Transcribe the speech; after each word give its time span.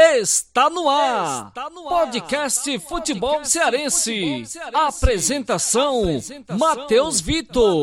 Está 0.00 0.70
no 0.70 0.88
ar. 0.88 1.48
Está 1.48 1.68
no 1.68 1.88
ar. 1.88 2.06
Podcast, 2.06 2.78
Futebol, 2.80 3.44
Cearense. 3.44 4.44
Apresentação: 4.72 6.04
Matheus 6.58 7.20
Vitor. 7.20 7.82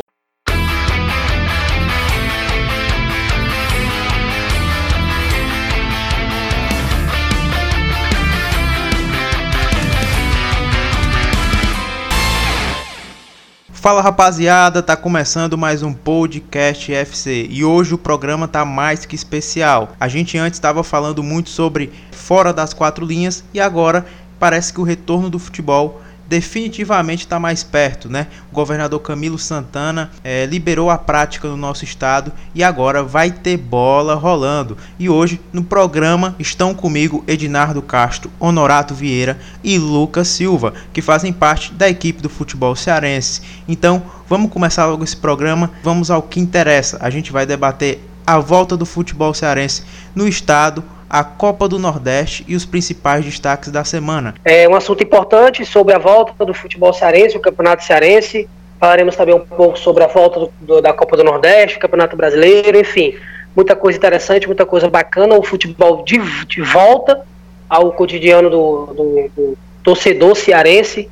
Fala 13.88 14.02
rapaziada, 14.02 14.84
tá 14.84 14.98
começando 14.98 15.58
mais 15.58 15.82
um 15.82 15.94
podcast 15.94 16.94
FC 16.94 17.48
e 17.50 17.64
hoje 17.64 17.94
o 17.94 17.98
programa 17.98 18.46
tá 18.46 18.66
mais 18.66 19.06
que 19.06 19.16
especial. 19.16 19.94
A 19.98 20.10
gente 20.10 20.38
antes 20.38 20.58
estava 20.58 20.84
falando 20.84 21.24
muito 21.24 21.50
sobre 21.50 21.94
fora 22.12 22.52
das 22.52 22.73
quatro 22.73 23.05
linhas 23.05 23.46
e 23.54 23.62
agora 23.62 24.05
parece 24.38 24.73
que 24.73 24.81
o 24.81 24.84
retorno 24.84 25.30
do 25.30 25.40
futebol 25.40 26.02
definitivamente 26.27 27.22
está 27.22 27.40
mais 27.40 27.63
perto, 27.63 28.09
né? 28.09 28.27
O 28.52 28.55
governador 28.55 28.99
Camilo 28.99 29.40
Santana 29.40 30.12
é, 30.23 30.45
liberou 30.45 30.90
a 30.90 30.98
prática 30.98 31.48
no 31.48 31.58
nosso 31.58 31.84
estado 31.84 32.31
e 32.53 32.63
agora 32.63 33.03
vai 33.03 33.31
ter 33.31 33.58
bola 33.58 34.16
rolando. 34.16 34.77
E 35.00 35.09
hoje 35.09 35.40
no 35.53 35.63
programa 35.63 36.36
estão 36.38 36.73
comigo 36.73 37.23
Ednardo 37.27 37.81
Castro, 37.81 38.31
Honorato 38.40 38.94
Vieira 38.94 39.40
e 39.63 39.77
Lucas 39.77 40.27
Silva, 40.27 40.73
que 40.91 41.02
fazem 41.02 41.31
parte 41.31 41.73
da 41.73 41.90
equipe 41.90 42.22
do 42.22 42.30
futebol 42.30 42.75
cearense. 42.75 43.41
Então 43.67 44.03
vamos 44.28 44.52
começar 44.52 44.86
logo 44.86 45.03
esse 45.03 45.17
programa, 45.17 45.72
vamos 45.84 46.12
ao 46.12 46.22
que 46.22 46.39
interessa. 46.39 46.98
A 47.02 47.09
gente 47.09 47.31
vai 47.31 47.45
debater 47.45 48.02
a 48.25 48.39
volta 48.39 48.75
do 48.75 48.86
futebol 48.86 49.34
cearense 49.34 49.84
no 50.14 50.28
estado 50.28 50.84
a 51.09 51.23
Copa 51.23 51.67
do 51.67 51.79
Nordeste 51.79 52.43
e 52.47 52.55
os 52.55 52.66
principais 52.66 53.23
destaques 53.23 53.71
da 53.71 53.84
semana. 53.84 54.35
É 54.43 54.67
um 54.67 54.75
assunto 54.75 55.03
importante 55.03 55.66
sobre 55.66 55.94
a 55.94 55.97
volta 55.97 56.45
do 56.45 56.53
futebol 56.53 56.94
cearense, 56.94 57.38
o 57.38 57.39
Campeonato 57.39 57.83
Cearense. 57.83 58.47
Falaremos 58.80 59.16
também 59.16 59.36
um 59.36 59.39
pouco 59.39 59.77
sobre 59.80 60.03
a 60.03 60.08
volta 60.08 60.39
do, 60.39 60.53
do, 60.61 60.81
da 60.81 60.94
Copa 60.94 61.17
do 61.17 61.23
Nordeste, 61.23 61.77
o 61.77 61.80
Campeonato 61.80 62.16
Brasileiro, 62.16 62.80
enfim. 62.80 63.16
Muita 63.55 63.75
coisa 63.75 63.97
interessante, 63.97 64.45
muita 64.45 64.66
coisa 64.66 64.89
bacana. 64.89 65.36
O 65.36 65.44
futebol 65.44 66.03
de, 66.03 66.19
de 66.45 66.61
volta 66.61 67.25
ao 67.69 67.92
cotidiano 67.92 68.49
do, 68.49 68.86
do, 68.88 69.31
do 69.36 69.58
torcedor 69.83 70.36
cearense. 70.36 71.09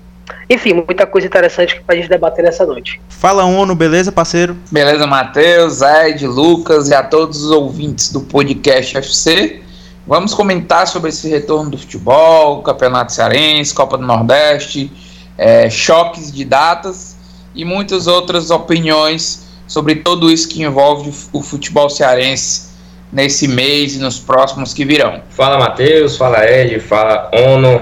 Enfim, 0.49 0.73
muita 0.73 1.05
coisa 1.05 1.27
interessante 1.27 1.81
para 1.81 1.95
a 1.95 1.97
gente 1.97 2.09
debater 2.09 2.43
nessa 2.43 2.65
noite. 2.65 3.01
Fala, 3.09 3.45
ONU, 3.45 3.73
beleza, 3.75 4.11
parceiro? 4.11 4.55
Beleza, 4.71 5.07
Matheus, 5.07 5.81
Ed, 5.81 6.25
Lucas 6.27 6.89
e 6.89 6.93
a 6.93 7.03
todos 7.03 7.43
os 7.43 7.51
ouvintes 7.51 8.11
do 8.11 8.21
podcast 8.21 8.97
FC. 8.97 9.61
Vamos 10.07 10.35
comentar 10.35 10.87
sobre 10.87 11.09
esse 11.09 11.27
retorno 11.27 11.71
do 11.71 11.79
futebol, 11.79 12.61
Campeonato 12.61 13.11
Cearense, 13.11 13.73
Copa 13.73 13.97
do 13.97 14.05
Nordeste, 14.05 14.91
é, 15.35 15.67
choques 15.67 16.31
de 16.31 16.45
datas 16.45 17.15
e 17.55 17.65
muitas 17.65 18.05
outras 18.05 18.51
opiniões 18.51 19.47
sobre 19.67 19.95
tudo 19.95 20.31
isso 20.31 20.47
que 20.47 20.61
envolve 20.61 21.11
o 21.33 21.41
futebol 21.41 21.89
cearense 21.89 22.69
nesse 23.11 23.47
mês 23.47 23.95
e 23.95 23.99
nos 23.99 24.19
próximos 24.19 24.75
que 24.75 24.85
virão. 24.85 25.21
Fala 25.31 25.57
Matheus, 25.57 26.17
fala 26.17 26.45
Ed, 26.47 26.79
fala 26.81 27.31
ONU, 27.33 27.81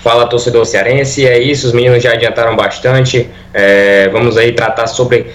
fala 0.00 0.28
torcedor 0.28 0.64
cearense. 0.66 1.26
É 1.26 1.42
isso, 1.42 1.66
os 1.66 1.72
meninos 1.72 2.04
já 2.04 2.12
adiantaram 2.12 2.54
bastante. 2.54 3.28
É, 3.52 4.08
vamos 4.10 4.36
aí 4.36 4.52
tratar 4.52 4.86
sobre 4.86 5.32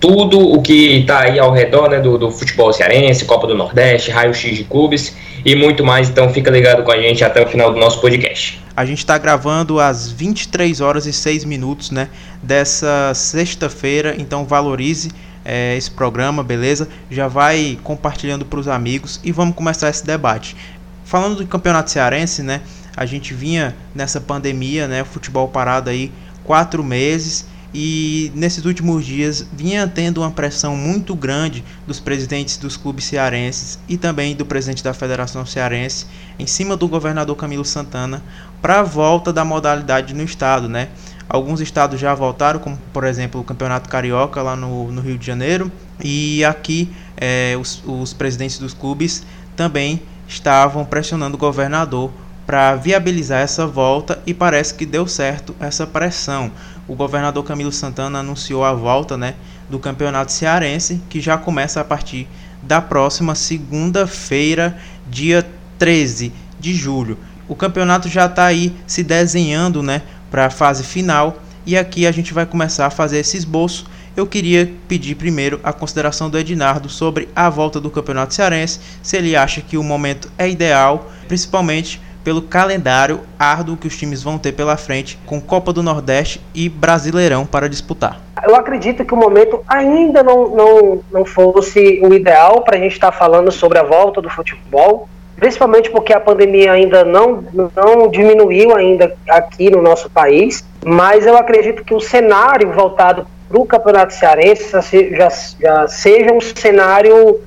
tudo 0.00 0.40
o 0.40 0.60
que 0.60 0.98
está 0.98 1.20
aí 1.20 1.38
ao 1.38 1.52
redor 1.52 1.90
né, 1.90 2.00
do, 2.00 2.18
do 2.18 2.32
futebol 2.32 2.72
cearense, 2.72 3.24
Copa 3.24 3.46
do 3.46 3.54
Nordeste, 3.54 4.10
raio-x 4.10 4.56
de 4.56 4.64
clubes 4.64 5.14
e 5.44 5.54
muito 5.54 5.84
mais. 5.84 6.08
Então 6.08 6.28
fica 6.32 6.50
ligado 6.50 6.82
com 6.82 6.92
a 6.92 7.00
gente 7.00 7.24
até 7.24 7.42
o 7.42 7.48
final 7.48 7.72
do 7.72 7.78
nosso 7.78 8.00
podcast. 8.00 8.60
A 8.76 8.84
gente 8.84 8.98
está 8.98 9.18
gravando 9.18 9.80
às 9.80 10.10
23 10.10 10.80
horas 10.80 11.06
e 11.06 11.12
6 11.12 11.44
minutos 11.44 11.90
né, 11.90 12.08
dessa 12.42 13.12
sexta-feira, 13.14 14.14
então 14.18 14.44
valorize 14.44 15.10
é, 15.44 15.76
esse 15.76 15.90
programa, 15.90 16.42
beleza? 16.42 16.88
Já 17.10 17.28
vai 17.28 17.78
compartilhando 17.82 18.44
para 18.44 18.60
os 18.60 18.68
amigos 18.68 19.20
e 19.24 19.32
vamos 19.32 19.54
começar 19.54 19.90
esse 19.90 20.04
debate. 20.04 20.56
Falando 21.04 21.36
do 21.36 21.46
campeonato 21.46 21.90
cearense, 21.90 22.42
né? 22.42 22.60
A 22.96 23.04
gente 23.06 23.34
vinha 23.34 23.74
nessa 23.94 24.20
pandemia, 24.20 24.86
né? 24.86 25.04
Futebol 25.04 25.48
parado 25.48 25.90
aí 25.90 26.12
quatro 26.44 26.84
meses 26.84 27.46
e 27.72 28.32
nesses 28.34 28.64
últimos 28.64 29.04
dias 29.06 29.46
vinha 29.52 29.86
tendo 29.86 30.20
uma 30.22 30.30
pressão 30.30 30.76
muito 30.76 31.14
grande 31.14 31.64
dos 31.86 32.00
presidentes 32.00 32.56
dos 32.56 32.76
clubes 32.76 33.04
cearenses 33.04 33.78
e 33.88 33.96
também 33.96 34.34
do 34.34 34.44
presidente 34.44 34.82
da 34.82 34.92
Federação 34.92 35.46
Cearense 35.46 36.06
em 36.38 36.46
cima 36.46 36.76
do 36.76 36.88
governador 36.88 37.36
Camilo 37.36 37.64
Santana 37.64 38.22
para 38.60 38.80
a 38.80 38.82
volta 38.82 39.32
da 39.32 39.44
modalidade 39.44 40.14
no 40.14 40.22
estado, 40.22 40.68
né? 40.68 40.88
Alguns 41.28 41.60
estados 41.60 42.00
já 42.00 42.12
voltaram, 42.12 42.58
como 42.58 42.76
por 42.92 43.04
exemplo 43.04 43.40
o 43.40 43.44
Campeonato 43.44 43.88
Carioca 43.88 44.42
lá 44.42 44.56
no, 44.56 44.90
no 44.90 45.00
Rio 45.00 45.16
de 45.16 45.24
Janeiro, 45.24 45.70
e 46.02 46.44
aqui 46.44 46.90
é, 47.16 47.56
os, 47.60 47.82
os 47.86 48.12
presidentes 48.12 48.58
dos 48.58 48.74
clubes 48.74 49.24
também 49.54 50.02
estavam 50.26 50.84
pressionando 50.84 51.36
o 51.36 51.38
governador 51.38 52.10
para 52.50 52.74
viabilizar 52.74 53.40
essa 53.40 53.64
volta 53.64 54.20
e 54.26 54.34
parece 54.34 54.74
que 54.74 54.84
deu 54.84 55.06
certo 55.06 55.54
essa 55.60 55.86
pressão 55.86 56.50
o 56.90 56.94
governador 56.96 57.44
Camilo 57.44 57.70
Santana 57.70 58.18
anunciou 58.18 58.64
a 58.64 58.72
volta 58.72 59.16
né, 59.16 59.34
do 59.68 59.78
campeonato 59.78 60.32
cearense, 60.32 61.00
que 61.08 61.20
já 61.20 61.38
começa 61.38 61.80
a 61.80 61.84
partir 61.84 62.26
da 62.64 62.80
próxima 62.80 63.36
segunda-feira, 63.36 64.76
dia 65.08 65.48
13 65.78 66.32
de 66.58 66.74
julho. 66.74 67.16
O 67.46 67.54
campeonato 67.54 68.08
já 68.08 68.26
está 68.26 68.44
aí 68.44 68.74
se 68.88 69.04
desenhando 69.04 69.84
né, 69.84 70.02
para 70.32 70.46
a 70.46 70.50
fase 70.50 70.82
final 70.82 71.40
e 71.64 71.78
aqui 71.78 72.08
a 72.08 72.10
gente 72.10 72.34
vai 72.34 72.44
começar 72.44 72.86
a 72.86 72.90
fazer 72.90 73.20
esse 73.20 73.36
esboço. 73.36 73.86
Eu 74.16 74.26
queria 74.26 74.74
pedir 74.88 75.14
primeiro 75.14 75.60
a 75.62 75.72
consideração 75.72 76.28
do 76.28 76.36
Ednardo 76.36 76.88
sobre 76.88 77.28
a 77.36 77.48
volta 77.48 77.80
do 77.80 77.88
campeonato 77.88 78.34
cearense, 78.34 78.80
se 79.00 79.16
ele 79.16 79.36
acha 79.36 79.60
que 79.60 79.76
o 79.76 79.84
momento 79.84 80.28
é 80.36 80.50
ideal, 80.50 81.08
principalmente 81.28 82.00
pelo 82.24 82.42
calendário 82.42 83.20
árduo 83.38 83.76
que 83.76 83.86
os 83.86 83.96
times 83.96 84.22
vão 84.22 84.38
ter 84.38 84.52
pela 84.52 84.76
frente, 84.76 85.18
com 85.26 85.40
Copa 85.40 85.72
do 85.72 85.82
Nordeste 85.82 86.40
e 86.54 86.68
Brasileirão 86.68 87.46
para 87.46 87.68
disputar. 87.68 88.20
Eu 88.46 88.56
acredito 88.56 89.04
que 89.04 89.14
o 89.14 89.16
momento 89.16 89.60
ainda 89.68 90.22
não, 90.22 90.48
não, 90.48 91.00
não 91.12 91.24
fosse 91.24 92.00
o 92.02 92.12
ideal 92.14 92.62
para 92.62 92.76
a 92.76 92.80
gente 92.80 92.92
estar 92.92 93.12
tá 93.12 93.16
falando 93.16 93.50
sobre 93.50 93.78
a 93.78 93.82
volta 93.82 94.20
do 94.20 94.30
futebol, 94.30 95.08
principalmente 95.36 95.90
porque 95.90 96.12
a 96.12 96.20
pandemia 96.20 96.72
ainda 96.72 97.04
não, 97.04 97.44
não 97.52 98.08
diminuiu 98.08 98.76
ainda 98.76 99.14
aqui 99.28 99.70
no 99.70 99.82
nosso 99.82 100.10
país, 100.10 100.64
mas 100.84 101.26
eu 101.26 101.36
acredito 101.36 101.84
que 101.84 101.94
o 101.94 102.00
cenário 102.00 102.72
voltado 102.72 103.26
para 103.48 103.58
o 103.58 103.66
Campeonato 103.66 104.14
Cearense 104.14 104.70
já, 105.16 105.28
já 105.60 105.88
seja 105.88 106.32
um 106.32 106.40
cenário, 106.40 107.40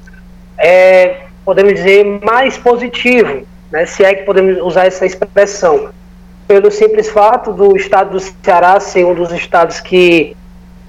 é, 0.58 1.22
podemos 1.46 1.74
dizer, 1.74 2.04
mais 2.24 2.58
positivo, 2.58 3.46
né, 3.74 3.88
se 3.88 4.06
é 4.06 4.14
que 4.14 4.24
podemos 4.24 4.62
usar 4.62 4.86
essa 4.86 5.04
expressão, 5.04 5.90
pelo 6.48 6.70
simples 6.70 7.10
fato 7.10 7.52
do 7.52 7.76
estado 7.76 8.12
do 8.12 8.20
Ceará 8.20 8.80
ser 8.80 9.04
um 9.04 9.16
dos 9.16 9.32
estados 9.32 9.80
que 9.80 10.36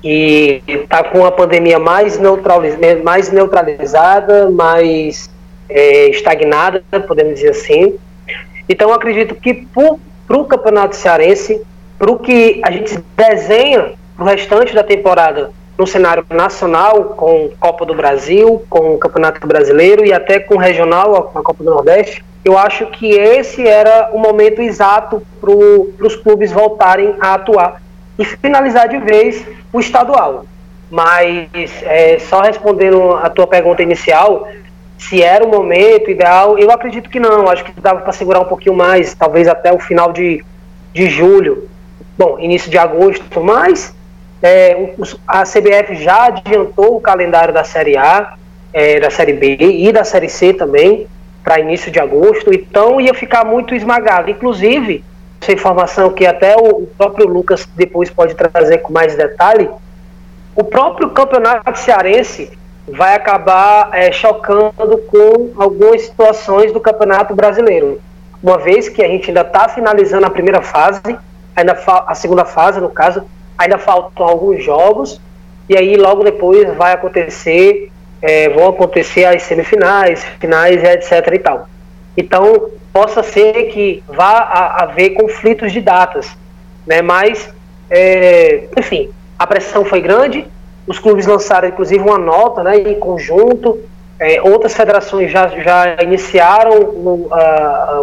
está 0.05 1.03
com 1.03 1.25
a 1.25 1.33
pandemia 1.33 1.79
mais, 1.79 2.19
neutraliz, 2.19 2.77
mais 3.03 3.31
neutralizada, 3.33 4.51
mais 4.51 5.31
é, 5.67 6.11
estagnada, 6.11 6.85
podemos 7.09 7.37
dizer 7.37 7.53
assim. 7.53 7.95
Então, 8.69 8.93
acredito 8.93 9.35
que 9.35 9.67
para 10.27 10.37
o 10.37 10.45
Campeonato 10.45 10.95
Cearense, 10.95 11.63
para 11.99 12.13
o 12.13 12.19
que 12.19 12.61
a 12.63 12.71
gente 12.71 13.03
desenha 13.17 13.95
para 14.15 14.25
o 14.25 14.29
restante 14.29 14.75
da 14.75 14.85
temporada 14.85 15.53
no 15.79 15.87
cenário 15.87 16.25
nacional, 16.29 17.15
com 17.17 17.51
Copa 17.59 17.87
do 17.87 17.95
Brasil, 17.95 18.63
com 18.69 18.95
o 18.95 18.99
Campeonato 18.99 19.47
Brasileiro 19.47 20.05
e 20.05 20.13
até 20.13 20.39
com 20.39 20.59
regional, 20.59 21.31
com 21.33 21.39
a 21.39 21.43
Copa 21.43 21.65
do 21.65 21.71
Nordeste, 21.71 22.23
eu 22.45 22.59
acho 22.59 22.87
que 22.87 23.11
esse 23.11 23.67
era 23.67 24.11
o 24.13 24.19
momento 24.19 24.61
exato 24.61 25.23
para 25.41 25.51
os 25.51 26.15
clubes 26.17 26.53
voltarem 26.53 27.15
a 27.19 27.35
atuar 27.35 27.81
e 28.19 28.25
finalizar 28.25 28.89
de 28.89 28.99
vez 28.99 29.45
o 29.73 29.81
estadual. 29.81 30.45
Mas 30.91 31.49
é, 31.83 32.19
só 32.19 32.43
respondendo 32.43 33.13
a 33.17 33.31
tua 33.31 33.47
pergunta 33.47 33.83
inicial, 33.83 34.47
se 34.99 35.23
era 35.23 35.43
o 35.43 35.49
momento 35.49 36.11
ideal, 36.11 36.59
eu 36.59 36.71
acredito 36.71 37.09
que 37.09 37.19
não. 37.19 37.49
Acho 37.49 37.65
que 37.65 37.81
dava 37.81 38.03
para 38.03 38.13
segurar 38.13 38.41
um 38.41 38.45
pouquinho 38.45 38.75
mais, 38.75 39.15
talvez 39.15 39.49
até 39.49 39.73
o 39.73 39.79
final 39.79 40.13
de, 40.13 40.45
de 40.93 41.09
julho, 41.09 41.69
bom, 42.17 42.39
início 42.39 42.71
de 42.71 42.77
agosto. 42.77 43.41
Mas 43.41 43.95
é, 44.43 44.93
a 45.27 45.45
CBF 45.45 45.97
já 45.97 46.27
adiantou 46.27 46.97
o 46.97 47.01
calendário 47.01 47.55
da 47.55 47.65
Série 47.65 47.97
A, 47.97 48.35
é, 48.73 49.01
da 49.01 49.09
Série 49.09 49.33
B 49.33 49.57
e 49.59 49.91
da 49.91 50.05
Série 50.05 50.29
C 50.29 50.53
também 50.53 51.09
para 51.45 51.61
início 51.61 51.93
de 51.93 52.01
agosto, 52.01 52.53
então 52.53 52.99
ia 52.99 53.13
ficar 53.13 53.45
muito 53.45 53.75
esmagado. 53.75 54.31
Inclusive, 54.31 55.05
essa 55.41 55.53
informação 55.53 56.11
que 56.11 56.25
até 56.25 56.57
o 56.57 56.87
próprio 56.97 57.29
Lucas 57.29 57.69
depois 57.77 58.11
pode 58.11 58.35
trazer 58.35 58.79
com 58.79 58.93
mais 58.93 59.15
detalhe, 59.15 59.69
o 60.57 60.65
próprio 60.65 61.11
campeonato 61.11 61.79
cearense 61.79 62.51
vai 62.89 63.15
acabar 63.15 63.91
é, 63.93 64.11
chocando 64.11 64.99
com 65.11 65.53
algumas 65.57 66.03
situações 66.03 66.73
do 66.73 66.81
campeonato 66.81 67.35
brasileiro. 67.35 68.01
uma 68.43 68.59
vez 68.59 68.89
que 68.89 69.03
a 69.03 69.09
gente 69.09 69.31
ainda 69.31 69.41
está 69.41 69.69
finalizando 69.69 70.27
a 70.27 70.31
primeira 70.31 70.61
fase, 70.61 71.01
ainda 71.57 71.79
a 72.07 72.15
segunda 72.15 72.45
fase, 72.45 72.81
no 72.81 72.91
caso, 72.91 73.23
ainda 73.57 73.79
faltam 73.79 74.27
alguns 74.27 74.63
jogos, 74.63 75.21
e 75.69 75.77
aí 75.77 75.97
logo 75.97 76.23
depois 76.23 76.75
vai 76.77 76.93
acontecer, 76.93 77.91
é, 78.25 78.49
vão 78.49 78.69
acontecer 78.69 79.27
as 79.27 79.43
semifinais, 79.43 80.25
finais, 80.41 80.83
etc. 80.83 81.35
e 81.35 81.39
tal. 81.39 81.69
Então, 82.17 82.71
possa 82.91 83.23
ser 83.23 83.65
que 83.65 84.03
vá 84.09 84.73
haver 84.79 85.11
conflitos 85.11 85.71
de 85.71 85.81
datas, 85.83 86.35
né? 86.87 87.03
Mas, 87.03 87.53
é, 87.91 88.65
enfim, 88.79 89.11
a 89.39 89.47
pressão 89.47 89.85
foi 89.85 90.01
grande, 90.01 90.47
os 90.87 90.99
clubes 90.99 91.27
lançaram 91.27 91.69
inclusive 91.69 92.03
uma 92.03 92.19
nota, 92.19 92.63
né, 92.63 92.79
em 92.79 92.99
conjunto, 92.99 93.79
é, 94.19 94.41
outras 94.41 94.73
federações 94.75 95.31
já, 95.31 95.49
já 95.49 95.97
iniciaram 96.03 96.81
o, 96.81 97.29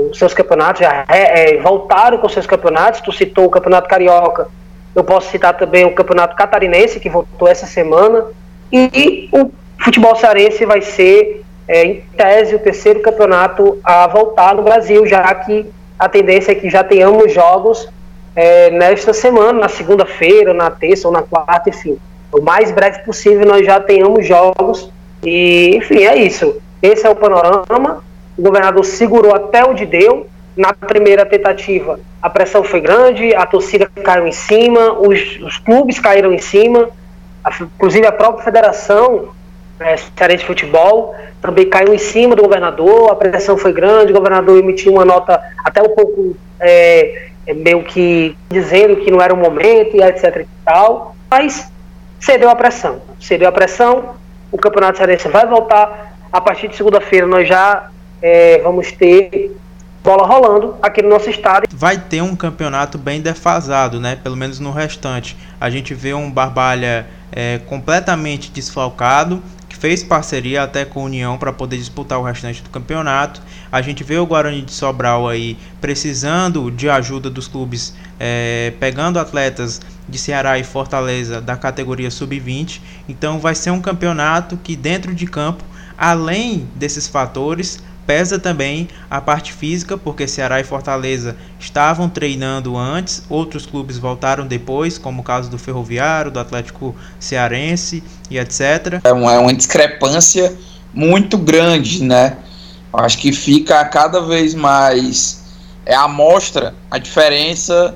os 0.10 0.20
seus 0.20 0.34
campeonatos, 0.36 0.82
já 0.82 1.06
é, 1.08 1.58
voltaram 1.58 2.18
com 2.20 2.30
seus 2.30 2.46
campeonatos. 2.46 3.02
Tu 3.02 3.12
citou 3.14 3.46
o 3.46 3.50
Campeonato 3.50 3.88
Carioca, 3.88 4.48
eu 4.94 5.04
posso 5.04 5.32
citar 5.32 5.58
também 5.58 5.86
o 5.86 5.96
Campeonato 5.96 6.36
Catarinense, 6.36 7.00
que 7.00 7.10
voltou 7.10 7.48
essa 7.48 7.66
semana. 7.66 8.26
E, 8.72 8.90
e 8.94 9.30
o 9.32 9.52
futebol 9.84 10.16
cearense 10.16 10.66
vai 10.66 10.82
ser, 10.82 11.44
é, 11.68 11.84
em 11.86 12.04
tese, 12.16 12.56
o 12.56 12.60
terceiro 12.60 13.02
campeonato 13.02 13.80
a 13.84 14.08
voltar 14.08 14.56
no 14.56 14.62
Brasil, 14.62 15.06
já 15.06 15.34
que 15.36 15.66
a 15.98 16.08
tendência 16.10 16.52
é 16.52 16.56
que 16.56 16.70
já 16.70 16.84
tenhamos 16.84 17.34
jogos 17.34 17.88
é, 18.36 18.70
nesta 18.72 19.14
semana, 19.14 19.60
na 19.60 19.70
segunda-feira, 19.70 20.54
na 20.54 20.70
terça 20.70 21.08
ou 21.08 21.14
na 21.14 21.22
quarta, 21.22 21.70
enfim. 21.70 21.98
O 22.32 22.42
mais 22.42 22.72
breve 22.72 23.00
possível 23.04 23.46
nós 23.46 23.66
já 23.66 23.80
tenhamos 23.80 24.26
jogos 24.26 24.90
e, 25.24 25.76
enfim, 25.76 26.04
é 26.04 26.16
isso. 26.16 26.62
Esse 26.82 27.06
é 27.06 27.10
o 27.10 27.16
panorama. 27.16 28.04
O 28.38 28.42
governador 28.42 28.86
segurou 28.86 29.36
até 29.36 29.66
onde 29.66 29.86
deu. 29.86 30.28
Na 30.56 30.74
primeira 30.74 31.26
tentativa, 31.26 32.00
a 32.22 32.30
pressão 32.30 32.64
foi 32.64 32.82
grande, 32.82 33.34
a 33.34 33.46
torcida 33.46 33.90
caiu 34.04 34.28
em 34.28 34.34
cima, 34.34 34.92
os, 35.00 35.40
os 35.42 35.58
clubes 35.58 35.98
caíram 35.98 36.34
em 36.34 36.40
cima, 36.40 36.90
a, 37.44 37.52
inclusive 37.64 38.06
a 38.06 38.12
própria 38.12 38.44
federação 38.44 39.30
é, 39.82 40.36
de 40.38 40.46
futebol 40.46 41.16
também 41.42 41.70
caiu 41.70 41.94
em 41.94 41.98
cima 41.98 42.36
do 42.36 42.44
governador, 42.44 43.12
a 43.12 43.16
pressão 43.16 43.58
foi 43.58 43.74
grande, 43.74 44.12
o 44.12 44.16
governador 44.16 44.58
emitiu 44.58 44.94
uma 44.94 45.06
nota 45.06 45.42
até 45.64 45.82
um 45.82 45.90
pouco 45.90 46.38
é, 46.60 47.30
é 47.48 47.54
meio 47.54 47.84
que 47.84 48.36
dizendo 48.50 48.98
que 48.98 49.10
não 49.10 49.20
era 49.20 49.34
o 49.34 49.38
momento 49.38 49.96
e 49.96 50.02
etc 50.02 50.42
e 50.42 50.48
tal, 50.64 51.16
mas 51.30 51.72
cedeu 52.20 52.50
a 52.50 52.56
pressão, 52.56 53.02
cedeu 53.20 53.50
a 53.50 53.52
pressão, 53.52 54.16
o 54.52 54.58
Campeonato 54.58 54.98
Cearense 54.98 55.28
vai 55.28 55.48
voltar. 55.48 56.12
A 56.32 56.40
partir 56.40 56.68
de 56.68 56.76
segunda-feira 56.76 57.26
nós 57.26 57.48
já 57.48 57.90
é, 58.22 58.60
vamos 58.60 58.92
ter 58.92 59.52
bola 60.04 60.26
rolando 60.26 60.76
aqui 60.82 61.02
no 61.02 61.10
nosso 61.10 61.30
estado. 61.30 61.68
Vai 61.74 61.98
ter 61.98 62.22
um 62.22 62.36
campeonato 62.36 62.98
bem 62.98 63.22
defasado, 63.22 64.00
né? 64.00 64.16
Pelo 64.16 64.36
menos 64.36 64.60
no 64.60 64.72
restante. 64.72 65.38
A 65.60 65.70
gente 65.70 65.94
vê 65.94 66.14
um 66.14 66.30
Barbalha 66.30 67.08
é, 67.32 67.60
completamente 67.68 68.52
desfalcado, 68.52 69.42
fez 69.82 70.04
parceria 70.04 70.62
até 70.62 70.86
com 70.86 71.02
a 71.02 71.06
União 71.06 71.40
para 71.40 71.52
poder 71.52 71.76
disputar 71.76 72.20
o 72.20 72.24
restante 72.24 72.62
do 72.62 72.70
campeonato. 72.70 73.42
A 73.72 73.82
gente 73.82 74.04
vê 74.04 74.16
o 74.16 74.26
Guarani 74.28 74.62
de 74.62 74.72
Sobral 74.72 75.28
aí 75.28 75.58
precisando 75.82 76.70
de 76.70 76.88
ajuda 76.88 77.32
dos 77.32 77.48
clubes, 77.48 77.96
é, 78.20 78.74
pegando 78.80 79.18
atletas 79.18 79.82
de 80.08 80.20
Ceará 80.20 80.60
e 80.60 80.64
Fortaleza 80.64 81.42
da 81.42 81.58
categoria 81.58 82.12
sub-20. 82.12 82.80
Então 83.10 83.40
vai 83.40 83.56
ser 83.56 83.72
um 83.72 83.82
campeonato 83.82 84.56
que 84.56 84.76
dentro 84.76 85.16
de 85.16 85.26
campo, 85.26 85.64
além 85.98 86.68
desses 86.76 87.08
fatores, 87.08 87.82
pesa 88.06 88.40
também 88.40 88.88
a 89.10 89.22
parte 89.22 89.54
física, 89.54 89.98
porque 89.98 90.28
Ceará 90.28 90.60
e 90.60 90.64
Fortaleza 90.64 91.36
estavam 91.60 92.10
treinando 92.10 92.78
antes, 92.78 93.24
outros 93.30 93.66
clubes 93.66 93.98
voltaram 93.98 94.46
depois, 94.46 94.98
como 94.98 95.22
o 95.22 95.24
caso 95.24 95.50
do 95.50 95.58
Ferroviário, 95.58 96.32
do 96.32 96.40
Atlético 96.40 96.96
Cearense 97.20 98.04
e 98.30 98.38
etc. 98.38 99.00
É 99.04 99.14
uma, 99.14 99.34
é 99.34 99.40
uma 99.40 99.54
discrepância 99.54 100.56
muito 100.94 101.38
grande, 101.38 102.04
né? 102.04 102.38
Acho 102.94 103.18
que 103.18 103.32
fica 103.32 103.84
cada 103.86 104.20
vez 104.22 104.54
mais 104.54 105.42
é 105.86 105.96
a 105.96 106.08
mostra 106.08 106.76
a 106.92 106.98
diferença 106.98 107.96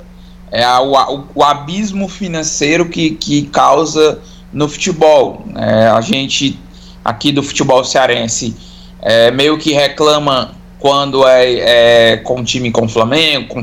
é 0.50 0.64
a, 0.64 0.80
o, 0.80 1.26
o, 1.34 1.42
abismo 1.42 2.08
financeiro 2.08 2.88
que, 2.88 3.10
que 3.10 3.42
causa 3.46 4.20
no 4.52 4.68
futebol. 4.68 5.44
É, 5.56 5.88
a 5.88 6.00
gente 6.00 6.58
aqui 7.04 7.32
do 7.32 7.42
futebol 7.42 7.84
cearense 7.84 8.56
é, 9.02 9.30
meio 9.30 9.58
que 9.58 9.72
reclama 9.72 10.54
quando 10.78 11.26
é, 11.26 12.12
é 12.12 12.16
com 12.18 12.44
time 12.44 12.70
com 12.70 12.88
Flamengo, 12.88 13.54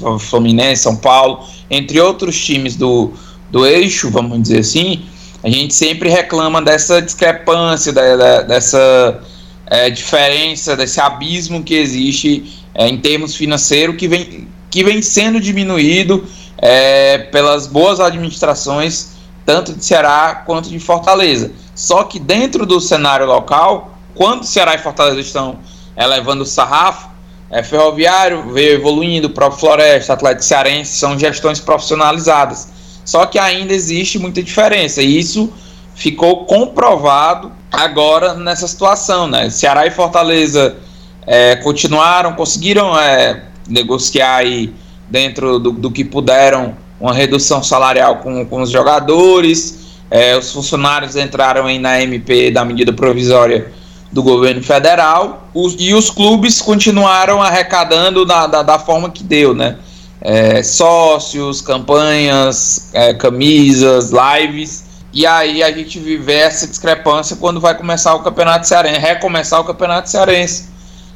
com 0.00 0.18
Fluminense, 0.18 0.82
São 0.82 0.96
Paulo, 0.96 1.44
entre 1.70 2.00
outros 2.00 2.38
times 2.44 2.76
do, 2.76 3.12
do 3.50 3.66
eixo, 3.66 4.10
vamos 4.10 4.42
dizer 4.42 4.60
assim, 4.60 5.04
a 5.42 5.48
gente 5.48 5.74
sempre 5.74 6.08
reclama 6.08 6.60
dessa 6.60 7.00
discrepância, 7.00 7.92
da, 7.92 8.16
da, 8.16 8.42
dessa 8.42 9.20
é, 9.66 9.88
diferença, 9.88 10.76
desse 10.76 11.00
abismo 11.00 11.62
que 11.62 11.74
existe 11.74 12.60
é, 12.74 12.88
em 12.88 12.98
termos 12.98 13.34
financeiros 13.34 13.96
que 13.96 14.08
vem, 14.08 14.48
que 14.70 14.82
vem 14.82 15.00
sendo 15.00 15.40
diminuído 15.40 16.26
é, 16.58 17.18
pelas 17.18 17.66
boas 17.66 18.00
administrações, 18.00 19.10
tanto 19.46 19.72
de 19.72 19.84
Ceará 19.84 20.42
quanto 20.44 20.68
de 20.68 20.78
Fortaleza. 20.78 21.52
Só 21.74 22.04
que 22.04 22.18
dentro 22.18 22.66
do 22.66 22.80
cenário 22.80 23.26
local, 23.26 23.97
quando 24.18 24.42
Ceará 24.42 24.74
e 24.74 24.78
Fortaleza 24.78 25.20
estão 25.20 25.60
elevando 25.96 26.42
o 26.42 26.46
sarrafo, 26.46 27.08
é, 27.48 27.62
Ferroviário 27.62 28.52
veio 28.52 28.72
evoluindo, 28.72 29.30
próprio 29.30 29.60
Floresta, 29.60 30.12
Atlético 30.12 30.44
Cearense, 30.44 30.98
são 30.98 31.16
gestões 31.16 31.60
profissionalizadas. 31.60 32.68
Só 33.04 33.24
que 33.26 33.38
ainda 33.38 33.72
existe 33.72 34.18
muita 34.18 34.42
diferença, 34.42 35.00
e 35.00 35.16
isso 35.16 35.52
ficou 35.94 36.46
comprovado 36.46 37.52
agora 37.70 38.34
nessa 38.34 38.66
situação. 38.66 39.28
Né? 39.28 39.50
Ceará 39.50 39.86
e 39.86 39.90
Fortaleza 39.92 40.76
é, 41.24 41.54
continuaram, 41.54 42.32
conseguiram 42.32 42.98
é, 42.98 43.44
negociar 43.68 44.38
aí 44.38 44.74
dentro 45.08 45.60
do, 45.60 45.70
do, 45.70 45.92
que 45.92 46.04
puderam 46.04 46.76
uma 47.00 47.14
redução 47.14 47.62
salarial 47.62 48.16
com, 48.16 48.44
com 48.44 48.62
os 48.62 48.70
jogadores. 48.70 49.78
É, 50.10 50.36
os 50.36 50.52
funcionários 50.52 51.14
entraram 51.14 51.66
aí 51.66 51.78
na 51.78 52.02
MP 52.02 52.50
da 52.50 52.64
medida 52.64 52.92
provisória 52.92 53.77
do 54.10 54.22
governo 54.22 54.62
federal 54.62 55.48
os, 55.52 55.76
e 55.78 55.92
os 55.92 56.10
clubes 56.10 56.60
continuaram 56.60 57.42
arrecadando 57.42 58.24
da, 58.24 58.46
da, 58.46 58.62
da 58.62 58.78
forma 58.78 59.10
que 59.10 59.22
deu, 59.22 59.54
né? 59.54 59.76
É, 60.20 60.62
sócios, 60.62 61.60
campanhas, 61.60 62.90
é, 62.92 63.14
camisas, 63.14 64.10
lives. 64.10 64.84
E 65.12 65.26
aí 65.26 65.62
a 65.62 65.70
gente 65.70 65.98
vive 65.98 66.32
essa 66.32 66.66
discrepância 66.66 67.36
quando 67.36 67.60
vai 67.60 67.76
começar 67.76 68.14
o 68.14 68.20
campeonato 68.20 68.66
cearense, 68.66 69.00
recomeçar 69.00 69.60
o 69.60 69.64
campeonato 69.64 70.10
cearense. 70.10 70.68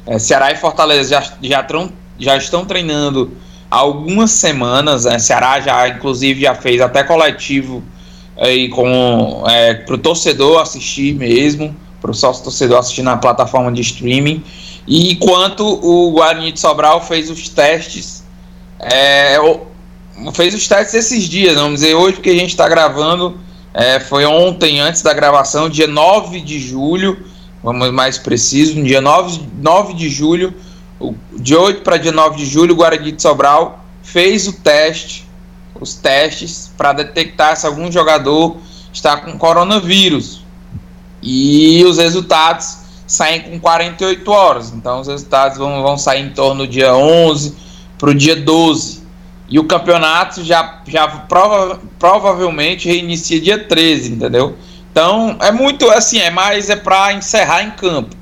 É, 0.05 0.17
Ceará 0.19 0.51
e 0.51 0.55
Fortaleza 0.55 1.09
já, 1.09 1.23
já, 1.41 1.67
já 2.17 2.37
estão 2.37 2.65
treinando 2.65 3.31
há 3.69 3.77
algumas 3.77 4.31
semanas. 4.31 5.05
Né? 5.05 5.19
Ceará 5.19 5.59
já, 5.59 5.87
inclusive, 5.89 6.41
já 6.41 6.55
fez 6.55 6.79
até 6.79 7.03
coletivo 7.03 7.83
aí 8.37 8.69
com 8.69 9.43
é, 9.47 9.73
para 9.73 9.95
o 9.95 9.97
torcedor 9.97 10.61
assistir 10.61 11.13
mesmo, 11.15 11.75
para 12.03 12.11
o 12.11 12.13
sócio 12.13 12.43
torcedor 12.43 12.79
assistir 12.79 13.01
na 13.01 13.17
plataforma 13.17 13.71
de 13.71 13.81
streaming. 13.81 14.43
E 14.85 15.13
enquanto 15.13 15.65
o 15.65 16.11
Guarani 16.11 16.51
de 16.51 16.59
Sobral 16.59 17.01
fez 17.01 17.31
os 17.31 17.47
testes, 17.47 18.23
é, 18.79 19.37
fez 20.33 20.53
os 20.53 20.67
testes 20.67 20.93
esses 20.93 21.23
dias, 21.23 21.55
vamos 21.55 21.79
dizer, 21.79 21.95
hoje 21.95 22.19
que 22.19 22.29
a 22.29 22.35
gente 22.35 22.49
está 22.49 22.67
gravando, 22.67 23.39
é, 23.73 24.01
foi 24.01 24.25
ontem, 24.25 24.81
antes 24.81 25.01
da 25.01 25.13
gravação, 25.13 25.69
dia 25.69 25.87
9 25.87 26.41
de 26.41 26.59
julho 26.59 27.31
vamos 27.63 27.91
mais 27.91 28.17
preciso, 28.17 28.77
no 28.77 28.83
dia 28.83 28.99
9, 28.99 29.41
9 29.61 29.93
de 29.93 30.09
julho, 30.09 30.53
de 31.31 31.55
8 31.55 31.81
para 31.81 31.97
dia 31.97 32.11
9 32.11 32.35
de 32.35 32.45
julho, 32.45 32.73
o 32.73 32.75
Guarani 32.75 33.13
de 33.13 33.21
Sobral 33.21 33.83
fez 34.03 34.47
o 34.47 34.53
teste, 34.53 35.25
os 35.79 35.95
testes, 35.95 36.71
para 36.77 36.91
detectar 36.91 37.55
se 37.55 37.65
algum 37.65 37.89
jogador 37.89 38.57
está 38.91 39.17
com 39.17 39.37
coronavírus. 39.37 40.42
E 41.23 41.83
os 41.85 41.97
resultados 41.97 42.77
saem 43.07 43.41
com 43.41 43.59
48 43.59 44.31
horas. 44.31 44.73
Então 44.73 44.99
os 44.99 45.07
resultados 45.07 45.57
vão, 45.57 45.81
vão 45.81 45.97
sair 45.97 46.21
em 46.21 46.29
torno 46.29 46.65
do 46.65 46.67
dia 46.67 46.93
11 46.95 47.55
para 47.97 48.09
o 48.09 48.13
dia 48.13 48.35
12. 48.35 49.01
E 49.49 49.59
o 49.59 49.65
campeonato 49.65 50.43
já, 50.43 50.81
já 50.87 51.07
prova, 51.07 51.79
provavelmente 51.99 52.87
reinicia 52.87 53.39
dia 53.39 53.57
13, 53.57 54.13
entendeu? 54.13 54.57
Então, 54.91 55.37
é 55.39 55.51
muito 55.51 55.89
assim, 55.89 56.19
é 56.19 56.29
mais 56.29 56.69
é 56.69 56.75
para 56.75 57.13
encerrar 57.13 57.63
em 57.63 57.71
campo. 57.71 58.15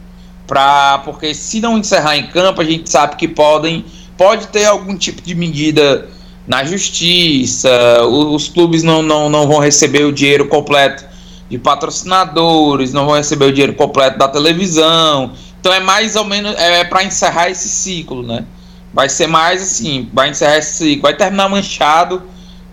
Pra, 0.48 1.00
porque 1.05 1.34
se 1.34 1.62
não 1.62 1.77
encerrar 1.77 2.17
em 2.17 2.27
campo, 2.27 2.62
a 2.62 2.63
gente 2.63 2.89
sabe 2.89 3.15
que 3.15 3.27
podem 3.27 3.86
pode 4.17 4.48
ter 4.48 4.65
algum 4.65 4.96
tipo 4.96 5.22
de 5.22 5.34
medida 5.34 6.08
na 6.46 6.63
justiça, 6.63 7.70
os, 8.03 8.43
os 8.43 8.48
clubes 8.50 8.84
não, 8.84 9.01
não, 9.01 9.29
não 9.29 9.48
vão 9.48 9.60
receber 9.60 10.03
o 10.03 10.12
dinheiro 10.12 10.48
completo 10.48 11.05
de 11.51 11.60
patrocinadores, 11.60 12.91
não 12.91 13.05
vão 13.05 13.15
receber 13.15 13.46
o 13.46 13.51
dinheiro 13.51 13.75
completo 13.75 14.17
da 14.17 14.27
televisão. 14.27 15.34
Então 15.60 15.72
é 15.72 15.79
mais 15.79 16.15
ou 16.15 16.25
menos 16.25 16.55
é, 16.58 16.79
é 16.79 16.84
para 16.84 17.03
encerrar 17.03 17.50
esse 17.50 17.70
ciclo, 17.70 18.24
né? 18.24 18.46
vai 18.93 19.08
ser 19.08 19.27
mais 19.27 19.62
assim, 19.62 20.10
vai 20.13 20.29
encerrar 20.29 20.58
esse, 20.58 21.00
vai 21.00 21.15
terminar 21.15 21.50
manchado, 21.50 22.24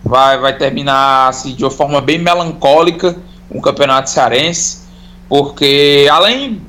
vai, 0.03 0.37
vai 0.37 0.57
terminar 0.57 1.29
assim, 1.29 1.53
de 1.53 1.63
uma 1.63 1.71
forma 1.71 2.01
bem 2.01 2.19
melancólica 2.19 3.15
o 3.49 3.61
campeonato 3.61 4.09
cearense, 4.09 4.83
porque 5.27 6.07
além 6.11 6.61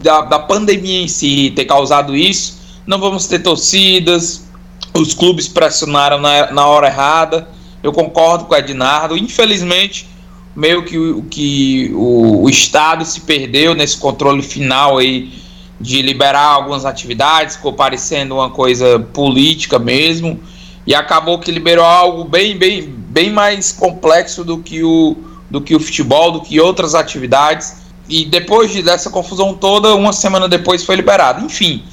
da, 0.00 0.22
da 0.22 0.38
pandemia 0.38 1.02
em 1.02 1.08
si 1.08 1.52
ter 1.54 1.64
causado 1.64 2.16
isso, 2.16 2.58
não 2.86 2.98
vamos 2.98 3.26
ter 3.26 3.40
torcidas, 3.40 4.46
os 4.94 5.12
clubes 5.12 5.48
pressionaram 5.48 6.18
na, 6.18 6.50
na 6.50 6.66
hora 6.66 6.86
errada. 6.86 7.46
Eu 7.82 7.92
concordo 7.92 8.46
com 8.46 8.54
o 8.54 8.56
Ednardo. 8.56 9.16
Infelizmente, 9.16 10.08
meio 10.54 10.84
que, 10.84 11.22
que 11.30 11.92
o, 11.94 12.42
o 12.42 12.50
Estado 12.50 13.04
se 13.04 13.20
perdeu 13.20 13.74
nesse 13.74 13.96
controle 13.96 14.42
final 14.42 14.98
aí 14.98 15.32
de 15.80 16.02
liberar 16.02 16.46
algumas 16.46 16.84
atividades, 16.84 17.56
ficou 17.56 17.72
parecendo 17.72 18.34
uma 18.34 18.50
coisa 18.50 18.98
política 18.98 19.78
mesmo, 19.78 20.40
e 20.86 20.94
acabou 20.94 21.38
que 21.38 21.50
liberou 21.50 21.84
algo 21.84 22.24
bem, 22.24 22.56
bem, 22.56 22.82
bem 22.82 23.30
mais 23.30 23.70
complexo 23.70 24.42
do 24.42 24.58
que 24.58 24.82
o, 24.82 25.16
do 25.50 25.60
que 25.60 25.74
o 25.76 25.80
futebol, 25.80 26.32
do 26.32 26.40
que 26.40 26.58
outras 26.60 26.94
atividades. 26.94 27.82
E 28.08 28.24
depois 28.24 28.72
de, 28.72 28.82
dessa 28.82 29.10
confusão 29.10 29.52
toda, 29.54 29.94
uma 29.94 30.12
semana 30.12 30.48
depois 30.48 30.82
foi 30.82 30.96
liberado. 30.96 31.44
Enfim, 31.44 31.84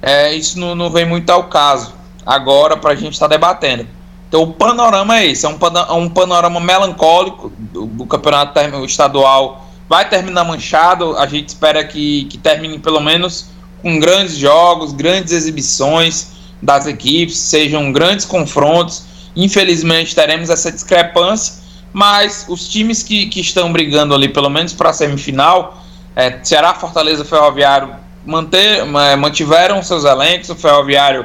é, 0.00 0.34
isso 0.34 0.58
não, 0.58 0.74
não 0.74 0.90
vem 0.90 1.04
muito 1.04 1.28
ao 1.30 1.44
caso 1.44 1.92
agora 2.24 2.76
para 2.76 2.92
a 2.92 2.96
gente 2.96 3.12
estar 3.12 3.28
tá 3.28 3.34
debatendo. 3.34 3.86
Então 4.28 4.42
o 4.42 4.52
panorama 4.52 5.18
é 5.18 5.26
esse, 5.26 5.46
é 5.46 5.48
um, 5.48 5.58
um 5.96 6.08
panorama 6.08 6.60
melancólico 6.60 7.50
do, 7.58 7.86
do 7.86 8.06
campeonato 8.06 8.60
estadual. 8.84 9.66
Vai 9.88 10.06
terminar 10.08 10.44
manchado, 10.44 11.16
a 11.16 11.26
gente 11.26 11.48
espera 11.48 11.82
que, 11.82 12.24
que 12.24 12.36
termine 12.36 12.78
pelo 12.78 13.00
menos 13.00 13.46
com 13.82 13.98
grandes 13.98 14.36
jogos, 14.36 14.92
grandes 14.92 15.32
exibições 15.32 16.32
das 16.60 16.86
equipes, 16.86 17.38
sejam 17.38 17.90
grandes 17.90 18.26
confrontos. 18.26 19.04
Infelizmente 19.34 20.14
teremos 20.14 20.50
essa 20.50 20.70
discrepância, 20.70 21.54
mas 21.90 22.44
os 22.50 22.68
times 22.68 23.02
que, 23.02 23.26
que 23.26 23.40
estão 23.40 23.72
brigando 23.72 24.14
ali, 24.14 24.28
pelo 24.28 24.50
menos 24.50 24.74
para 24.74 24.90
a 24.90 24.92
semifinal, 24.92 25.82
é, 26.14 26.38
Ceará, 26.42 26.74
Fortaleza, 26.74 27.24
Ferroviário, 27.24 27.94
manter, 28.26 28.80
é, 28.80 29.16
mantiveram 29.16 29.82
seus 29.82 30.04
elencos, 30.04 30.50
o 30.50 30.54
Ferroviário 30.54 31.24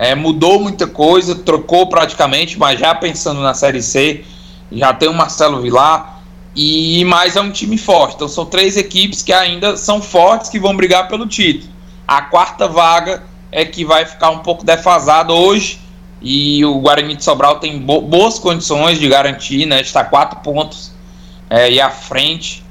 é, 0.00 0.14
mudou 0.14 0.58
muita 0.58 0.86
coisa, 0.86 1.34
trocou 1.34 1.86
praticamente, 1.86 2.58
mas 2.58 2.80
já 2.80 2.94
pensando 2.94 3.42
na 3.42 3.52
Série 3.52 3.82
C, 3.82 4.24
já 4.72 4.94
tem 4.94 5.10
o 5.10 5.12
Marcelo 5.12 5.60
Vilar, 5.60 6.22
e 6.56 7.04
mais 7.04 7.36
é 7.36 7.40
um 7.42 7.50
time 7.50 7.76
forte. 7.76 8.14
Então 8.14 8.26
são 8.26 8.46
três 8.46 8.78
equipes 8.78 9.20
que 9.20 9.30
ainda 9.30 9.76
são 9.76 10.00
fortes, 10.00 10.48
que 10.48 10.58
vão 10.58 10.74
brigar 10.74 11.06
pelo 11.06 11.26
título. 11.26 11.70
A 12.08 12.22
quarta 12.22 12.66
vaga 12.66 13.22
é 13.52 13.62
que 13.62 13.84
vai 13.84 14.06
ficar 14.06 14.30
um 14.30 14.38
pouco 14.38 14.64
defasado 14.64 15.34
hoje, 15.34 15.78
e 16.22 16.64
o 16.64 16.80
Guarani 16.80 17.14
de 17.14 17.22
Sobral 17.22 17.58
tem 17.58 17.78
bo 17.78 18.00
boas 18.00 18.38
condições 18.38 18.98
de 18.98 19.06
garantir, 19.06 19.66
né? 19.66 19.82
Está 19.82 20.02
quatro 20.02 20.40
pontos 20.40 20.92
é, 21.50 21.70
e 21.70 21.78
à 21.78 21.90
frente 21.90 22.64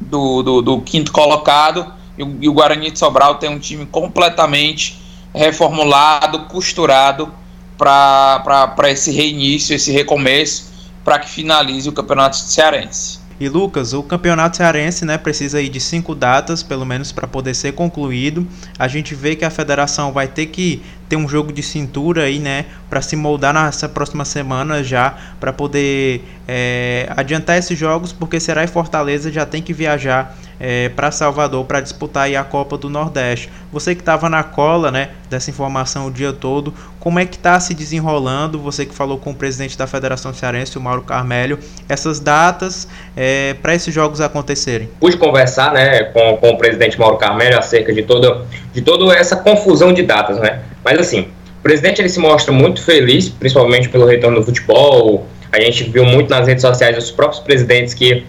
do, 0.00 0.40
do, 0.40 0.62
do 0.62 0.80
quinto 0.82 1.10
colocado. 1.10 1.92
E 2.16 2.22
o, 2.22 2.38
e 2.40 2.48
o 2.48 2.52
Guarani 2.52 2.92
de 2.92 2.98
Sobral 2.98 3.34
tem 3.36 3.50
um 3.50 3.58
time 3.58 3.86
completamente 3.86 5.00
reformulado, 5.34 6.46
costurado 6.46 7.32
para 7.76 8.90
esse 8.90 9.10
reinício, 9.10 9.74
esse 9.74 9.90
recomeço, 9.90 10.70
para 11.04 11.18
que 11.18 11.30
finalize 11.30 11.88
o 11.88 11.92
campeonato 11.92 12.36
cearense. 12.36 13.20
E 13.40 13.48
Lucas, 13.48 13.94
o 13.94 14.02
campeonato 14.02 14.58
cearense 14.58 15.02
né, 15.02 15.16
precisa 15.16 15.56
aí 15.56 15.70
de 15.70 15.80
cinco 15.80 16.14
datas, 16.14 16.62
pelo 16.62 16.84
menos, 16.84 17.10
para 17.10 17.26
poder 17.26 17.54
ser 17.54 17.72
concluído. 17.72 18.46
A 18.78 18.86
gente 18.86 19.14
vê 19.14 19.34
que 19.34 19.46
a 19.46 19.50
federação 19.50 20.12
vai 20.12 20.28
ter 20.28 20.44
que 20.46 20.82
ter 21.08 21.16
um 21.16 21.26
jogo 21.26 21.50
de 21.50 21.62
cintura 21.62 22.24
aí, 22.24 22.38
né, 22.38 22.66
para 22.90 23.00
se 23.00 23.16
moldar 23.16 23.54
nessa 23.54 23.88
próxima 23.88 24.26
semana 24.26 24.84
já, 24.84 25.16
para 25.40 25.54
poder 25.54 26.22
é, 26.46 27.10
adiantar 27.16 27.56
esses 27.56 27.78
jogos, 27.78 28.12
porque 28.12 28.38
Ceará 28.38 28.62
e 28.62 28.66
Fortaleza 28.66 29.32
já 29.32 29.46
tem 29.46 29.62
que 29.62 29.72
viajar 29.72 30.36
é, 30.60 30.90
para 30.90 31.10
Salvador 31.10 31.64
para 31.64 31.80
disputar 31.80 32.32
a 32.34 32.44
Copa 32.44 32.76
do 32.76 32.90
Nordeste. 32.90 33.50
Você 33.72 33.94
que 33.94 34.02
estava 34.02 34.28
na 34.28 34.42
cola, 34.42 34.90
né, 34.90 35.08
dessa 35.30 35.50
informação 35.50 36.06
o 36.06 36.10
dia 36.10 36.32
todo, 36.32 36.74
como 36.98 37.18
é 37.18 37.24
que 37.24 37.36
está 37.36 37.58
se 37.58 37.72
desenrolando? 37.72 38.58
Você 38.60 38.84
que 38.84 38.94
falou 38.94 39.16
com 39.16 39.30
o 39.30 39.34
presidente 39.34 39.78
da 39.78 39.86
Federação 39.86 40.34
Cearense, 40.34 40.76
o 40.76 40.80
Mauro 40.80 41.02
Carmelho, 41.02 41.58
essas 41.88 42.20
datas 42.20 42.86
é, 43.16 43.54
para 43.54 43.74
esses 43.74 43.92
jogos 43.92 44.20
acontecerem? 44.20 44.88
Pude 45.00 45.16
conversar, 45.16 45.72
né, 45.72 46.04
com, 46.04 46.36
com 46.36 46.50
o 46.50 46.58
presidente 46.58 46.98
Mauro 46.98 47.16
Carmelho 47.16 47.58
acerca 47.58 47.92
de 47.92 48.02
toda 48.02 48.44
de 48.72 48.82
toda 48.82 49.12
essa 49.14 49.36
confusão 49.36 49.92
de 49.92 50.02
datas, 50.02 50.38
né? 50.38 50.60
Mas 50.84 50.98
assim, 50.98 51.28
o 51.58 51.62
presidente 51.62 52.00
ele 52.00 52.08
se 52.08 52.20
mostra 52.20 52.52
muito 52.52 52.82
feliz, 52.82 53.28
principalmente 53.28 53.88
pelo 53.88 54.06
retorno 54.06 54.40
do 54.40 54.46
futebol. 54.46 55.26
A 55.52 55.60
gente 55.60 55.84
viu 55.90 56.04
muito 56.04 56.30
nas 56.30 56.46
redes 56.46 56.62
sociais 56.62 56.96
os 56.96 57.10
próprios 57.10 57.42
presidentes 57.42 57.94
que 57.94 58.24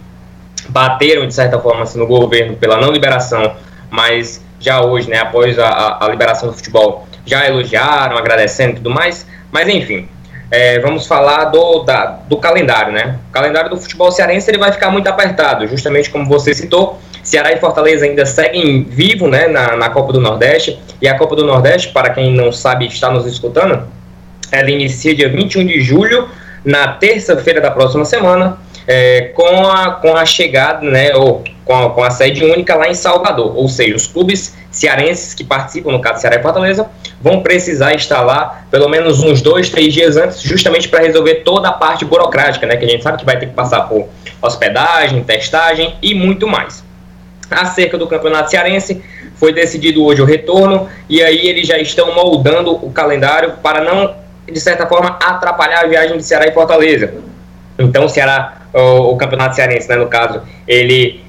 bateram, 0.70 1.28
de 1.28 1.34
certa 1.34 1.60
forma, 1.60 1.84
assim, 1.84 2.00
no 2.00 2.08
governo 2.08 2.56
pela 2.56 2.78
não 2.78 2.92
liberação, 2.92 3.56
mas 3.90 4.44
já 4.60 4.82
hoje, 4.82 5.10
né, 5.10 5.18
após 5.18 5.58
a, 5.58 5.98
a 6.00 6.08
liberação 6.08 6.50
do 6.50 6.56
futebol, 6.56 7.08
já 7.26 7.48
elogiaram, 7.48 8.18
agradecendo 8.18 8.74
e 8.74 8.76
tudo 8.76 8.90
mais. 8.90 9.26
Mas, 9.52 9.68
enfim, 9.68 10.08
é, 10.50 10.80
vamos 10.80 11.08
falar 11.08 11.46
do, 11.46 11.84
da, 11.84 12.06
do 12.28 12.38
calendário, 12.38 12.92
né? 12.92 13.18
O 13.30 13.32
calendário 13.32 13.70
do 13.70 13.78
futebol 13.78 14.12
cearense 14.12 14.50
ele 14.52 14.58
vai 14.58 14.72
ficar 14.72 14.92
muito 14.92 15.08
apertado, 15.08 15.66
justamente 15.68 16.10
como 16.10 16.26
você 16.26 16.54
citou. 16.54 17.00
Ceará 17.24 17.54
e 17.54 17.58
Fortaleza 17.58 18.06
ainda 18.06 18.26
seguem 18.26 18.84
vivo 18.84 19.28
né, 19.28 19.48
na, 19.48 19.76
na 19.76 19.90
Copa 19.90 20.12
do 20.12 20.20
Nordeste. 20.20 20.80
E 21.02 21.08
a 21.08 21.18
Copa 21.18 21.36
do 21.36 21.46
Nordeste, 21.46 21.90
para 21.90 22.10
quem 22.10 22.34
não 22.34 22.52
sabe 22.52 22.88
está 22.88 23.10
nos 23.12 23.26
escutando, 23.26 23.88
ela 24.52 24.70
inicia 24.70 25.16
dia 25.16 25.30
21 25.30 25.66
de 25.66 25.82
julho, 25.82 26.28
na 26.66 26.90
terça-feira 26.90 27.62
da 27.62 27.72
próxima 27.72 28.06
semana 28.06 28.58
é, 28.88 29.32
com, 29.34 29.68
a, 29.68 29.92
com 29.92 30.16
a 30.16 30.26
chegada, 30.26 30.90
né, 30.90 31.16
ou 31.16 31.44
com 31.66 31.76
a, 31.76 31.90
com 31.90 32.04
a 32.04 32.10
sede 32.10 32.44
única 32.44 32.76
lá 32.76 32.88
em 32.90 32.94
Salvador. 32.94 33.56
Ou 33.56 33.68
seja, 33.68 33.96
os 33.96 34.08
clubes 34.08 34.56
cearenses 34.72 35.34
que 35.34 35.44
participam, 35.44 35.92
no 35.92 36.00
caso 36.00 36.22
Ceará 36.22 36.38
e 36.38 36.42
Fortaleza, 36.42 36.90
vão 37.20 37.42
precisar 37.42 37.94
estar 37.94 38.22
lá 38.22 38.64
pelo 38.72 38.90
menos 38.90 39.22
uns 39.22 39.42
dois, 39.42 39.70
três 39.70 39.94
dias 39.94 40.18
antes, 40.18 40.42
justamente 40.42 40.90
para 40.90 41.02
resolver 41.02 41.36
toda 41.36 41.70
a 41.70 41.72
parte 41.72 42.06
burocrática, 42.06 42.66
né, 42.66 42.78
que 42.78 42.86
a 42.86 42.88
gente 42.88 43.04
sabe 43.04 43.18
que 43.18 43.26
vai 43.26 43.38
ter 43.38 43.48
que 43.48 43.54
passar 43.54 43.82
por 43.82 44.08
hospedagem, 44.42 45.24
testagem 45.24 45.96
e 46.02 46.14
muito 46.16 46.48
mais. 46.48 46.84
Acerca 47.50 47.98
do 47.98 48.08
campeonato 48.08 48.50
cearense, 48.50 49.04
foi 49.36 49.52
decidido 49.52 50.04
hoje 50.04 50.22
o 50.22 50.26
retorno, 50.26 50.88
e 51.10 51.22
aí 51.22 51.48
eles 51.48 51.68
já 51.68 51.78
estão 51.78 52.14
moldando 52.14 52.74
o 52.74 52.92
calendário 52.92 53.54
para 53.62 53.84
não, 53.84 54.16
de 54.50 54.60
certa 54.60 54.86
forma, 54.86 55.18
atrapalhar 55.22 55.84
a 55.84 55.88
viagem 55.88 56.16
de 56.16 56.24
Ceará 56.24 56.48
e 56.48 56.52
Fortaleza. 56.52 57.14
Então, 57.78 58.06
o 58.06 58.10
Ceará 58.10 58.61
o, 58.74 59.12
o 59.12 59.18
Campeonato 59.18 59.56
Cearense, 59.56 59.90
né, 59.90 59.96
no 59.96 60.08
caso, 60.08 60.42
ele 60.68 61.22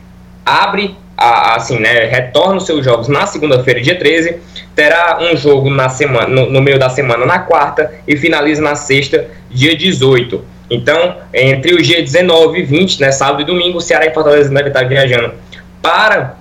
abre, 0.44 0.96
a, 1.16 1.56
assim, 1.56 1.78
né, 1.78 2.04
retorna 2.04 2.56
os 2.56 2.66
seus 2.66 2.84
jogos 2.84 3.08
na 3.08 3.26
segunda-feira, 3.26 3.80
dia 3.80 3.98
13, 3.98 4.38
terá 4.74 5.18
um 5.20 5.36
jogo 5.36 5.70
na 5.70 5.88
semana, 5.88 6.28
no, 6.28 6.50
no, 6.50 6.60
meio 6.60 6.78
da 6.78 6.88
semana 6.88 7.26
na 7.26 7.40
quarta 7.40 7.92
e 8.06 8.16
finaliza 8.16 8.62
na 8.62 8.74
sexta, 8.74 9.28
dia 9.50 9.76
18. 9.76 10.42
Então, 10.70 11.16
entre 11.34 11.74
os 11.74 11.86
dias 11.86 12.02
19 12.02 12.60
e 12.60 12.62
20, 12.62 13.00
né, 13.00 13.12
sábado 13.12 13.42
e 13.42 13.44
domingo, 13.44 13.78
o 13.78 13.80
Ceará 13.80 14.06
e 14.06 14.14
Fortaleza 14.14 14.48
deve 14.48 14.68
estar 14.68 14.84
viajando 14.84 15.34
para 15.82 16.36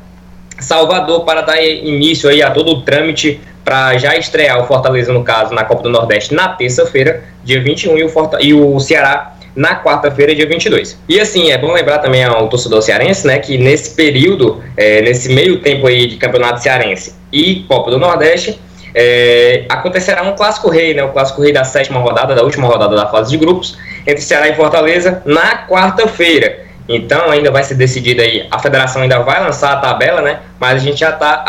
Salvador 0.60 1.26
para 1.26 1.42
dar 1.42 1.62
início 1.62 2.30
aí 2.30 2.42
a 2.42 2.52
todo 2.52 2.72
o 2.72 2.82
trâmite 2.84 3.42
para 3.64 3.98
já 3.98 4.16
estrear 4.16 4.60
o 4.60 4.68
Fortaleza, 4.68 5.12
no 5.12 5.24
caso, 5.24 5.54
na 5.54 5.64
Copa 5.64 5.84
do 5.84 5.90
Nordeste 5.90 6.34
na 6.34 6.50
terça-feira, 6.50 7.24
dia 7.44 7.62
21, 7.62 7.98
e 7.98 8.04
o, 8.04 8.10
Forta 8.10 8.38
e 8.42 8.54
o 8.54 8.80
Ceará 8.80 9.31
na 9.56 9.82
quarta-feira, 9.82 10.34
dia 10.34 10.48
22. 10.48 10.98
E 11.08 11.20
assim, 11.20 11.52
é 11.52 11.58
bom 11.58 11.72
lembrar 11.72 12.00
também 12.00 12.24
ao 12.24 12.48
torcedor 12.48 12.82
cearense, 12.82 13.28
né, 13.28 13.38
que 13.40 13.58
nesse 13.58 13.96
período, 13.96 14.64
é, 14.78 15.02
nesse 15.02 15.30
meio 15.34 15.60
tempo 15.60 15.88
aí 15.88 16.08
de 16.08 16.18
campeonato 16.18 16.62
cearense 16.62 17.16
e 17.32 17.64
Copa 17.68 17.92
do 17.92 17.98
Nordeste, 17.98 18.60
é, 18.94 19.66
acontecerá 19.70 20.24
um 20.24 20.36
clássico 20.36 20.70
rei, 20.70 20.94
né, 20.94 21.04
o 21.04 21.10
clássico 21.10 21.42
rei 21.42 21.54
da 21.54 21.64
sétima 21.64 22.00
rodada, 22.00 22.36
da 22.36 22.44
última 22.44 22.68
rodada 22.68 22.96
da 22.96 23.08
fase 23.08 23.32
de 23.32 23.38
grupos, 23.38 23.78
entre 24.06 24.22
Ceará 24.22 24.48
e 24.48 24.56
Fortaleza, 24.56 25.22
na 25.26 25.68
quarta-feira. 25.68 26.66
Então 26.90 27.30
ainda 27.30 27.52
vai 27.52 27.64
ser 27.64 27.76
decidido 27.76 28.22
aí, 28.22 28.48
a 28.52 28.60
federação 28.60 29.02
ainda 29.02 29.20
vai 29.20 29.42
lançar 29.42 29.74
a 29.74 29.78
tabela, 29.78 30.22
né, 30.22 30.40
mas 30.60 30.82
a 30.82 30.86
gente 30.86 31.00
já 31.00 31.12
está 31.12 31.46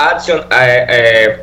é, 0.50 0.86
é, 0.88 1.40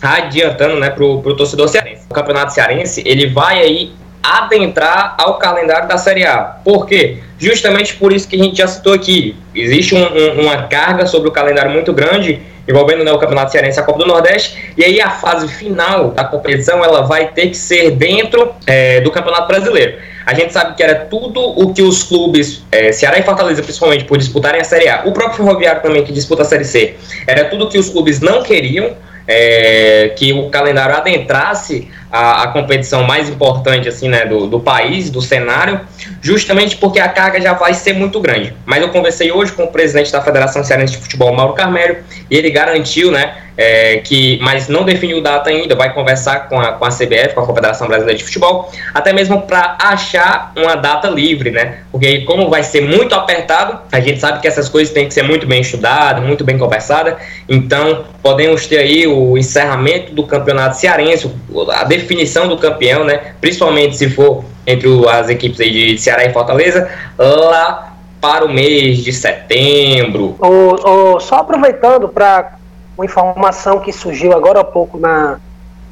adiantando 0.00 0.78
né, 0.78 0.90
para 0.90 1.04
o 1.04 1.34
torcedor 1.34 1.68
cearense. 1.68 2.04
O 2.10 2.14
campeonato 2.14 2.52
cearense, 2.52 3.02
ele 3.04 3.26
vai 3.26 3.58
aí 3.58 3.92
adentrar 4.24 5.14
ao 5.18 5.38
calendário 5.38 5.86
da 5.86 5.98
Série 5.98 6.24
A. 6.24 6.38
Por 6.64 6.86
quê? 6.86 7.18
Justamente 7.38 7.94
por 7.96 8.12
isso 8.12 8.26
que 8.26 8.36
a 8.36 8.42
gente 8.42 8.56
já 8.56 8.66
citou 8.66 8.94
aqui. 8.94 9.36
Existe 9.54 9.94
um, 9.94 10.02
um, 10.02 10.40
uma 10.42 10.62
carga 10.64 11.06
sobre 11.06 11.28
o 11.28 11.32
calendário 11.32 11.70
muito 11.70 11.92
grande 11.92 12.40
envolvendo 12.66 13.04
né, 13.04 13.12
o 13.12 13.18
Campeonato 13.18 13.52
Cearense 13.52 13.78
e 13.78 13.80
a 13.80 13.84
Copa 13.84 13.98
do 13.98 14.06
Nordeste, 14.06 14.72
e 14.76 14.84
aí 14.84 15.00
a 15.00 15.10
fase 15.10 15.46
final 15.48 16.10
da 16.10 16.24
competição 16.24 16.82
ela 16.82 17.02
vai 17.02 17.28
ter 17.28 17.48
que 17.48 17.56
ser 17.56 17.90
dentro 17.90 18.54
é, 18.66 19.00
do 19.02 19.10
Campeonato 19.10 19.46
Brasileiro. 19.46 19.98
A 20.24 20.32
gente 20.32 20.52
sabe 20.52 20.74
que 20.74 20.82
era 20.82 20.94
tudo 20.94 21.40
o 21.40 21.74
que 21.74 21.82
os 21.82 22.02
clubes, 22.02 22.64
é, 22.72 22.90
Ceará 22.92 23.18
e 23.18 23.22
Fortaleza 23.22 23.62
principalmente, 23.62 24.04
por 24.04 24.16
disputarem 24.16 24.60
a 24.60 24.64
Série 24.64 24.88
A, 24.88 25.02
o 25.04 25.12
próprio 25.12 25.36
Ferroviário 25.44 25.82
também 25.82 26.02
que 26.02 26.12
disputa 26.12 26.42
a 26.42 26.44
Série 26.44 26.64
C, 26.64 26.94
era 27.26 27.44
tudo 27.44 27.68
que 27.68 27.76
os 27.76 27.90
clubes 27.90 28.20
não 28.20 28.42
queriam, 28.42 28.96
é, 29.26 30.12
que 30.16 30.32
o 30.32 30.48
calendário 30.50 30.94
adentrasse 30.96 31.90
a, 32.14 32.44
a, 32.44 32.46
competição 32.48 33.02
mais 33.02 33.28
importante 33.28 33.88
assim, 33.88 34.08
né, 34.08 34.24
do, 34.24 34.46
do 34.46 34.60
país, 34.60 35.10
do 35.10 35.20
cenário, 35.20 35.80
justamente 36.22 36.76
porque 36.76 37.00
a 37.00 37.08
carga 37.08 37.40
já 37.40 37.54
vai 37.54 37.74
ser 37.74 37.94
muito 37.94 38.20
grande. 38.20 38.54
Mas 38.64 38.80
eu 38.82 38.88
conversei 38.90 39.32
hoje 39.32 39.50
com 39.50 39.64
o 39.64 39.66
presidente 39.66 40.12
da 40.12 40.22
Federação 40.22 40.62
Cearense 40.62 40.92
de 40.92 41.00
Futebol, 41.00 41.34
Mauro 41.34 41.54
Carmério, 41.54 42.04
e 42.30 42.36
ele 42.36 42.50
garantiu 42.50 43.10
né, 43.10 43.34
é, 43.56 43.98
que, 43.98 44.38
mas 44.42 44.68
não 44.68 44.84
definiu 44.84 45.20
data 45.22 45.50
ainda, 45.50 45.74
vai 45.74 45.92
conversar 45.92 46.48
com 46.48 46.58
a, 46.58 46.72
com 46.72 46.84
a 46.84 46.88
CBF, 46.88 47.34
com 47.34 47.40
a 47.40 47.46
Confederação 47.46 47.86
Brasileira 47.86 48.18
de 48.18 48.24
Futebol, 48.24 48.70
até 48.92 49.12
mesmo 49.12 49.42
para 49.42 49.76
achar 49.80 50.52
uma 50.56 50.74
data 50.74 51.08
livre, 51.08 51.50
né? 51.50 51.78
Porque 51.90 52.22
como 52.22 52.50
vai 52.50 52.62
ser 52.62 52.82
muito 52.82 53.14
apertado, 53.14 53.80
a 53.92 54.00
gente 54.00 54.18
sabe 54.18 54.40
que 54.40 54.48
essas 54.48 54.68
coisas 54.68 54.92
têm 54.92 55.06
que 55.06 55.14
ser 55.14 55.22
muito 55.22 55.46
bem 55.46 55.60
estudadas, 55.60 56.24
muito 56.24 56.44
bem 56.44 56.58
conversadas, 56.58 57.14
então 57.48 58.04
podemos 58.22 58.66
ter 58.66 58.78
aí 58.78 59.06
o 59.06 59.38
encerramento 59.38 60.12
do 60.12 60.24
campeonato 60.26 60.76
cearense, 60.76 61.30
a 61.70 61.84
definição 61.84 62.48
do 62.48 62.56
campeão, 62.56 63.04
né? 63.04 63.34
Principalmente 63.40 63.96
se 63.96 64.10
for 64.10 64.44
entre 64.66 64.88
as 65.08 65.28
equipes 65.28 65.60
aí 65.60 65.94
de 65.94 65.98
Ceará 65.98 66.24
e 66.24 66.32
Fortaleza, 66.32 66.88
lá 67.18 67.94
para 68.20 68.46
o 68.46 68.48
mês 68.48 69.04
de 69.04 69.12
setembro. 69.12 70.34
O, 70.40 71.16
o, 71.16 71.20
só 71.20 71.36
aproveitando 71.36 72.08
para 72.08 72.56
uma 72.96 73.04
informação 73.04 73.80
que 73.80 73.92
surgiu 73.92 74.32
agora 74.32 74.60
há 74.60 74.64
pouco 74.64 74.98
na, 74.98 75.38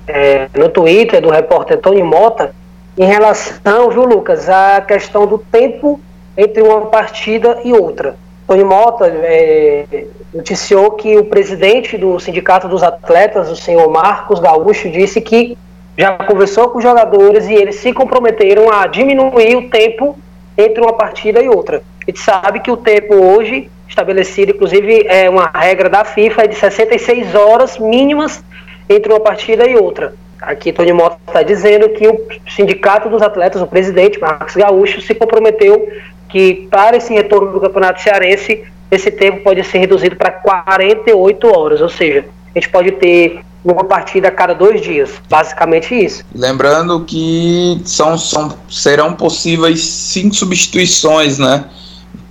é, 0.06 0.48
no 0.54 0.68
Twitter 0.68 1.20
do 1.20 1.30
repórter 1.30 1.78
Tony 1.78 2.02
Mota, 2.02 2.54
em 2.96 3.04
relação, 3.04 3.90
viu, 3.90 4.04
Lucas, 4.04 4.48
à 4.48 4.80
questão 4.80 5.26
do 5.26 5.38
tempo 5.38 6.00
entre 6.36 6.62
uma 6.62 6.82
partida 6.86 7.60
e 7.64 7.72
outra. 7.72 8.16
Tony 8.46 8.64
Mota 8.64 9.06
é, 9.06 10.06
noticiou 10.32 10.92
que 10.92 11.16
o 11.16 11.24
presidente 11.24 11.96
do 11.96 12.18
Sindicato 12.18 12.68
dos 12.68 12.82
Atletas, 12.82 13.50
o 13.50 13.56
senhor 13.56 13.88
Marcos 13.90 14.40
Gaúcho, 14.40 14.90
disse 14.90 15.20
que 15.20 15.56
já 15.96 16.12
conversou 16.18 16.68
com 16.68 16.78
os 16.78 16.84
jogadores 16.84 17.46
e 17.48 17.54
eles 17.54 17.76
se 17.76 17.92
comprometeram 17.92 18.70
a 18.70 18.86
diminuir 18.86 19.56
o 19.56 19.68
tempo 19.68 20.18
entre 20.56 20.82
uma 20.82 20.92
partida 20.92 21.42
e 21.42 21.48
outra. 21.48 21.82
A 22.02 22.10
gente 22.10 22.20
sabe 22.20 22.60
que 22.60 22.70
o 22.70 22.76
tempo 22.76 23.14
hoje 23.14 23.70
estabelecido, 23.92 24.52
inclusive 24.52 25.06
é 25.06 25.28
uma 25.30 25.50
regra 25.54 25.88
da 25.88 26.04
FIFA, 26.04 26.42
é 26.42 26.46
de 26.48 26.56
66 26.56 27.34
horas 27.34 27.78
mínimas 27.78 28.42
entre 28.88 29.12
uma 29.12 29.20
partida 29.20 29.68
e 29.68 29.76
outra. 29.76 30.14
Aqui 30.40 30.72
Tony 30.72 30.92
Mota 30.92 31.18
está 31.26 31.42
dizendo 31.42 31.88
que 31.90 32.08
o 32.08 32.18
sindicato 32.50 33.08
dos 33.08 33.22
atletas, 33.22 33.62
o 33.62 33.66
presidente 33.66 34.18
Marcos 34.18 34.56
Gaúcho, 34.56 35.00
se 35.00 35.14
comprometeu 35.14 35.88
que 36.28 36.66
para 36.70 36.96
esse 36.96 37.12
retorno 37.12 37.52
do 37.52 37.60
Campeonato 37.60 38.00
Cearense, 38.00 38.64
esse 38.90 39.10
tempo 39.10 39.42
pode 39.44 39.62
ser 39.64 39.78
reduzido 39.78 40.16
para 40.16 40.32
48 40.32 41.46
horas, 41.46 41.80
ou 41.80 41.88
seja, 41.88 42.24
a 42.54 42.58
gente 42.58 42.68
pode 42.70 42.92
ter 42.92 43.40
uma 43.64 43.84
partida 43.84 44.28
a 44.28 44.30
cada 44.30 44.54
dois 44.54 44.80
dias, 44.80 45.10
basicamente 45.30 45.94
isso. 45.94 46.24
Lembrando 46.34 47.04
que 47.04 47.80
são, 47.84 48.18
são 48.18 48.56
serão 48.68 49.14
possíveis 49.14 49.84
cinco 49.84 50.34
substituições, 50.34 51.38
né? 51.38 51.64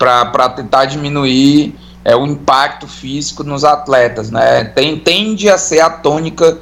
Para 0.02 0.50
tentar 0.50 0.86
diminuir 0.86 1.76
é, 2.04 2.16
o 2.16 2.26
impacto 2.26 2.88
físico 2.88 3.44
nos 3.44 3.64
atletas, 3.64 4.32
né? 4.32 4.64
Tem, 4.64 4.98
tende 4.98 5.48
a 5.48 5.58
ser 5.58 5.80
a 5.82 5.90
tônica 5.90 6.58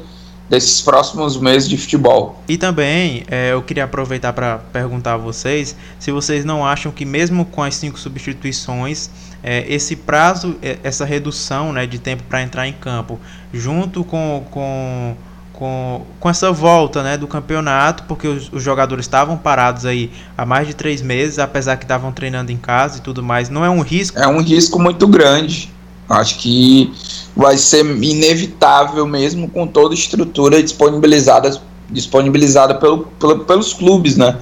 desses 0.49 0.81
próximos 0.81 1.37
meses 1.37 1.69
de 1.69 1.77
futebol. 1.77 2.41
E 2.47 2.57
também 2.57 3.23
é, 3.29 3.53
eu 3.53 3.61
queria 3.61 3.83
aproveitar 3.83 4.33
para 4.33 4.57
perguntar 4.57 5.13
a 5.13 5.17
vocês 5.17 5.75
se 5.99 6.11
vocês 6.11 6.43
não 6.43 6.65
acham 6.65 6.91
que 6.91 7.05
mesmo 7.05 7.45
com 7.45 7.63
as 7.63 7.75
cinco 7.75 7.99
substituições, 7.99 9.09
é, 9.43 9.63
esse 9.71 9.95
prazo, 9.95 10.57
é, 10.61 10.79
essa 10.83 11.05
redução 11.05 11.71
né, 11.71 11.85
de 11.85 11.99
tempo 11.99 12.23
para 12.23 12.41
entrar 12.41 12.67
em 12.67 12.73
campo, 12.73 13.19
junto 13.53 14.03
com, 14.03 14.43
com 14.49 15.15
com, 15.59 16.03
com 16.21 16.29
essa 16.29 16.51
volta 16.53 17.03
né, 17.03 17.17
do 17.17 17.27
campeonato, 17.27 18.03
porque 18.03 18.27
os, 18.27 18.49
os, 18.51 18.63
jogadores 18.63 19.05
estavam 19.05 19.37
parados 19.37 19.85
aí 19.85 20.09
há 20.37 20.45
mais 20.45 20.65
de 20.65 20.73
três 20.73 21.01
meses, 21.01 21.37
apesar 21.37 21.75
que 21.75 21.83
estavam 21.83 22.13
treinando 22.13 22.49
em 22.49 22.57
casa 22.57 22.99
e 22.99 23.01
tudo 23.01 23.21
mais. 23.21 23.49
Não 23.49 23.65
é 23.65 23.69
um 23.69 23.81
risco? 23.81 24.17
É 24.17 24.25
um 24.25 24.41
risco 24.41 24.79
muito 24.79 25.05
grande. 25.05 25.69
Acho 26.07 26.39
que 26.39 26.91
vai 27.35 27.57
ser 27.57 27.85
inevitável 27.85 29.05
mesmo 29.05 29.49
com 29.49 29.67
toda 29.67 29.93
a 29.93 29.97
estrutura 29.97 30.63
disponibilizada, 30.63 31.61
disponibilizada 31.89 32.75
pelo, 32.75 32.99
pelo, 33.19 33.39
pelos 33.39 33.73
clubes, 33.73 34.15
né? 34.15 34.37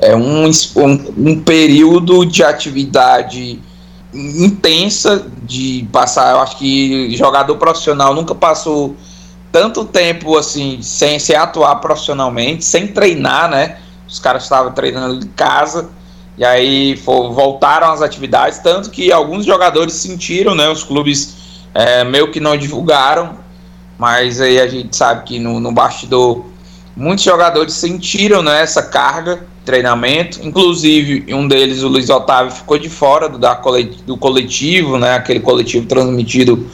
É 0.00 0.14
um, 0.14 0.46
um, 0.46 1.12
um 1.16 1.40
período 1.40 2.26
de 2.26 2.42
atividade 2.42 3.60
intensa 4.12 5.26
de 5.44 5.88
passar. 5.92 6.32
Eu 6.32 6.40
acho 6.40 6.58
que 6.58 7.16
jogador 7.16 7.56
profissional 7.56 8.14
nunca 8.14 8.34
passou 8.34 8.94
tanto 9.50 9.84
tempo 9.84 10.36
assim, 10.36 10.80
sem, 10.82 11.18
sem 11.18 11.36
atuar 11.36 11.76
profissionalmente, 11.76 12.64
sem 12.64 12.86
treinar, 12.86 13.50
né? 13.50 13.78
Os 14.06 14.18
caras 14.18 14.44
estavam 14.44 14.72
treinando 14.72 15.24
em 15.24 15.28
casa 15.28 15.90
e 16.36 16.44
aí 16.44 16.96
for, 16.96 17.32
voltaram 17.32 17.90
às 17.90 18.00
atividades, 18.00 18.58
tanto 18.58 18.90
que 18.90 19.10
alguns 19.10 19.44
jogadores 19.44 19.94
sentiram, 19.94 20.54
né? 20.54 20.68
Os 20.68 20.84
clubes 20.84 21.36
é, 21.74 22.04
meio 22.04 22.30
que 22.30 22.40
não 22.40 22.56
divulgaram, 22.56 23.36
mas 23.98 24.40
aí 24.40 24.60
a 24.60 24.68
gente 24.68 24.96
sabe 24.96 25.24
que 25.24 25.38
no, 25.38 25.58
no 25.58 25.72
bastidor 25.72 26.44
muitos 26.96 27.24
jogadores 27.24 27.74
sentiram 27.74 28.42
né, 28.42 28.62
essa 28.62 28.82
carga 28.82 29.36
de 29.36 29.42
treinamento, 29.64 30.40
inclusive 30.42 31.32
um 31.32 31.46
deles, 31.46 31.82
o 31.82 31.88
Luiz 31.88 32.10
Otávio, 32.10 32.52
ficou 32.52 32.78
de 32.78 32.88
fora 32.88 33.28
do, 33.28 33.38
da, 33.38 33.60
do 34.06 34.16
coletivo, 34.16 34.98
né? 34.98 35.14
Aquele 35.14 35.40
coletivo 35.40 35.86
transmitido 35.86 36.68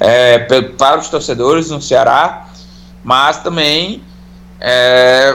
é, 0.00 0.38
para 0.38 1.00
os 1.00 1.08
torcedores 1.08 1.70
no 1.70 1.80
Ceará, 1.80 2.48
mas 3.02 3.42
também 3.42 4.02
é, 4.60 5.32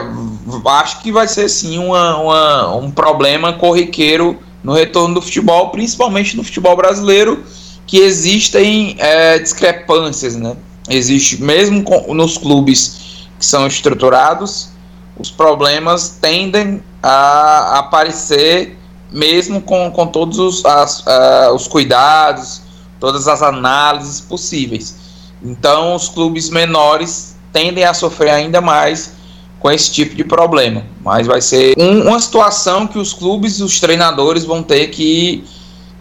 acho 0.65 1.01
que 1.01 1.11
vai 1.11 1.27
ser 1.27 1.49
sim 1.49 1.77
uma, 1.77 2.17
uma, 2.17 2.75
um 2.75 2.91
problema 2.91 3.53
corriqueiro 3.53 4.39
no 4.63 4.73
retorno 4.73 5.15
do 5.15 5.21
futebol, 5.21 5.69
principalmente 5.69 6.37
no 6.37 6.43
futebol 6.43 6.75
brasileiro, 6.75 7.43
que 7.85 7.97
existem 7.97 8.95
é, 8.99 9.39
discrepâncias, 9.39 10.35
né? 10.35 10.55
Existe 10.89 11.41
mesmo 11.41 11.83
com, 11.83 12.13
nos 12.13 12.37
clubes 12.37 13.27
que 13.39 13.45
são 13.45 13.67
estruturados, 13.67 14.69
os 15.17 15.29
problemas 15.29 16.17
tendem 16.21 16.81
a 17.01 17.79
aparecer 17.79 18.77
mesmo 19.11 19.61
com, 19.61 19.91
com 19.91 20.07
todos 20.07 20.39
os, 20.39 20.65
as, 20.65 21.01
uh, 21.01 21.53
os 21.53 21.67
cuidados, 21.67 22.62
todas 23.03 23.27
as 23.27 23.41
análises 23.41 24.21
possíveis. 24.21 24.95
Então, 25.43 25.93
os 25.93 26.07
clubes 26.07 26.49
menores 26.49 27.35
tendem 27.51 27.83
a 27.83 27.93
sofrer 27.93 28.29
ainda 28.29 28.61
mais 28.61 29.11
com 29.59 29.69
esse 29.69 29.91
tipo 29.91 30.15
de 30.15 30.23
problema. 30.23 30.85
Mas 31.01 31.27
vai 31.27 31.41
ser 31.41 31.73
um, 31.77 32.07
uma 32.07 32.21
situação 32.21 32.87
que 32.87 32.97
os 32.97 33.11
clubes 33.11 33.59
e 33.59 33.63
os 33.63 33.77
treinadores 33.81 34.45
vão 34.45 34.63
ter 34.63 34.87
que, 34.87 35.43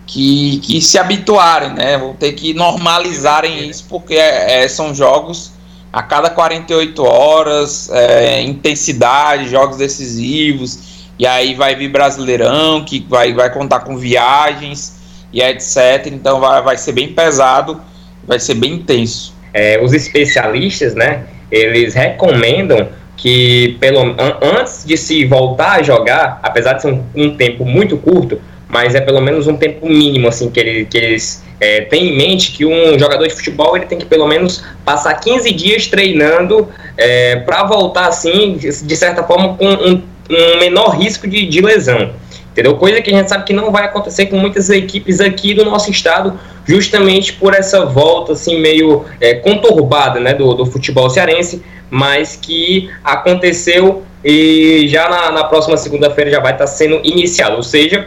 que, 0.06 0.60
que 0.60 0.80
se 0.80 0.96
habituarem, 0.96 1.74
né? 1.74 1.98
Vão 1.98 2.14
ter 2.14 2.34
que 2.34 2.54
normalizarem 2.54 3.68
isso, 3.68 3.84
porque 3.88 4.14
é, 4.14 4.62
é 4.62 4.68
são 4.68 4.94
jogos 4.94 5.50
a 5.92 6.04
cada 6.04 6.30
48 6.30 7.02
horas, 7.02 7.90
é, 7.90 8.40
intensidade, 8.42 9.48
jogos 9.48 9.76
decisivos, 9.76 10.78
e 11.18 11.26
aí 11.26 11.52
vai 11.52 11.74
vir 11.74 11.88
Brasileirão, 11.88 12.84
que 12.84 13.04
vai, 13.08 13.32
vai 13.32 13.52
contar 13.52 13.80
com 13.80 13.98
viagens 13.98 15.01
e 15.33 15.40
etc. 15.40 16.07
Então 16.07 16.40
vai, 16.40 16.62
vai 16.62 16.77
ser 16.77 16.92
bem 16.92 17.09
pesado, 17.09 17.81
vai 18.27 18.38
ser 18.38 18.55
bem 18.55 18.75
intenso. 18.75 19.35
É, 19.55 19.81
os 19.83 19.92
especialistas, 19.92 20.95
né, 20.95 21.25
eles 21.51 21.95
recomendam 21.95 22.88
que 23.16 23.77
pelo 23.79 24.01
an 24.01 24.38
antes 24.59 24.85
de 24.85 24.97
se 24.97 25.25
voltar 25.25 25.79
a 25.79 25.83
jogar, 25.83 26.40
apesar 26.42 26.75
de 26.75 26.83
ser 26.83 26.88
um, 26.88 27.05
um, 27.14 27.37
tempo 27.37 27.64
muito 27.64 27.97
curto, 27.97 28.40
mas 28.68 28.95
é 28.95 29.01
pelo 29.01 29.21
menos 29.21 29.47
um 29.47 29.57
tempo 29.57 29.87
mínimo 29.87 30.29
assim 30.29 30.51
que, 30.51 30.59
ele, 30.59 30.85
que 30.87 30.97
eles 30.97 31.45
é, 31.61 31.83
têm 31.83 32.09
em 32.09 32.16
mente 32.16 32.53
que 32.53 32.64
um 32.64 32.99
jogador 32.99 33.29
de 33.29 33.35
futebol 33.35 33.77
ele 33.77 33.87
tem 33.87 33.99
que 33.99 34.07
pelo 34.07 34.27
menos 34.27 34.64
passar 34.85 35.14
15 35.14 35.53
dias 35.53 35.87
treinando 35.87 36.68
é, 36.97 37.37
para 37.37 37.62
voltar 37.64 38.07
assim 38.07 38.57
de 38.57 38.97
certa 38.97 39.23
forma 39.23 39.57
com 39.57 39.66
um, 39.66 40.03
um 40.31 40.59
menor 40.59 40.97
risco 40.99 41.29
de, 41.29 41.47
de 41.47 41.61
lesão. 41.61 42.12
Entendeu? 42.52 42.76
Coisa 42.76 43.00
que 43.00 43.12
a 43.12 43.16
gente 43.16 43.28
sabe 43.28 43.44
que 43.44 43.52
não 43.52 43.72
vai 43.72 43.86
acontecer 43.86 44.26
com 44.26 44.36
muitas 44.36 44.68
equipes 44.68 45.20
aqui 45.20 45.54
do 45.54 45.64
nosso 45.64 45.90
estado, 45.90 46.38
justamente 46.66 47.32
por 47.32 47.54
essa 47.54 47.86
volta 47.86 48.32
assim 48.34 48.60
meio 48.60 49.06
é, 49.20 49.34
conturbada 49.34 50.20
né, 50.20 50.34
do, 50.34 50.52
do 50.52 50.66
futebol 50.66 51.08
cearense, 51.08 51.62
mas 51.90 52.36
que 52.36 52.90
aconteceu 53.02 54.02
e 54.22 54.86
já 54.86 55.08
na, 55.08 55.32
na 55.32 55.44
próxima 55.44 55.78
segunda-feira 55.78 56.30
já 56.30 56.40
vai 56.40 56.52
estar 56.52 56.66
sendo 56.66 57.00
iniciado. 57.02 57.56
Ou 57.56 57.62
seja, 57.62 58.06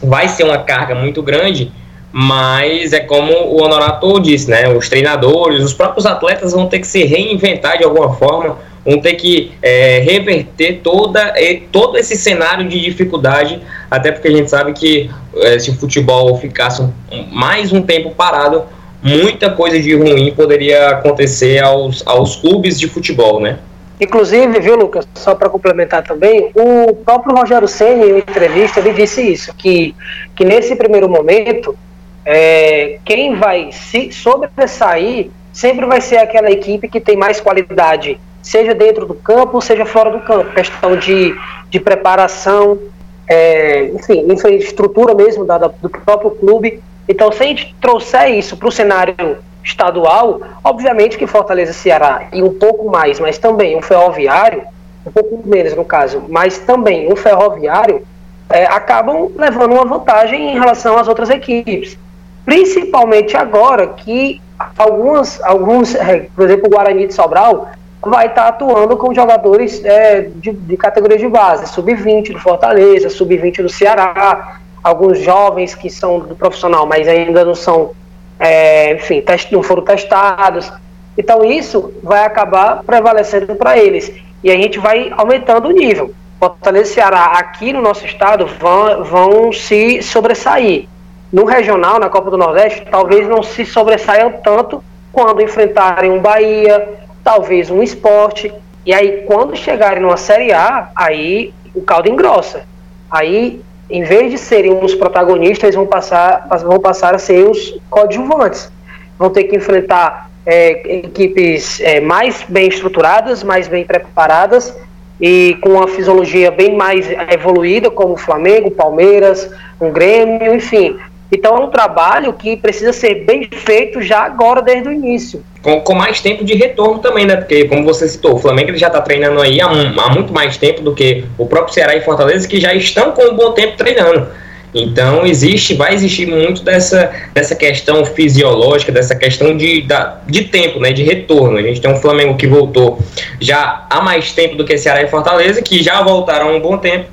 vai 0.00 0.28
ser 0.28 0.44
uma 0.44 0.58
carga 0.58 0.94
muito 0.94 1.20
grande, 1.20 1.72
mas 2.12 2.92
é 2.92 3.00
como 3.00 3.32
o 3.32 3.60
Honorato 3.60 4.20
disse, 4.20 4.48
né? 4.48 4.68
Os 4.68 4.88
treinadores, 4.88 5.64
os 5.64 5.74
próprios 5.74 6.06
atletas 6.06 6.52
vão 6.52 6.68
ter 6.68 6.78
que 6.78 6.86
se 6.86 7.04
reinventar 7.04 7.76
de 7.76 7.82
alguma 7.82 8.14
forma 8.14 8.56
vão 8.84 9.00
ter 9.00 9.14
que 9.14 9.52
é, 9.62 10.00
reverter 10.00 10.80
toda, 10.82 11.32
todo 11.72 11.96
esse 11.96 12.16
cenário 12.16 12.68
de 12.68 12.80
dificuldade, 12.80 13.60
até 13.90 14.12
porque 14.12 14.28
a 14.28 14.30
gente 14.30 14.50
sabe 14.50 14.72
que 14.72 15.10
é, 15.36 15.58
se 15.58 15.70
o 15.70 15.74
futebol 15.74 16.36
ficasse 16.38 16.82
um, 16.82 16.92
mais 17.32 17.72
um 17.72 17.80
tempo 17.80 18.10
parado, 18.10 18.64
muita 19.02 19.50
coisa 19.50 19.80
de 19.80 19.94
ruim 19.94 20.32
poderia 20.34 20.90
acontecer 20.90 21.62
aos, 21.62 22.02
aos 22.06 22.36
clubes 22.36 22.78
de 22.78 22.88
futebol, 22.88 23.40
né? 23.40 23.58
Inclusive, 24.00 24.58
viu, 24.60 24.76
Lucas, 24.76 25.06
só 25.14 25.34
para 25.34 25.48
complementar 25.48 26.02
também, 26.02 26.50
o 26.54 26.94
próprio 26.94 27.36
Rogério 27.36 27.68
Senna, 27.68 28.04
em 28.04 28.18
entrevista, 28.18 28.80
ele 28.80 28.92
disse 28.92 29.22
isso, 29.22 29.54
que, 29.54 29.94
que 30.34 30.44
nesse 30.44 30.74
primeiro 30.74 31.08
momento, 31.08 31.76
é, 32.24 32.98
quem 33.04 33.36
vai 33.36 33.70
se 33.70 34.10
sobressair 34.10 35.30
sempre 35.52 35.86
vai 35.86 36.00
ser 36.00 36.16
aquela 36.16 36.50
equipe 36.50 36.88
que 36.88 37.00
tem 37.00 37.16
mais 37.16 37.40
qualidade, 37.40 38.18
seja 38.44 38.74
dentro 38.74 39.06
do 39.06 39.14
campo, 39.14 39.60
seja 39.60 39.86
fora 39.86 40.10
do 40.10 40.20
campo. 40.20 40.52
Questão 40.52 40.94
de, 40.96 41.34
de 41.70 41.80
preparação, 41.80 42.78
é, 43.26 43.86
enfim, 43.86 44.30
infraestrutura 44.30 45.14
mesmo 45.14 45.44
da, 45.44 45.58
da, 45.58 45.68
do 45.68 45.88
próprio 45.88 46.30
clube. 46.30 46.80
Então, 47.08 47.32
se 47.32 47.42
a 47.42 47.46
gente 47.46 47.74
trouxer 47.80 48.30
isso 48.34 48.56
para 48.56 48.68
o 48.68 48.72
cenário 48.72 49.38
estadual, 49.64 50.42
obviamente 50.62 51.16
que 51.16 51.26
Fortaleza 51.26 51.72
Ceará 51.72 52.28
e 52.32 52.42
um 52.42 52.52
pouco 52.52 52.90
mais, 52.90 53.18
mas 53.18 53.38
também 53.38 53.76
um 53.76 53.82
ferroviário, 53.82 54.62
um 55.06 55.10
pouco 55.10 55.42
menos 55.48 55.74
no 55.74 55.84
caso, 55.84 56.22
mas 56.28 56.58
também 56.58 57.10
um 57.10 57.16
ferroviário, 57.16 58.06
é, 58.50 58.66
acabam 58.66 59.32
levando 59.36 59.72
uma 59.72 59.86
vantagem 59.86 60.50
em 60.50 60.58
relação 60.58 60.98
às 60.98 61.08
outras 61.08 61.30
equipes. 61.30 61.96
Principalmente 62.44 63.38
agora 63.38 63.86
que 63.86 64.40
algumas, 64.76 65.42
alguns, 65.42 65.94
é, 65.94 66.26
por 66.36 66.44
exemplo, 66.44 66.66
o 66.66 66.70
Guarani 66.70 67.06
de 67.06 67.14
Sobral 67.14 67.70
vai 68.10 68.26
estar 68.26 68.48
atuando 68.48 68.96
com 68.96 69.14
jogadores 69.14 69.84
é, 69.84 70.22
de, 70.36 70.52
de 70.52 70.76
categoria 70.76 71.18
de 71.18 71.28
base, 71.28 71.66
sub-20 71.72 72.32
do 72.32 72.38
Fortaleza, 72.38 73.08
sub-20 73.08 73.62
do 73.62 73.68
Ceará, 73.68 74.58
alguns 74.82 75.18
jovens 75.18 75.74
que 75.74 75.88
são 75.88 76.20
do 76.20 76.34
profissional, 76.36 76.86
mas 76.86 77.08
ainda 77.08 77.44
não 77.44 77.54
são 77.54 77.92
é, 78.38 78.94
enfim, 78.94 79.20
test, 79.20 79.50
não 79.52 79.62
foram 79.62 79.82
testados. 79.82 80.70
Então 81.16 81.44
isso 81.44 81.92
vai 82.02 82.24
acabar 82.24 82.82
prevalecendo 82.82 83.54
para 83.54 83.78
eles. 83.78 84.12
E 84.42 84.50
a 84.50 84.56
gente 84.56 84.78
vai 84.78 85.12
aumentando 85.16 85.68
o 85.68 85.72
nível. 85.72 86.12
Fortaleza 86.38 86.90
e 86.90 86.94
Ceará 86.94 87.24
aqui 87.36 87.72
no 87.72 87.80
nosso 87.80 88.04
estado 88.04 88.46
vão, 88.46 89.04
vão 89.04 89.52
se 89.52 90.02
sobressair. 90.02 90.86
No 91.32 91.44
regional, 91.44 91.98
na 91.98 92.08
Copa 92.08 92.30
do 92.30 92.36
Nordeste, 92.36 92.86
talvez 92.90 93.26
não 93.26 93.42
se 93.42 93.64
sobressaiam 93.64 94.32
tanto 94.42 94.84
quando 95.10 95.40
enfrentarem 95.40 96.10
um 96.10 96.20
Bahia, 96.20 96.86
talvez 97.24 97.70
um 97.70 97.82
esporte. 97.82 98.52
E 98.86 98.92
aí, 98.92 99.24
quando 99.26 99.56
chegarem 99.56 100.02
numa 100.02 100.16
Série 100.16 100.52
A, 100.52 100.90
aí 100.94 101.52
o 101.74 101.82
caldo 101.82 102.08
engrossa. 102.08 102.62
Aí 103.10 103.62
em 103.88 104.02
vez 104.02 104.30
de 104.30 104.38
serem 104.38 104.72
os 104.82 104.94
protagonistas, 104.94 105.74
vão 105.74 105.86
passar, 105.86 106.46
vão 106.62 106.80
passar 106.80 107.14
a 107.14 107.18
ser 107.18 107.48
os 107.48 107.78
coadjuvantes. 107.90 108.70
Vão 109.18 109.30
ter 109.30 109.44
que 109.44 109.56
enfrentar 109.56 110.30
é, 110.46 110.98
equipes 110.98 111.80
é, 111.80 112.00
mais 112.00 112.44
bem 112.48 112.68
estruturadas, 112.68 113.42
mais 113.42 113.68
bem 113.68 113.84
preparadas 113.84 114.76
e 115.20 115.56
com 115.60 115.70
uma 115.70 115.86
fisiologia 115.86 116.50
bem 116.50 116.74
mais 116.74 117.06
evoluída, 117.30 117.90
como 117.90 118.14
o 118.14 118.16
Flamengo, 118.16 118.70
Palmeiras, 118.70 119.48
o 119.78 119.90
Grêmio, 119.90 120.54
enfim. 120.54 120.98
Então 121.34 121.56
é 121.56 121.60
um 121.60 121.68
trabalho 121.68 122.32
que 122.32 122.56
precisa 122.56 122.92
ser 122.92 123.24
bem 123.24 123.48
feito 123.50 124.00
já 124.00 124.20
agora, 124.20 124.62
desde 124.62 124.88
o 124.88 124.92
início. 124.92 125.44
Com, 125.62 125.80
com 125.80 125.94
mais 125.94 126.20
tempo 126.20 126.44
de 126.44 126.54
retorno 126.54 127.00
também, 127.00 127.26
né? 127.26 127.36
Porque, 127.36 127.64
como 127.64 127.82
você 127.84 128.06
citou, 128.06 128.34
o 128.34 128.38
Flamengo 128.38 128.70
ele 128.70 128.78
já 128.78 128.86
está 128.86 129.00
treinando 129.00 129.40
aí 129.40 129.60
há, 129.60 129.66
há, 129.66 130.10
muito 130.10 130.32
mais 130.32 130.56
tempo 130.56 130.80
do 130.80 130.94
que 130.94 131.24
o 131.36 131.46
próprio 131.46 131.74
Ceará 131.74 131.96
e 131.96 132.02
Fortaleza, 132.02 132.46
que 132.46 132.60
já 132.60 132.72
estão 132.72 133.12
com 133.12 133.22
um 133.22 133.34
bom 133.34 133.52
tempo 133.52 133.76
treinando. 133.76 134.28
Então 134.72 135.24
existe, 135.24 135.74
vai 135.74 135.94
existir 135.94 136.26
muito 136.26 136.62
dessa, 136.62 137.10
dessa 137.32 137.54
questão 137.54 138.04
fisiológica, 138.04 138.90
dessa 138.90 139.14
questão 139.14 139.56
de, 139.56 139.82
da, 139.82 140.20
de 140.26 140.44
tempo, 140.44 140.80
né, 140.80 140.92
de 140.92 141.02
retorno. 141.02 141.58
A 141.58 141.62
gente 141.62 141.80
tem 141.80 141.90
um 141.90 141.96
Flamengo 141.96 142.36
que 142.36 142.46
voltou 142.46 142.98
já 143.40 143.86
há 143.88 144.00
mais 144.00 144.32
tempo 144.32 144.56
do 144.56 144.64
que 144.64 144.76
Ceará 144.76 145.02
e 145.02 145.08
Fortaleza, 145.08 145.62
que 145.62 145.82
já 145.82 146.02
voltaram 146.02 146.48
há 146.48 146.52
um 146.52 146.60
bom 146.60 146.76
tempo 146.76 147.06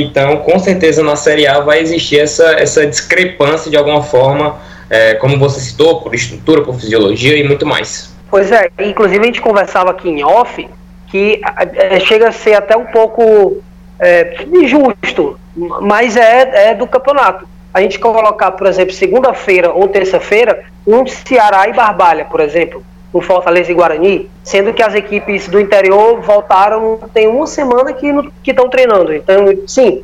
então, 0.00 0.38
com 0.38 0.58
certeza 0.58 1.02
na 1.02 1.16
Série 1.16 1.46
A 1.46 1.60
vai 1.60 1.80
existir 1.80 2.18
essa, 2.18 2.52
essa 2.52 2.86
discrepância 2.86 3.70
de 3.70 3.76
alguma 3.76 4.02
forma, 4.02 4.58
é, 4.88 5.14
como 5.14 5.38
você 5.38 5.60
citou, 5.60 6.00
por 6.00 6.14
estrutura, 6.14 6.62
por 6.62 6.74
fisiologia 6.76 7.36
e 7.36 7.46
muito 7.46 7.66
mais. 7.66 8.10
Pois 8.30 8.50
é, 8.50 8.70
inclusive 8.80 9.20
a 9.20 9.26
gente 9.26 9.42
conversava 9.42 9.90
aqui 9.90 10.08
em 10.08 10.24
off 10.24 10.66
que 11.08 11.42
é, 11.74 12.00
chega 12.00 12.30
a 12.30 12.32
ser 12.32 12.54
até 12.54 12.74
um 12.74 12.86
pouco 12.86 13.58
é, 14.00 14.46
injusto, 14.50 15.38
mas 15.82 16.16
é, 16.16 16.70
é 16.70 16.74
do 16.74 16.86
campeonato. 16.86 17.46
A 17.74 17.82
gente 17.82 17.98
colocar, 17.98 18.52
por 18.52 18.66
exemplo, 18.66 18.94
segunda-feira 18.94 19.70
ou 19.72 19.88
terça-feira, 19.88 20.64
um 20.86 21.06
Ceará 21.06 21.68
e 21.68 21.74
Barbalha, 21.74 22.24
por 22.24 22.40
exemplo, 22.40 22.82
no 23.12 23.20
Fortaleza 23.20 23.70
e 23.70 23.74
Guarani, 23.74 24.30
sendo 24.42 24.72
que 24.72 24.82
as 24.82 24.94
equipes 24.94 25.48
do 25.48 25.60
interior 25.60 26.20
voltaram 26.20 26.98
tem 27.12 27.28
uma 27.28 27.46
semana 27.46 27.92
que 27.92 28.06
estão 28.46 28.68
treinando. 28.68 29.12
Então, 29.12 29.46
sim, 29.66 30.02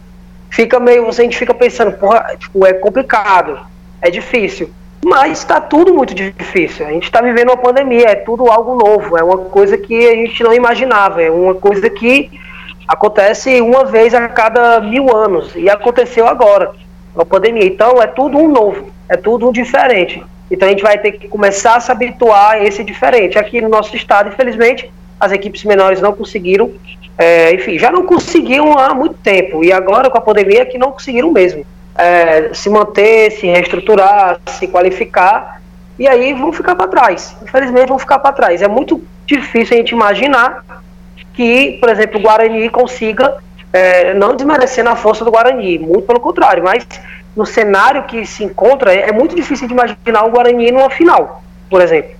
fica 0.50 0.78
meio. 0.78 1.08
A 1.08 1.12
gente 1.12 1.36
fica 1.36 1.54
pensando, 1.54 1.92
porra, 1.92 2.36
tipo, 2.38 2.66
é 2.66 2.74
complicado, 2.74 3.58
é 4.02 4.10
difícil. 4.10 4.70
Mas 5.04 5.38
está 5.38 5.60
tudo 5.60 5.94
muito 5.94 6.14
difícil. 6.14 6.86
A 6.86 6.90
gente 6.90 7.04
está 7.04 7.22
vivendo 7.22 7.48
uma 7.48 7.56
pandemia, 7.56 8.08
é 8.08 8.14
tudo 8.14 8.50
algo 8.50 8.74
novo, 8.74 9.16
é 9.16 9.22
uma 9.22 9.38
coisa 9.38 9.78
que 9.78 10.06
a 10.06 10.14
gente 10.14 10.42
não 10.42 10.52
imaginava, 10.52 11.22
é 11.22 11.30
uma 11.30 11.54
coisa 11.54 11.88
que 11.88 12.30
acontece 12.86 13.60
uma 13.60 13.84
vez 13.84 14.12
a 14.12 14.28
cada 14.28 14.80
mil 14.80 15.14
anos 15.14 15.54
e 15.54 15.70
aconteceu 15.70 16.26
agora, 16.26 16.72
a 17.16 17.24
pandemia. 17.24 17.64
Então 17.64 18.02
é 18.02 18.06
tudo 18.06 18.38
um 18.38 18.48
novo, 18.48 18.90
é 19.08 19.16
tudo 19.16 19.48
um 19.48 19.52
diferente. 19.52 20.22
Então 20.50 20.66
a 20.66 20.70
gente 20.70 20.82
vai 20.82 20.98
ter 20.98 21.12
que 21.12 21.28
começar 21.28 21.76
a 21.76 21.80
se 21.80 21.90
habituar 21.90 22.52
a 22.52 22.64
esse 22.64 22.82
diferente. 22.82 23.38
Aqui 23.38 23.60
no 23.60 23.68
nosso 23.68 23.94
estado, 23.94 24.30
infelizmente, 24.30 24.90
as 25.20 25.32
equipes 25.32 25.64
menores 25.64 26.00
não 26.00 26.12
conseguiram, 26.12 26.70
é, 27.16 27.52
enfim, 27.54 27.78
já 27.78 27.90
não 27.90 28.06
conseguiam 28.06 28.78
há 28.78 28.94
muito 28.94 29.16
tempo, 29.16 29.64
e 29.64 29.72
agora 29.72 30.08
com 30.08 30.18
a 30.18 30.20
pandemia 30.20 30.64
que 30.64 30.78
não 30.78 30.92
conseguiram 30.92 31.32
mesmo 31.32 31.66
é, 31.98 32.54
se 32.54 32.70
manter, 32.70 33.32
se 33.32 33.46
reestruturar, 33.46 34.40
se 34.46 34.68
qualificar, 34.68 35.60
e 35.98 36.06
aí 36.06 36.32
vão 36.32 36.52
ficar 36.52 36.76
para 36.76 36.86
trás. 36.86 37.36
Infelizmente 37.42 37.88
vão 37.88 37.98
ficar 37.98 38.20
para 38.20 38.32
trás. 38.32 38.62
É 38.62 38.68
muito 38.68 39.02
difícil 39.26 39.74
a 39.74 39.78
gente 39.78 39.90
imaginar 39.90 40.64
que, 41.34 41.76
por 41.80 41.88
exemplo, 41.88 42.20
o 42.20 42.22
Guarani 42.22 42.70
consiga, 42.70 43.38
é, 43.72 44.14
não 44.14 44.36
desmerecendo 44.36 44.90
a 44.90 44.96
força 44.96 45.24
do 45.24 45.30
Guarani, 45.32 45.78
muito 45.78 46.06
pelo 46.06 46.20
contrário, 46.20 46.62
mas 46.62 46.86
no 47.38 47.46
cenário 47.46 48.02
que 48.02 48.26
se 48.26 48.42
encontra, 48.42 48.92
é, 48.92 49.12
muito 49.12 49.36
difícil 49.36 49.68
de 49.68 49.72
imaginar 49.72 50.24
o 50.26 50.30
Guarani 50.30 50.72
numa 50.72 50.90
final, 50.90 51.40
por 51.70 51.80
exemplo. 51.80 52.10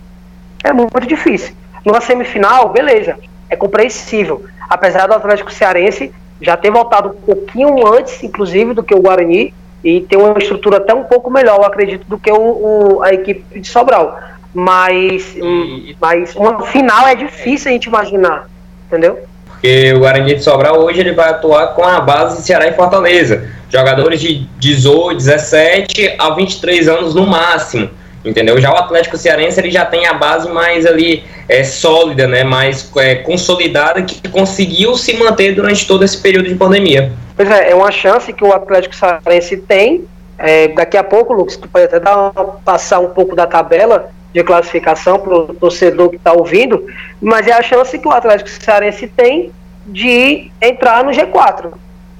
É 0.62 0.72
muito 0.72 1.08
difícil. 1.08 1.56
Numa 1.84 2.00
semifinal, 2.00 2.68
beleza, 2.68 3.18
é 3.50 3.56
compreensível. 3.56 4.44
Apesar 4.70 5.08
do 5.08 5.14
Atlético 5.14 5.52
Cearense 5.52 6.14
já 6.40 6.56
ter 6.56 6.70
voltado 6.70 7.08
um 7.08 7.20
pouquinho 7.20 7.84
antes, 7.92 8.22
inclusive, 8.22 8.72
do 8.74 8.84
que 8.84 8.94
o 8.94 9.00
Guarani, 9.00 9.52
e 9.82 10.02
ter 10.02 10.16
uma 10.16 10.38
estrutura 10.38 10.76
até 10.76 10.94
um 10.94 11.02
pouco 11.02 11.28
melhor, 11.28 11.58
eu 11.58 11.64
acredito, 11.64 12.06
do 12.06 12.16
que 12.16 12.30
o, 12.30 12.36
o 12.36 13.02
a 13.02 13.12
equipe 13.12 13.58
de 13.58 13.66
Sobral. 13.66 14.20
Mas, 14.54 15.34
e... 15.34 15.96
mas 16.00 16.36
uma 16.36 16.62
final 16.62 17.08
é 17.08 17.16
difícil 17.16 17.70
a 17.70 17.72
gente 17.72 17.86
imaginar, 17.86 18.48
entendeu? 18.86 19.18
Porque 19.60 19.92
o 19.92 19.98
Guarani 19.98 20.34
de 20.34 20.42
Sobral 20.42 20.80
hoje 20.80 21.00
ele 21.00 21.12
vai 21.12 21.30
atuar 21.30 21.74
com 21.74 21.84
a 21.84 22.00
base 22.00 22.36
de 22.36 22.42
Ceará 22.42 22.68
e 22.68 22.72
Fortaleza 22.72 23.58
jogadores 23.70 24.20
de 24.20 24.46
18, 24.58 25.16
17 25.16 26.16
a 26.18 26.30
23 26.30 26.88
anos 26.88 27.14
no 27.14 27.26
máximo, 27.26 27.90
entendeu? 28.24 28.58
Já 28.60 28.72
o 28.72 28.76
Atlético 28.76 29.16
Cearense 29.16 29.60
ele 29.60 29.70
já 29.70 29.84
tem 29.84 30.06
a 30.06 30.14
base 30.14 30.48
mais 30.48 30.86
ali 30.86 31.24
é, 31.48 31.62
sólida, 31.64 32.26
né, 32.26 32.44
mais 32.44 32.90
é, 32.96 33.16
consolidada 33.16 34.02
que 34.02 34.26
conseguiu 34.28 34.96
se 34.96 35.16
manter 35.16 35.54
durante 35.54 35.86
todo 35.86 36.04
esse 36.04 36.18
período 36.18 36.48
de 36.48 36.54
pandemia. 36.54 37.12
Pois 37.36 37.50
é, 37.50 37.70
é 37.70 37.74
uma 37.74 37.90
chance 37.90 38.32
que 38.32 38.44
o 38.44 38.52
Atlético 38.52 38.94
Cearense 38.94 39.56
tem. 39.58 40.04
É, 40.38 40.68
daqui 40.68 40.96
a 40.96 41.02
pouco, 41.02 41.32
Lucas, 41.32 41.56
tu 41.56 41.68
pode 41.68 41.86
até 41.86 41.98
dar 41.98 42.30
passar 42.64 43.00
um 43.00 43.08
pouco 43.08 43.34
da 43.34 43.46
tabela 43.46 44.10
de 44.32 44.42
classificação 44.44 45.18
para 45.18 45.34
o 45.34 45.54
torcedor 45.54 46.10
que 46.10 46.16
está 46.16 46.32
ouvindo, 46.32 46.86
mas 47.20 47.46
é 47.46 47.52
a 47.52 47.62
chance 47.62 47.98
que 47.98 48.06
o 48.06 48.10
Atlético 48.10 48.48
Cearense 48.48 49.06
tem 49.06 49.50
de 49.86 50.50
entrar 50.60 51.02
no 51.02 51.10
G4. 51.10 51.72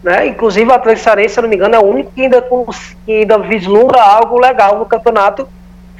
Né? 0.02 0.28
Inclusive 0.28 0.70
o 0.70 0.74
Atlético 0.74 1.04
Cearense, 1.04 1.34
se 1.34 1.40
não 1.40 1.48
me 1.48 1.56
engano, 1.56 1.74
é 1.74 1.78
o 1.78 1.84
único 1.84 2.12
que 2.12 2.22
ainda, 2.22 2.42
que 3.04 3.12
ainda 3.12 3.38
vislumbra 3.38 4.00
algo 4.00 4.38
legal 4.38 4.78
no 4.78 4.86
campeonato 4.86 5.46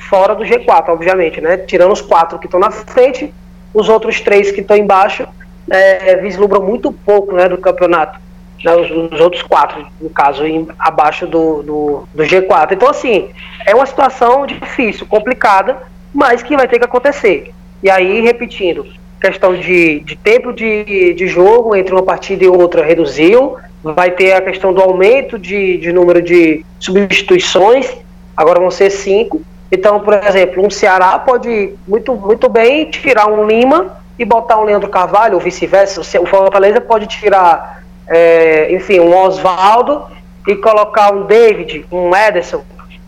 fora 0.08 0.34
do 0.34 0.44
G4, 0.44 0.88
obviamente, 0.88 1.40
né? 1.40 1.58
Tirando 1.58 1.92
os 1.92 2.00
quatro 2.00 2.38
que 2.38 2.46
estão 2.46 2.60
na 2.60 2.70
frente, 2.70 3.32
os 3.74 3.88
outros 3.88 4.20
três 4.20 4.50
que 4.50 4.60
estão 4.60 4.76
embaixo 4.76 5.26
é, 5.70 6.16
vislumbram 6.16 6.62
muito 6.62 6.92
pouco 6.92 7.34
né, 7.34 7.48
do 7.48 7.58
campeonato. 7.58 8.18
Né, 8.64 8.74
os, 8.74 8.90
os, 9.12 9.20
outros 9.20 9.42
quatro, 9.42 9.86
no 10.00 10.10
caso, 10.10 10.46
em, 10.46 10.66
abaixo 10.78 11.26
do, 11.26 11.62
do, 11.62 12.08
do, 12.12 12.24
G4. 12.24 12.72
Então, 12.72 12.88
assim, 12.88 13.28
é 13.66 13.74
uma 13.74 13.86
situação 13.86 14.46
difícil, 14.46 15.06
complicada, 15.06 15.76
mas 16.12 16.42
que 16.42 16.56
vai 16.56 16.66
ter 16.66 16.78
que 16.78 16.84
acontecer. 16.84 17.52
E 17.82 17.90
aí, 17.90 18.20
repetindo, 18.20 18.86
questão 19.20 19.54
de, 19.54 20.00
de 20.00 20.16
tempo 20.16 20.52
de, 20.52 21.14
de 21.14 21.26
jogo 21.26 21.74
entre 21.74 21.92
uma 21.92 22.02
partida 22.02 22.44
e 22.44 22.48
outra 22.48 22.84
reduziu, 22.84 23.56
vai 23.82 24.10
ter 24.10 24.32
a 24.32 24.40
questão 24.40 24.72
do 24.72 24.80
aumento 24.80 25.38
de, 25.38 25.78
de 25.78 25.92
número 25.92 26.20
de 26.20 26.64
substituições, 26.80 27.96
agora 28.36 28.60
vão 28.60 28.70
ser 28.70 28.90
cinco, 28.90 29.40
Então, 29.70 30.00
por 30.00 30.14
exemplo, 30.14 30.64
um 30.64 30.70
Ceará 30.70 31.18
pode 31.18 31.74
muito, 31.86 32.14
muito 32.14 32.48
bem 32.48 32.90
tirar 32.90 33.26
um 33.26 33.46
Lima 33.46 33.98
e 34.18 34.24
botar 34.24 34.58
um 34.58 34.64
Leandro 34.64 34.88
Carvalho, 34.88 35.34
ou 35.34 35.40
vice-versa. 35.40 36.00
O 36.00 36.26
Fortaleza 36.26 36.80
pode 36.80 37.06
tirar, 37.06 37.82
é, 38.06 38.72
enfim, 38.74 38.98
um 38.98 39.14
Oswaldo 39.14 40.06
e 40.46 40.56
colocar 40.56 41.12
um 41.12 41.24
David, 41.24 41.84
um 41.92 42.14
Ederson. 42.16 42.64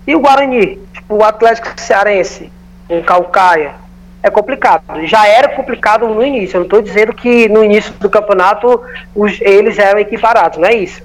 E 0.06 0.14
o 0.14 0.20
Guarani, 0.20 0.78
tipo, 0.92 1.16
o 1.16 1.24
Atlético 1.24 1.68
Cearense, 1.80 2.52
um 2.90 3.02
Calcaia. 3.02 3.74
É 4.22 4.28
complicado. 4.28 4.82
Já 5.06 5.26
era 5.26 5.48
complicado 5.48 6.06
no 6.06 6.22
início. 6.22 6.56
Eu 6.56 6.60
não 6.60 6.66
estou 6.66 6.82
dizendo 6.82 7.14
que 7.14 7.48
no 7.48 7.64
início 7.64 7.92
do 7.94 8.10
campeonato 8.10 8.82
os, 9.14 9.40
eles 9.40 9.78
eram 9.78 9.98
equiparados, 9.98 10.58
não 10.58 10.68
é 10.68 10.74
isso 10.74 11.02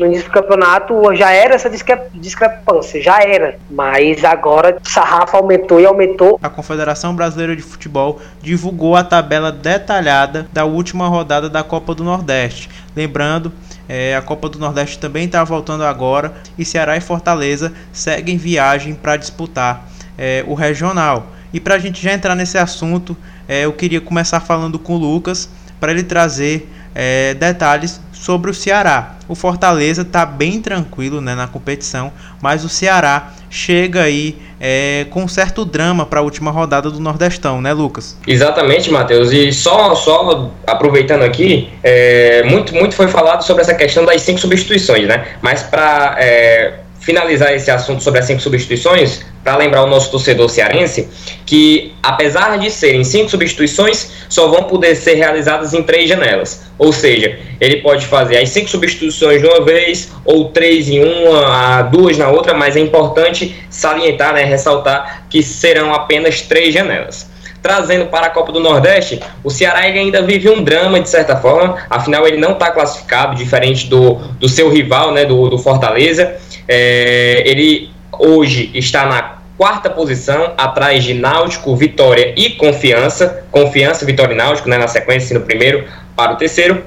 no 0.00 0.06
início 0.06 0.24
do 0.24 0.32
campeonato 0.32 1.14
já 1.14 1.30
era 1.30 1.54
essa 1.54 1.70
discrepância, 2.14 3.02
já 3.02 3.22
era. 3.22 3.58
Mas 3.70 4.24
agora 4.24 4.78
o 4.82 4.88
sarrafo 4.88 5.36
aumentou 5.36 5.78
e 5.78 5.84
aumentou. 5.84 6.40
A 6.42 6.48
Confederação 6.48 7.14
Brasileira 7.14 7.54
de 7.54 7.62
Futebol 7.62 8.18
divulgou 8.40 8.96
a 8.96 9.04
tabela 9.04 9.52
detalhada 9.52 10.48
da 10.52 10.64
última 10.64 11.06
rodada 11.06 11.50
da 11.50 11.62
Copa 11.62 11.94
do 11.94 12.02
Nordeste. 12.02 12.70
Lembrando, 12.96 13.52
é, 13.88 14.16
a 14.16 14.22
Copa 14.22 14.48
do 14.48 14.58
Nordeste 14.58 14.98
também 14.98 15.26
está 15.26 15.44
voltando 15.44 15.84
agora 15.84 16.32
e 16.56 16.64
Ceará 16.64 16.96
e 16.96 17.00
Fortaleza 17.00 17.72
seguem 17.92 18.38
viagem 18.38 18.94
para 18.94 19.16
disputar 19.16 19.86
é, 20.20 20.44
o 20.46 20.52
regional. 20.52 21.32
E 21.52 21.58
para 21.58 21.76
a 21.76 21.78
gente 21.78 22.00
já 22.00 22.12
entrar 22.12 22.34
nesse 22.34 22.58
assunto, 22.58 23.16
é, 23.48 23.64
eu 23.64 23.72
queria 23.72 24.00
começar 24.00 24.38
falando 24.38 24.78
com 24.78 24.94
o 24.94 24.98
Lucas 24.98 25.48
para 25.80 25.90
ele 25.90 26.02
trazer 26.02 26.70
é, 26.94 27.32
detalhes 27.34 28.00
sobre 28.12 28.50
o 28.50 28.54
Ceará. 28.54 29.14
O 29.26 29.34
Fortaleza 29.34 30.02
está 30.02 30.26
bem 30.26 30.60
tranquilo 30.60 31.20
né, 31.20 31.34
na 31.34 31.48
competição, 31.48 32.12
mas 32.42 32.64
o 32.64 32.68
Ceará 32.68 33.32
chega 33.48 34.02
aí 34.02 34.36
é, 34.60 35.06
com 35.10 35.26
certo 35.26 35.64
drama 35.64 36.04
para 36.04 36.20
a 36.20 36.22
última 36.22 36.50
rodada 36.50 36.90
do 36.90 37.00
Nordestão, 37.00 37.62
né, 37.62 37.72
Lucas? 37.72 38.16
Exatamente, 38.26 38.90
Matheus. 38.90 39.32
E 39.32 39.50
só, 39.52 39.94
só 39.94 40.52
aproveitando 40.66 41.22
aqui, 41.22 41.70
é, 41.82 42.42
muito, 42.44 42.74
muito 42.74 42.94
foi 42.94 43.08
falado 43.08 43.42
sobre 43.42 43.62
essa 43.62 43.74
questão 43.74 44.04
das 44.04 44.20
cinco 44.20 44.38
substituições, 44.38 45.08
né? 45.08 45.26
Mas 45.40 45.62
para 45.62 46.16
é, 46.18 46.79
finalizar 47.00 47.52
esse 47.54 47.70
assunto 47.70 48.02
sobre 48.02 48.20
as 48.20 48.26
cinco 48.26 48.40
substituições, 48.40 49.22
para 49.42 49.56
lembrar 49.56 49.82
o 49.84 49.86
nosso 49.86 50.10
torcedor 50.10 50.48
cearense 50.50 51.08
que, 51.46 51.94
apesar 52.02 52.58
de 52.58 52.70
serem 52.70 53.02
cinco 53.02 53.30
substituições, 53.30 54.10
só 54.28 54.48
vão 54.48 54.64
poder 54.64 54.94
ser 54.94 55.14
realizadas 55.14 55.72
em 55.72 55.82
três 55.82 56.08
janelas. 56.08 56.62
Ou 56.78 56.92
seja, 56.92 57.38
ele 57.58 57.76
pode 57.78 58.06
fazer 58.06 58.36
as 58.36 58.50
cinco 58.50 58.68
substituições 58.68 59.40
de 59.40 59.46
uma 59.48 59.64
vez, 59.64 60.12
ou 60.24 60.50
três 60.50 60.88
em 60.88 61.02
uma, 61.02 61.82
duas 61.82 62.18
na 62.18 62.28
outra, 62.28 62.52
mas 62.52 62.76
é 62.76 62.80
importante 62.80 63.56
salientar, 63.70 64.34
né, 64.34 64.44
ressaltar 64.44 65.24
que 65.30 65.42
serão 65.42 65.94
apenas 65.94 66.42
três 66.42 66.72
janelas 66.72 67.30
trazendo 67.62 68.06
para 68.06 68.26
a 68.26 68.30
Copa 68.30 68.52
do 68.52 68.60
Nordeste, 68.60 69.20
o 69.44 69.50
Ceará 69.50 69.80
ainda 69.80 70.22
vive 70.22 70.48
um 70.48 70.62
drama 70.62 71.00
de 71.00 71.08
certa 71.08 71.36
forma, 71.36 71.76
afinal 71.88 72.26
ele 72.26 72.38
não 72.38 72.52
está 72.52 72.70
classificado, 72.70 73.36
diferente 73.36 73.86
do, 73.86 74.14
do 74.14 74.48
seu 74.48 74.70
rival, 74.70 75.12
né, 75.12 75.24
do, 75.24 75.48
do 75.48 75.58
Fortaleza. 75.58 76.36
É, 76.72 77.42
ele 77.44 77.90
hoje 78.16 78.70
está 78.74 79.04
na 79.04 79.38
quarta 79.58 79.90
posição, 79.90 80.54
atrás 80.56 81.02
de 81.02 81.14
Náutico, 81.14 81.74
Vitória 81.74 82.32
e 82.36 82.50
Confiança. 82.50 83.44
Confiança, 83.50 84.06
Vitória 84.06 84.34
e 84.34 84.36
Náutico, 84.36 84.68
né, 84.68 84.78
na 84.78 84.86
sequência, 84.86 85.36
no 85.36 85.44
primeiro 85.44 85.84
para 86.14 86.32
o 86.32 86.36
terceiro. 86.36 86.84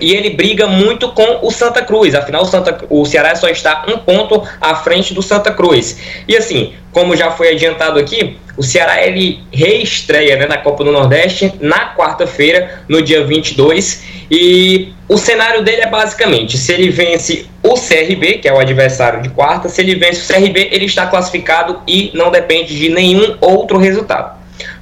E 0.00 0.12
ele 0.12 0.30
briga 0.30 0.66
muito 0.66 1.12
com 1.12 1.46
o 1.46 1.50
Santa 1.50 1.82
Cruz, 1.82 2.14
afinal 2.14 2.42
o, 2.42 2.46
Santa, 2.46 2.84
o 2.90 3.04
Ceará 3.04 3.34
só 3.36 3.48
está 3.48 3.84
um 3.88 3.98
ponto 3.98 4.42
à 4.60 4.74
frente 4.74 5.14
do 5.14 5.22
Santa 5.22 5.52
Cruz. 5.52 5.98
E 6.26 6.36
assim, 6.36 6.72
como 6.90 7.16
já 7.16 7.30
foi 7.30 7.50
adiantado 7.50 7.98
aqui, 7.98 8.36
o 8.56 8.62
Ceará 8.62 9.04
ele 9.04 9.40
reestreia 9.52 10.36
né, 10.36 10.46
na 10.46 10.58
Copa 10.58 10.84
do 10.84 10.92
Nordeste 10.92 11.52
na 11.60 11.94
quarta-feira, 11.94 12.82
no 12.88 13.02
dia 13.02 13.24
22. 13.24 14.02
E 14.30 14.92
o 15.08 15.18
cenário 15.18 15.62
dele 15.62 15.82
é 15.82 15.86
basicamente: 15.88 16.56
se 16.56 16.72
ele 16.72 16.90
vence 16.90 17.46
o 17.62 17.74
CRB, 17.74 18.38
que 18.38 18.48
é 18.48 18.52
o 18.52 18.58
adversário 18.58 19.22
de 19.22 19.28
quarta, 19.28 19.68
se 19.68 19.80
ele 19.80 19.94
vence 19.94 20.22
o 20.22 20.34
CRB, 20.34 20.68
ele 20.70 20.86
está 20.86 21.06
classificado 21.06 21.80
e 21.86 22.10
não 22.14 22.30
depende 22.30 22.76
de 22.78 22.88
nenhum 22.88 23.36
outro 23.40 23.78
resultado. 23.78 24.38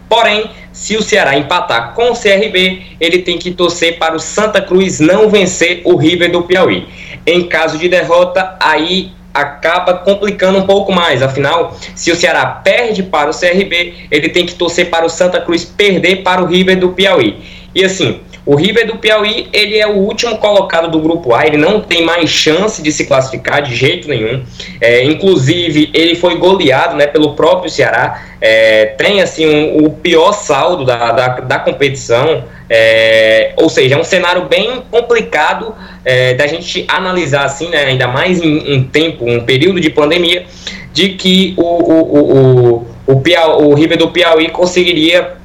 Porém, 0.08 0.50
se 0.72 0.96
o 0.96 1.02
Ceará 1.02 1.36
empatar 1.36 1.92
com 1.94 2.10
o 2.10 2.14
CRB, 2.14 2.82
ele 3.00 3.18
tem 3.18 3.38
que 3.38 3.50
torcer 3.50 3.98
para 3.98 4.16
o 4.16 4.20
Santa 4.20 4.60
Cruz 4.60 5.00
não 5.00 5.28
vencer 5.28 5.82
o 5.84 5.96
River 5.96 6.32
do 6.32 6.42
Piauí. 6.42 6.88
Em 7.26 7.44
caso 7.44 7.78
de 7.78 7.88
derrota, 7.88 8.56
aí 8.58 9.12
acaba 9.32 9.94
complicando 9.94 10.58
um 10.58 10.66
pouco 10.66 10.92
mais. 10.92 11.22
Afinal, 11.22 11.76
se 11.94 12.10
o 12.10 12.16
Ceará 12.16 12.46
perde 12.46 13.02
para 13.02 13.30
o 13.30 13.34
CRB, 13.38 13.94
ele 14.10 14.28
tem 14.28 14.46
que 14.46 14.54
torcer 14.54 14.90
para 14.90 15.06
o 15.06 15.10
Santa 15.10 15.40
Cruz 15.40 15.64
perder 15.64 16.22
para 16.22 16.42
o 16.42 16.46
River 16.46 16.78
do 16.78 16.90
Piauí. 16.90 17.38
E 17.74 17.84
assim, 17.84 18.20
o 18.44 18.56
River 18.56 18.86
do 18.88 18.96
Piauí, 18.96 19.48
ele 19.52 19.78
é 19.78 19.86
o 19.86 19.98
último 19.98 20.36
colocado 20.38 20.90
do 20.90 20.98
grupo 20.98 21.32
A, 21.32 21.46
ele 21.46 21.56
não 21.56 21.80
tem 21.80 22.04
mais 22.04 22.28
chance 22.28 22.82
de 22.82 22.90
se 22.90 23.06
classificar 23.06 23.62
de 23.62 23.74
jeito 23.74 24.08
nenhum. 24.08 24.44
É, 24.80 25.04
inclusive, 25.04 25.90
ele 25.94 26.16
foi 26.16 26.36
goleado 26.36 26.96
né, 26.96 27.06
pelo 27.06 27.34
próprio 27.34 27.70
Ceará. 27.70 28.24
É, 28.40 28.86
tem 28.98 29.22
assim 29.22 29.46
um, 29.46 29.84
o 29.84 29.90
pior 29.90 30.32
saldo 30.32 30.84
da, 30.84 31.12
da, 31.12 31.28
da 31.40 31.58
competição. 31.60 32.44
É, 32.68 33.52
ou 33.56 33.68
seja, 33.68 33.94
é 33.94 33.98
um 33.98 34.04
cenário 34.04 34.46
bem 34.46 34.82
complicado 34.90 35.74
é, 36.04 36.34
da 36.34 36.46
gente 36.48 36.84
analisar 36.88 37.44
assim, 37.44 37.68
né, 37.68 37.84
ainda 37.84 38.08
mais 38.08 38.42
em 38.42 38.74
um 38.74 38.82
tempo, 38.82 39.24
um 39.24 39.44
período 39.44 39.80
de 39.80 39.90
pandemia, 39.90 40.46
de 40.92 41.10
que 41.10 41.54
o, 41.56 41.62
o, 41.62 42.02
o, 42.02 42.36
o, 42.76 42.86
o, 43.06 43.20
Piau, 43.20 43.62
o 43.62 43.74
River 43.74 43.98
do 43.98 44.10
Piauí 44.10 44.48
conseguiria 44.48 45.41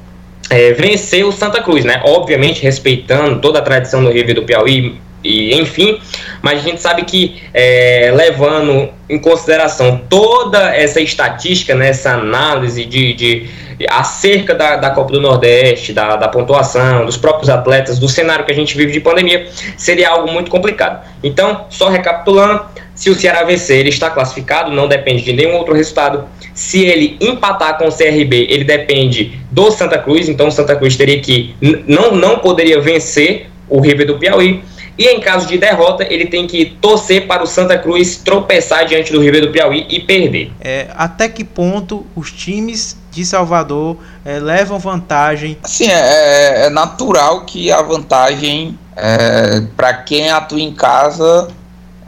é, 0.50 0.72
vencer 0.72 1.24
o 1.24 1.32
Santa 1.32 1.62
Cruz, 1.62 1.84
né? 1.84 2.00
Obviamente 2.04 2.62
respeitando 2.62 3.40
toda 3.40 3.58
a 3.58 3.62
tradição 3.62 4.02
do 4.02 4.10
River 4.10 4.34
do 4.34 4.42
Piauí 4.42 4.98
e 5.22 5.52
enfim, 5.54 6.00
mas 6.40 6.60
a 6.60 6.62
gente 6.62 6.80
sabe 6.80 7.04
que 7.04 7.42
é, 7.52 8.12
levando 8.14 8.88
em 9.08 9.18
consideração 9.18 10.00
toda 10.08 10.74
essa 10.74 11.00
estatística, 11.00 11.74
né, 11.74 11.88
essa 11.88 12.12
análise 12.12 12.84
de, 12.84 13.14
de 13.14 13.50
acerca 13.88 14.54
da, 14.54 14.76
da 14.76 14.90
Copa 14.90 15.12
do 15.12 15.20
Nordeste, 15.20 15.92
da, 15.92 16.16
da 16.16 16.28
pontuação, 16.28 17.04
dos 17.04 17.16
próprios 17.16 17.48
atletas, 17.48 17.98
do 17.98 18.08
cenário 18.08 18.44
que 18.44 18.52
a 18.52 18.54
gente 18.54 18.76
vive 18.76 18.92
de 18.92 19.00
pandemia, 19.00 19.48
seria 19.76 20.10
algo 20.10 20.30
muito 20.30 20.50
complicado. 20.50 21.04
Então, 21.22 21.66
só 21.68 21.88
recapitulando, 21.88 22.64
se 22.98 23.08
o 23.10 23.14
Ceará 23.14 23.44
vencer, 23.44 23.78
ele 23.78 23.90
está 23.90 24.10
classificado, 24.10 24.72
não 24.72 24.88
depende 24.88 25.22
de 25.22 25.32
nenhum 25.32 25.54
outro 25.54 25.72
resultado. 25.72 26.24
Se 26.52 26.84
ele 26.84 27.16
empatar 27.20 27.78
com 27.78 27.86
o 27.86 27.92
CRB, 27.92 28.48
ele 28.50 28.64
depende 28.64 29.40
do 29.52 29.70
Santa 29.70 29.98
Cruz, 29.98 30.28
então 30.28 30.48
o 30.48 30.50
Santa 30.50 30.74
Cruz 30.74 30.96
teria 30.96 31.20
que 31.20 31.54
não, 31.86 32.16
não 32.16 32.40
poderia 32.40 32.80
vencer 32.80 33.46
o 33.68 33.80
River 33.80 34.04
do 34.04 34.18
Piauí. 34.18 34.64
E 34.98 35.06
em 35.06 35.20
caso 35.20 35.46
de 35.46 35.56
derrota, 35.56 36.04
ele 36.12 36.26
tem 36.26 36.48
que 36.48 36.76
torcer 36.80 37.28
para 37.28 37.40
o 37.40 37.46
Santa 37.46 37.78
Cruz 37.78 38.16
tropeçar 38.16 38.84
diante 38.84 39.12
do 39.12 39.20
River 39.20 39.42
do 39.42 39.52
Piauí 39.52 39.86
e 39.88 40.00
perder. 40.00 40.50
É, 40.60 40.88
até 40.96 41.28
que 41.28 41.44
ponto 41.44 42.04
os 42.16 42.32
times 42.32 42.98
de 43.12 43.24
Salvador 43.24 43.96
é, 44.24 44.40
levam 44.40 44.76
vantagem? 44.76 45.56
Sim, 45.62 45.88
é, 45.88 46.66
é 46.66 46.70
natural 46.70 47.44
que 47.44 47.70
a 47.70 47.80
vantagem 47.80 48.76
é, 48.96 49.62
para 49.76 49.94
quem 49.94 50.30
atua 50.30 50.60
em 50.60 50.72
casa 50.72 51.46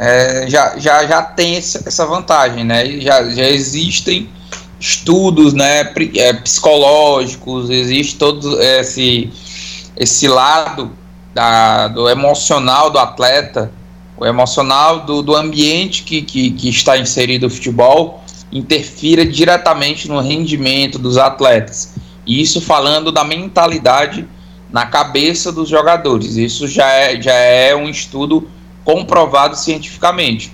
é, 0.02 0.48
já, 0.48 0.78
já, 0.78 1.06
já 1.06 1.20
tem 1.20 1.58
essa 1.58 2.06
vantagem, 2.06 2.64
né? 2.64 2.86
Já, 3.00 3.22
já 3.28 3.44
existem 3.44 4.30
estudos 4.80 5.52
né, 5.52 5.80
é, 6.16 6.32
psicológicos, 6.32 7.68
existe 7.68 8.16
todo 8.16 8.58
esse, 8.62 9.30
esse 9.94 10.26
lado 10.26 10.90
da, 11.34 11.88
do 11.88 12.08
emocional 12.08 12.88
do 12.88 12.98
atleta, 12.98 13.70
o 14.16 14.24
emocional 14.24 15.00
do, 15.00 15.20
do 15.22 15.36
ambiente 15.36 16.02
que, 16.02 16.22
que, 16.22 16.50
que 16.52 16.70
está 16.70 16.96
inserido 16.96 17.46
o 17.46 17.50
futebol, 17.50 18.24
interfira 18.50 19.22
diretamente 19.26 20.08
no 20.08 20.18
rendimento 20.18 20.98
dos 20.98 21.18
atletas. 21.18 21.92
Isso 22.26 22.62
falando 22.62 23.12
da 23.12 23.22
mentalidade 23.22 24.26
na 24.72 24.86
cabeça 24.86 25.52
dos 25.52 25.68
jogadores. 25.68 26.36
Isso 26.36 26.66
já 26.66 26.88
é, 26.88 27.20
já 27.20 27.34
é 27.34 27.76
um 27.76 27.86
estudo 27.86 28.48
comprovado 28.84 29.56
cientificamente. 29.56 30.52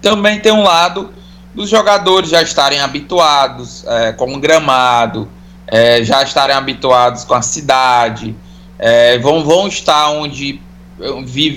Também 0.00 0.40
tem 0.40 0.52
um 0.52 0.62
lado 0.62 1.10
dos 1.54 1.70
jogadores 1.70 2.30
já 2.30 2.42
estarem 2.42 2.80
habituados 2.80 3.84
é, 3.86 4.12
com 4.12 4.34
o 4.34 4.38
gramado, 4.38 5.28
é, 5.66 6.04
já 6.04 6.22
estarem 6.22 6.54
habituados 6.54 7.24
com 7.24 7.34
a 7.34 7.42
cidade, 7.42 8.34
é, 8.78 9.18
vão, 9.18 9.42
vão 9.42 9.66
estar 9.66 10.10
onde, 10.10 10.60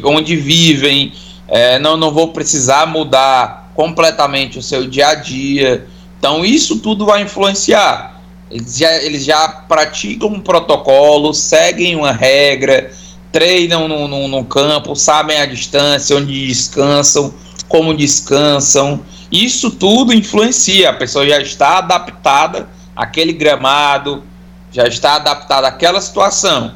onde 0.04 0.36
vivem, 0.36 1.14
é, 1.48 1.78
não, 1.80 1.98
não 1.98 2.12
vou 2.12 2.30
precisar 2.30 2.86
mudar 2.86 3.72
completamente 3.76 4.58
o 4.58 4.62
seu 4.62 4.88
dia 4.88 5.10
a 5.10 5.16
dia. 5.16 5.88
Então, 6.18 6.44
isso 6.44 6.80
tudo 6.80 7.06
vai 7.06 7.22
influenciar. 7.22 8.22
Eles 8.52 8.78
já, 8.78 8.96
eles 8.98 9.26
já 9.26 9.48
praticam 9.48 10.30
um 10.30 10.40
protocolo, 10.40 11.34
seguem 11.34 11.96
uma 11.96 12.12
regra, 12.12 12.92
treinam 13.32 13.88
no, 13.88 14.08
no, 14.08 14.28
no 14.28 14.44
campo, 14.46 14.96
sabem 14.96 15.40
a 15.40 15.46
distância, 15.46 16.16
onde 16.16 16.48
descansam, 16.48 17.34
como 17.68 17.94
descansam. 17.94 19.02
Isso 19.32 19.72
tudo 19.72 20.14
influencia, 20.14 20.90
a 20.90 20.94
pessoa 20.94 21.28
já 21.28 21.40
está 21.40 21.78
adaptada 21.78 22.68
àquele 22.96 23.34
gramado, 23.34 24.24
já 24.72 24.86
está 24.88 25.16
adaptada 25.16 25.68
àquela 25.68 26.02
situação. 26.02 26.74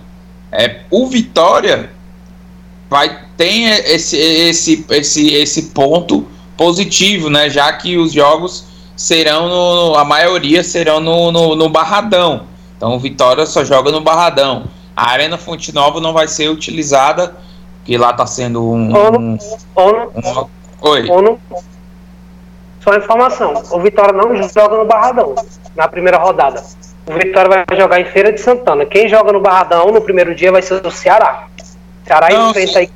É, 0.52 0.82
o 0.92 1.08
Vitória 1.08 1.92
vai 2.90 3.24
tem 3.36 3.66
esse, 3.66 4.16
esse, 4.18 4.86
esse, 4.90 5.34
esse 5.34 5.62
ponto 5.70 6.28
positivo, 6.56 7.30
né? 7.30 7.50
Já 7.50 7.74
que 7.74 7.98
os 7.98 8.14
jogos 8.14 8.66
serão 8.96 9.50
no, 9.50 9.96
a 9.96 10.06
maioria 10.06 10.64
serão 10.64 11.00
no, 11.00 11.32
no, 11.32 11.56
no, 11.56 11.70
Barradão. 11.70 12.44
Então 12.78 12.96
o 12.96 13.00
Vitória 13.00 13.46
só 13.46 13.66
joga 13.66 13.92
no 13.92 14.02
Barradão. 14.02 14.66
A 14.96 15.12
Arena 15.12 15.38
Fonte 15.38 15.74
Nova 15.74 16.00
não 16.00 16.14
vai 16.14 16.28
ser 16.28 16.50
utilizada, 16.50 17.36
que 17.84 17.98
lá 17.98 18.12
está 18.12 18.26
sendo 18.26 18.64
um. 18.64 18.92
um, 18.92 19.34
um 19.34 20.48
Oi. 20.82 21.08
Só 22.82 22.96
informação: 22.96 23.54
o 23.72 23.80
Vitória 23.80 24.14
não 24.14 24.36
joga 24.50 24.78
no 24.78 24.86
Barradão 24.86 25.36
na 25.76 25.88
primeira 25.88 26.18
rodada. 26.18 26.64
O 27.06 27.14
Vitória 27.14 27.66
vai 27.68 27.78
jogar 27.78 28.00
em 28.00 28.06
Feira 28.06 28.32
de 28.32 28.40
Santana. 28.40 28.86
Quem 28.86 29.10
joga 29.10 29.34
no 29.34 29.42
Barradão 29.42 29.92
no 29.92 30.02
primeiro 30.02 30.36
dia 30.36 30.52
vai 30.52 30.62
ser 30.62 30.86
o 30.86 30.92
Ceará. 30.92 31.48
O 32.04 32.08
Ceará 32.08 32.30
não, 32.30 32.50
enfrenta 32.50 32.80
aí. 32.80 32.90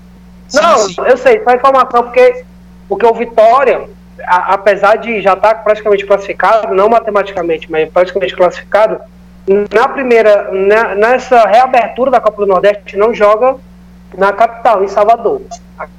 Não, 0.53 0.77
sim. 0.77 0.95
eu 1.05 1.17
sei, 1.17 1.43
só 1.43 1.53
informação, 1.53 2.03
porque, 2.03 2.45
porque 2.87 3.05
o 3.05 3.13
Vitória, 3.13 3.89
a, 4.25 4.53
apesar 4.53 4.97
de 4.97 5.21
já 5.21 5.33
estar 5.33 5.55
tá 5.55 5.61
praticamente 5.61 6.05
classificado, 6.05 6.73
não 6.73 6.87
matematicamente, 6.87 7.69
mas 7.69 7.89
praticamente 7.89 8.35
classificado, 8.35 8.99
na 9.47 9.87
primeira, 9.87 10.51
na, 10.51 10.95
nessa 10.95 11.45
reabertura 11.45 12.11
da 12.11 12.19
Copa 12.19 12.45
do 12.45 12.47
Nordeste, 12.47 12.97
não 12.97 13.13
joga 13.13 13.55
na 14.17 14.33
capital, 14.33 14.83
em 14.83 14.87
Salvador. 14.87 15.41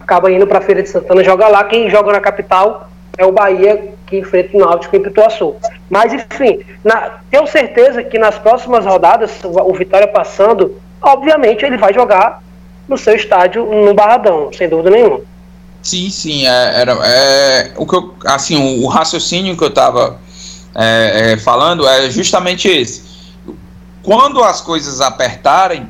Acaba 0.01 0.31
indo 0.31 0.47
para 0.47 0.59
a 0.59 0.63
Feira 0.63 0.83
de 0.83 0.89
Santana, 0.89 1.25
joga 1.25 1.49
lá. 1.49 1.65
Quem 1.65 1.89
joga 1.89 2.13
na 2.13 2.21
capital 2.21 2.89
é 3.17 3.25
o 3.25 3.33
Bahia, 3.33 3.93
que 4.07 4.19
enfrenta 4.19 4.57
o 4.57 4.61
Náutico 4.61 4.97
em 4.97 5.03
Pituaçu. 5.03 5.57
Mas, 5.89 6.13
enfim, 6.13 6.61
na, 6.85 7.19
tenho 7.31 7.47
certeza 7.47 8.03
que 8.03 8.19
nas 8.19 8.39
próximas 8.39 8.85
rodadas, 8.85 9.31
o 9.43 9.73
Vitória 9.73 10.07
passando, 10.07 10.81
obviamente 11.01 11.65
ele 11.65 11.77
vai 11.77 11.95
jogar 11.95 12.43
no 12.87 12.99
seu 12.99 13.15
estádio 13.15 13.65
no 13.65 13.95
Barradão, 13.95 14.51
sem 14.53 14.69
dúvida 14.69 14.91
nenhuma. 14.91 15.21
Sim, 15.83 16.11
sim, 16.11 16.47
é, 16.47 16.81
era, 16.81 16.93
é, 17.05 17.73
o 17.77 17.87
que 17.87 17.95
eu, 17.95 18.15
assim, 18.27 18.81
o, 18.81 18.85
o 18.85 18.89
raciocínio 18.89 19.57
que 19.57 19.65
eu 19.65 19.69
estava 19.69 20.19
é, 20.75 21.33
é, 21.33 21.37
falando 21.37 21.87
é 21.87 22.11
justamente 22.11 22.69
esse. 22.69 23.08
Quando 24.09 24.43
as 24.43 24.63
coisas 24.63 25.03
apertarem, 25.03 25.87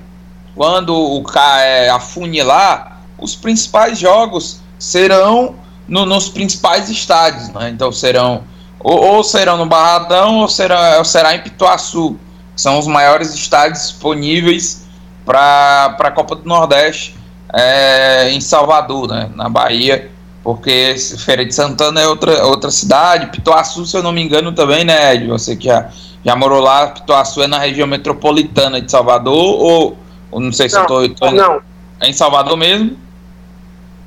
quando 0.57 0.93
o 0.93 1.25
é 1.39 1.89
afunilar, 1.89 3.01
os 3.17 3.37
principais 3.37 3.97
jogos 3.97 4.59
serão 4.77 5.55
no, 5.87 6.05
nos 6.05 6.29
principais 6.29 6.91
estádios, 6.91 7.49
né? 7.51 7.71
Então 7.71 7.93
serão 7.93 8.43
ou, 8.81 9.01
ou, 9.05 9.23
serão 9.23 9.57
no 9.57 9.67
Barradão 9.67 10.39
ou 10.39 10.49
será, 10.49 10.99
ou 10.99 11.05
será 11.05 11.37
em 11.37 11.43
Pituaçu, 11.43 12.17
que 12.57 12.61
são 12.61 12.81
os 12.81 12.89
maiores 12.89 13.33
estádios 13.33 13.83
disponíveis 13.83 14.85
para 15.25 15.97
a 15.97 16.11
Copa 16.11 16.35
do 16.35 16.45
Nordeste 16.45 17.15
é, 17.55 18.33
em 18.33 18.41
Salvador, 18.41 19.07
né? 19.07 19.31
Na 19.37 19.49
Bahia, 19.49 20.11
porque 20.43 20.97
Feira 21.25 21.47
de 21.47 21.55
Santana 21.55 22.01
é 22.01 22.09
outra, 22.09 22.45
outra 22.47 22.73
cidade, 22.73 23.27
Pituaçu, 23.27 23.87
se 23.87 23.97
eu 23.97 24.03
não 24.03 24.11
me 24.11 24.21
engano, 24.21 24.51
também, 24.51 24.85
né, 24.85 25.15
Ed? 25.15 25.29
Você 25.29 25.55
que 25.55 25.67
já, 25.67 25.89
já 26.25 26.37
morou 26.37 26.61
lá, 26.61 26.89
Pituaçu 26.89 27.43
é 27.43 27.47
na 27.47 27.59
região 27.59 27.87
metropolitana 27.87 28.81
de 28.81 28.91
Salvador 28.91 29.35
ou, 29.35 29.99
ou 30.31 30.41
não 30.41 30.53
sei 30.53 30.69
se 30.69 30.75
não, 30.75 30.83
eu 30.83 31.15
tô, 31.15 31.27
tô 31.27 31.31
Não. 31.31 31.61
É 32.01 32.09
em 32.09 32.13
Salvador 32.13 32.57
mesmo? 32.57 32.97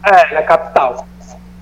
É, 0.03 0.33
na 0.33 0.41
capital. 0.41 1.05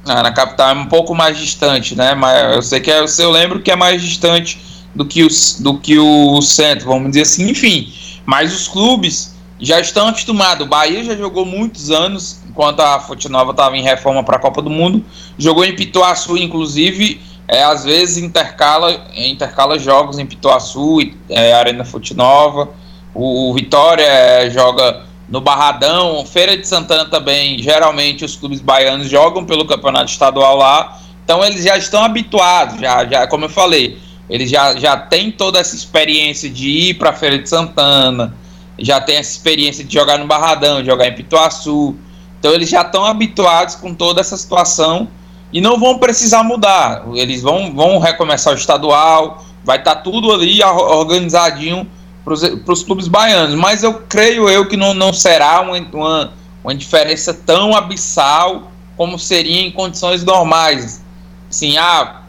Ah, 0.06 0.24
na 0.24 0.32
capital 0.32 0.70
é 0.70 0.74
um 0.74 0.86
pouco 0.86 1.14
mais 1.14 1.38
distante, 1.38 1.96
né? 1.96 2.16
Mas 2.16 2.56
eu 2.56 2.62
sei 2.62 2.80
que 2.80 2.92
é, 2.92 3.04
eu 3.20 3.32
lembro 3.32 3.60
que 3.60 3.72
é 3.72 3.76
mais 3.76 4.02
distante 4.02 4.60
do 4.96 5.06
que, 5.06 5.24
o, 5.24 5.28
do 5.60 5.78
que 5.78 6.00
o 6.00 6.42
centro, 6.42 6.88
vamos 6.88 7.10
dizer 7.10 7.22
assim. 7.22 7.50
Enfim, 7.50 7.94
mas 8.26 8.54
os 8.54 8.68
clubes 8.68 9.36
já 9.60 9.80
estão 9.80 10.08
acostumados. 10.08 10.66
O 10.66 10.70
Bahia 10.70 11.04
já 11.04 11.16
jogou 11.16 11.46
muitos 11.46 11.92
anos, 11.92 12.42
enquanto 12.50 12.80
a 12.80 13.00
Fonte 13.00 13.28
Nova 13.28 13.52
estava 13.52 13.78
em 13.78 13.84
reforma 13.84 14.24
para 14.24 14.38
a 14.38 14.40
Copa 14.40 14.62
do 14.62 14.70
Mundo. 14.70 15.04
Jogou 15.38 15.66
em 15.66 15.76
Pituaçu, 15.76 16.38
inclusive, 16.38 17.22
é, 17.50 17.64
às 17.64 17.84
vezes 17.84 18.18
intercala, 18.18 19.08
intercala 19.16 19.80
jogos 19.80 20.20
em 20.20 20.26
Pituaçu, 20.26 21.00
é, 21.28 21.52
Arena 21.52 21.84
Fonte 21.84 22.14
Nova. 22.14 22.70
O, 23.12 23.50
o 23.50 23.54
Vitória 23.56 24.04
é, 24.04 24.52
joga 24.52 25.04
no 25.28 25.42
Barradão, 25.42 26.24
Feira 26.28 26.56
de 26.56 26.68
Santana 26.68 27.06
também, 27.06 27.58
geralmente 27.58 28.24
os 28.24 28.36
clubes 28.36 28.60
baianos 28.62 29.10
jogam 29.10 29.46
pelo 29.46 29.66
campeonato 29.66 30.12
estadual 30.12 30.58
lá, 30.58 31.00
então 31.24 31.44
eles 31.44 31.64
já 31.64 31.76
estão 31.76 32.04
habituados, 32.04 32.80
já, 32.80 33.06
já 33.06 33.28
como 33.28 33.46
eu 33.46 33.50
falei, 33.50 34.00
eles 34.30 34.50
já, 34.50 34.76
já 34.76 34.98
têm 34.98 35.32
toda 35.32 35.60
essa 35.60 35.76
experiência 35.76 36.50
de 36.50 36.70
ir 36.70 36.94
para 36.96 37.12
a 37.12 37.14
Feira 37.14 37.38
de 37.38 37.50
Santana, 37.50 38.34
já 38.78 39.02
tem 39.02 39.18
essa 39.18 39.32
experiência 39.32 39.84
de 39.84 39.94
jogar 39.94 40.18
no 40.18 40.26
Barradão, 40.26 40.84
jogar 40.84 41.08
em 41.08 41.14
Pituaçu, 41.14 41.96
então 42.40 42.52
eles 42.52 42.70
já 42.70 42.82
estão 42.82 43.06
habituados 43.06 43.76
com 43.76 43.94
toda 43.94 44.22
essa 44.22 44.38
situação 44.38 45.08
e 45.52 45.60
não 45.62 45.80
vão 45.80 45.98
precisar 45.98 46.44
mudar, 46.44 47.06
eles 47.14 47.42
vão, 47.42 47.74
vão 47.74 48.00
recomeçar 48.00 48.54
o 48.54 48.58
estadual, 48.58 49.44
vai 49.64 49.78
estar 49.78 49.96
tá 49.96 50.02
tudo 50.02 50.32
ali 50.32 50.64
organizadinho 50.64 51.88
para 52.24 52.74
os 52.74 52.84
clubes 52.84 53.08
baianos. 53.08 53.56
Mas 53.56 53.84
eu 53.84 53.94
creio 54.08 54.48
eu 54.50 54.68
que 54.68 54.78
não, 54.78 54.94
não 54.94 55.12
será 55.12 55.62
uma, 55.62 55.78
uma, 55.78 56.34
uma 56.64 56.76
diferença 56.76 57.34
tão 57.34 57.76
abissal 57.76 58.72
como 58.96 59.18
seria 59.18 59.62
em 59.62 59.72
condições 59.72 60.24
normais. 60.24 61.04
Sim, 61.50 61.78
ah, 61.78 62.22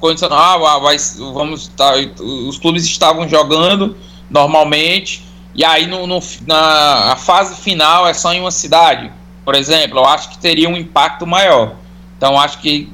condição, 0.00 0.28
ah, 0.32 0.78
vai, 0.78 0.96
vamos, 1.34 1.68
tá, 1.68 1.92
os 2.20 2.58
clubes 2.58 2.84
estavam 2.84 3.28
jogando 3.28 3.96
normalmente 4.28 5.24
e 5.54 5.64
aí 5.64 5.86
no, 5.86 6.06
no, 6.06 6.20
na 6.46 7.12
a 7.12 7.16
fase 7.16 7.60
final 7.60 8.08
é 8.08 8.14
só 8.14 8.32
em 8.32 8.40
uma 8.40 8.50
cidade, 8.50 9.12
por 9.44 9.54
exemplo, 9.54 9.98
eu 9.98 10.04
acho 10.06 10.30
que 10.30 10.38
teria 10.38 10.68
um 10.68 10.76
impacto 10.76 11.26
maior. 11.26 11.74
Então 12.20 12.38
acho 12.38 12.58
que 12.58 12.92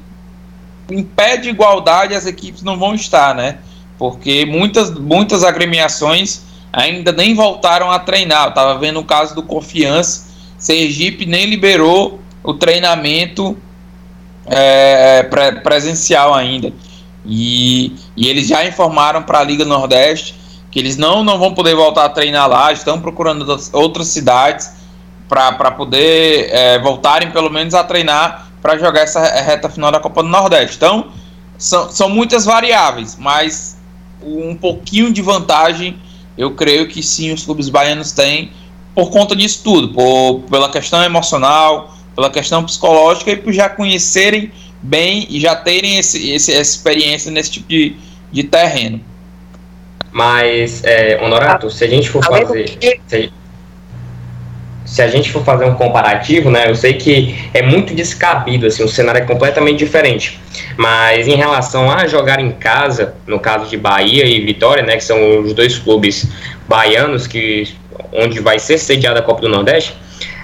impede 0.89 1.49
igualdade 1.49 2.15
as 2.15 2.25
equipes 2.25 2.63
não 2.63 2.79
vão 2.79 2.95
estar, 2.95 3.35
né? 3.35 3.57
porque 3.97 4.45
muitas, 4.45 4.91
muitas 4.91 5.43
agremiações 5.43 6.41
ainda 6.71 7.11
nem 7.11 7.33
voltaram 7.33 7.89
a 7.91 7.99
treinar. 7.99 8.45
Eu 8.45 8.49
estava 8.49 8.77
vendo 8.77 8.99
o 8.99 9.03
caso 9.03 9.33
do 9.33 9.41
Confiança, 9.43 10.27
Sergipe 10.57 11.25
nem 11.25 11.45
liberou 11.45 12.21
o 12.43 12.53
treinamento 12.53 13.57
é, 14.45 15.23
pre 15.23 15.53
presencial 15.61 16.33
ainda. 16.33 16.71
E, 17.25 17.95
e 18.15 18.27
eles 18.27 18.47
já 18.47 18.65
informaram 18.65 19.23
para 19.23 19.39
a 19.39 19.43
Liga 19.43 19.65
Nordeste 19.65 20.35
que 20.71 20.79
eles 20.79 20.97
não, 20.97 21.23
não 21.23 21.39
vão 21.39 21.53
poder 21.53 21.75
voltar 21.75 22.05
a 22.05 22.09
treinar 22.09 22.47
lá, 22.47 22.71
estão 22.71 23.01
procurando 23.01 23.45
outras 23.73 24.07
cidades 24.07 24.71
para 25.27 25.71
poder 25.71 26.49
é, 26.51 26.79
voltarem 26.79 27.31
pelo 27.31 27.49
menos 27.49 27.73
a 27.73 27.83
treinar 27.83 28.46
para 28.67 28.77
jogar 28.77 28.99
essa 28.99 29.21
reta 29.21 29.69
final 29.69 29.89
da 29.93 29.97
Copa 29.97 30.21
do 30.21 30.27
Nordeste. 30.27 30.75
Então, 30.75 31.07
são, 31.57 31.89
são 31.89 32.09
muitas 32.09 32.43
variáveis, 32.43 33.15
mas 33.17 33.77
um 34.21 34.53
pouquinho 34.55 35.09
de 35.13 35.21
vantagem, 35.21 35.95
eu 36.37 36.51
creio 36.51 36.85
que 36.85 37.01
sim, 37.01 37.31
os 37.31 37.45
clubes 37.45 37.69
baianos 37.69 38.11
têm 38.11 38.51
por 38.93 39.09
conta 39.09 39.37
disso 39.37 39.61
tudo, 39.63 39.93
por, 39.93 40.41
pela 40.49 40.69
questão 40.69 41.01
emocional, 41.01 41.95
pela 42.13 42.29
questão 42.29 42.61
psicológica 42.65 43.31
e 43.31 43.37
por 43.37 43.53
já 43.53 43.69
conhecerem 43.69 44.51
bem 44.81 45.25
e 45.29 45.39
já 45.39 45.55
terem 45.55 45.97
esse, 45.97 46.29
esse 46.31 46.51
essa 46.51 46.71
experiência 46.71 47.31
nesse 47.31 47.51
tipo 47.51 47.69
de, 47.69 47.95
de 48.33 48.43
terreno. 48.43 48.99
Mas, 50.11 50.83
é, 50.83 51.17
Honorato, 51.23 51.71
se 51.71 51.85
a 51.85 51.87
gente 51.87 52.09
for 52.09 52.21
fazer. 52.21 52.77
Se, 53.07 53.31
se 54.87 55.01
a 55.01 55.07
gente 55.07 55.31
for 55.31 55.43
fazer 55.43 55.65
um 55.65 55.75
comparativo, 55.75 56.49
né, 56.49 56.69
eu 56.69 56.75
sei 56.75 56.93
que 56.93 57.37
é 57.53 57.61
muito 57.61 57.93
descabido, 57.93 58.65
assim, 58.65 58.83
o 58.83 58.87
cenário 58.87 59.21
é 59.21 59.25
completamente 59.25 59.77
diferente. 59.77 60.39
Mas 60.77 61.27
em 61.27 61.35
relação 61.35 61.91
a 61.91 62.07
jogar 62.07 62.39
em 62.39 62.51
casa, 62.51 63.13
no 63.27 63.37
caso 63.37 63.69
de 63.69 63.75
Bahia 63.75 64.25
e 64.25 64.39
Vitória, 64.45 64.83
né, 64.83 64.95
que 64.95 65.03
são 65.03 65.41
os 65.41 65.53
dois 65.53 65.77
clubes 65.77 66.27
baianos 66.67 67.27
que 67.27 67.67
onde 68.13 68.39
vai 68.39 68.59
ser 68.59 68.77
sediada 68.77 69.19
a 69.19 69.21
Copa 69.21 69.41
do 69.41 69.49
Nordeste, 69.49 69.93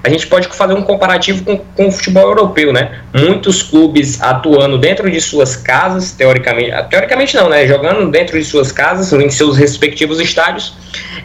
a 0.04 0.10
gente 0.10 0.28
pode 0.28 0.50
fazer 0.50 0.74
um 0.74 0.82
comparativo 0.82 1.46
com, 1.46 1.58
com 1.58 1.88
o 1.88 1.91
futebol 1.91 2.24
europeu, 2.24 2.74
né? 2.74 3.00
Muitos 3.14 3.64
clubes 3.64 4.22
atuando 4.22 4.78
dentro 4.78 5.10
de 5.10 5.22
suas 5.22 5.56
casas, 5.56 6.12
teoricamente, 6.12 6.72
teoricamente 6.89 7.38
não, 7.38 7.48
né? 7.48 7.66
Jogando 7.66 8.12
dentro 8.12 8.38
de 8.38 8.44
suas 8.44 8.70
casas, 8.70 9.14
em 9.14 9.30
seus 9.30 9.58
respectivos 9.58 10.20
estádios, 10.20 10.76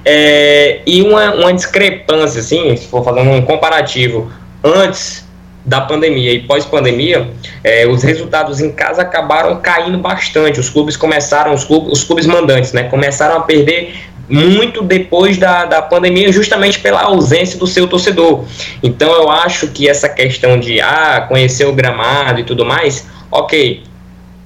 é, 0.05 0.81
e 0.87 1.03
uma, 1.03 1.35
uma 1.35 1.53
discrepância, 1.53 2.41
assim, 2.41 2.77
se 2.77 2.87
for 2.87 3.05
fazer 3.05 3.21
um 3.21 3.43
comparativo 3.43 4.31
antes 4.63 5.27
da 5.65 5.81
pandemia 5.83 6.33
e 6.33 6.41
pós-pandemia, 6.41 7.29
é, 7.63 7.87
os 7.87 8.03
resultados 8.03 8.61
em 8.61 8.71
casa 8.71 9.03
acabaram 9.03 9.61
caindo 9.61 9.99
bastante. 9.99 10.59
Os 10.59 10.71
clubes 10.71 10.97
começaram, 10.97 11.53
os 11.53 11.65
clubes, 11.65 11.93
os 11.93 12.05
clubes 12.05 12.27
mandantes, 12.27 12.73
né, 12.73 12.85
começaram 12.85 13.37
a 13.37 13.41
perder 13.41 13.95
muito 14.29 14.83
depois 14.83 15.39
da, 15.39 15.65
da 15.65 15.81
pandemia, 15.81 16.31
justamente 16.33 16.79
pela 16.81 17.03
ausência 17.03 17.59
do 17.59 17.67
seu 17.67 17.87
torcedor. 17.87 18.45
Então 18.83 19.11
eu 19.13 19.31
acho 19.31 19.69
que 19.69 19.89
essa 19.89 20.09
questão 20.09 20.59
de 20.59 20.81
ah, 20.81 21.25
conhecer 21.29 21.67
o 21.67 21.73
gramado 21.73 22.41
e 22.41 22.45
tudo 22.45 22.65
mais, 22.65 23.07
ok, 23.31 23.83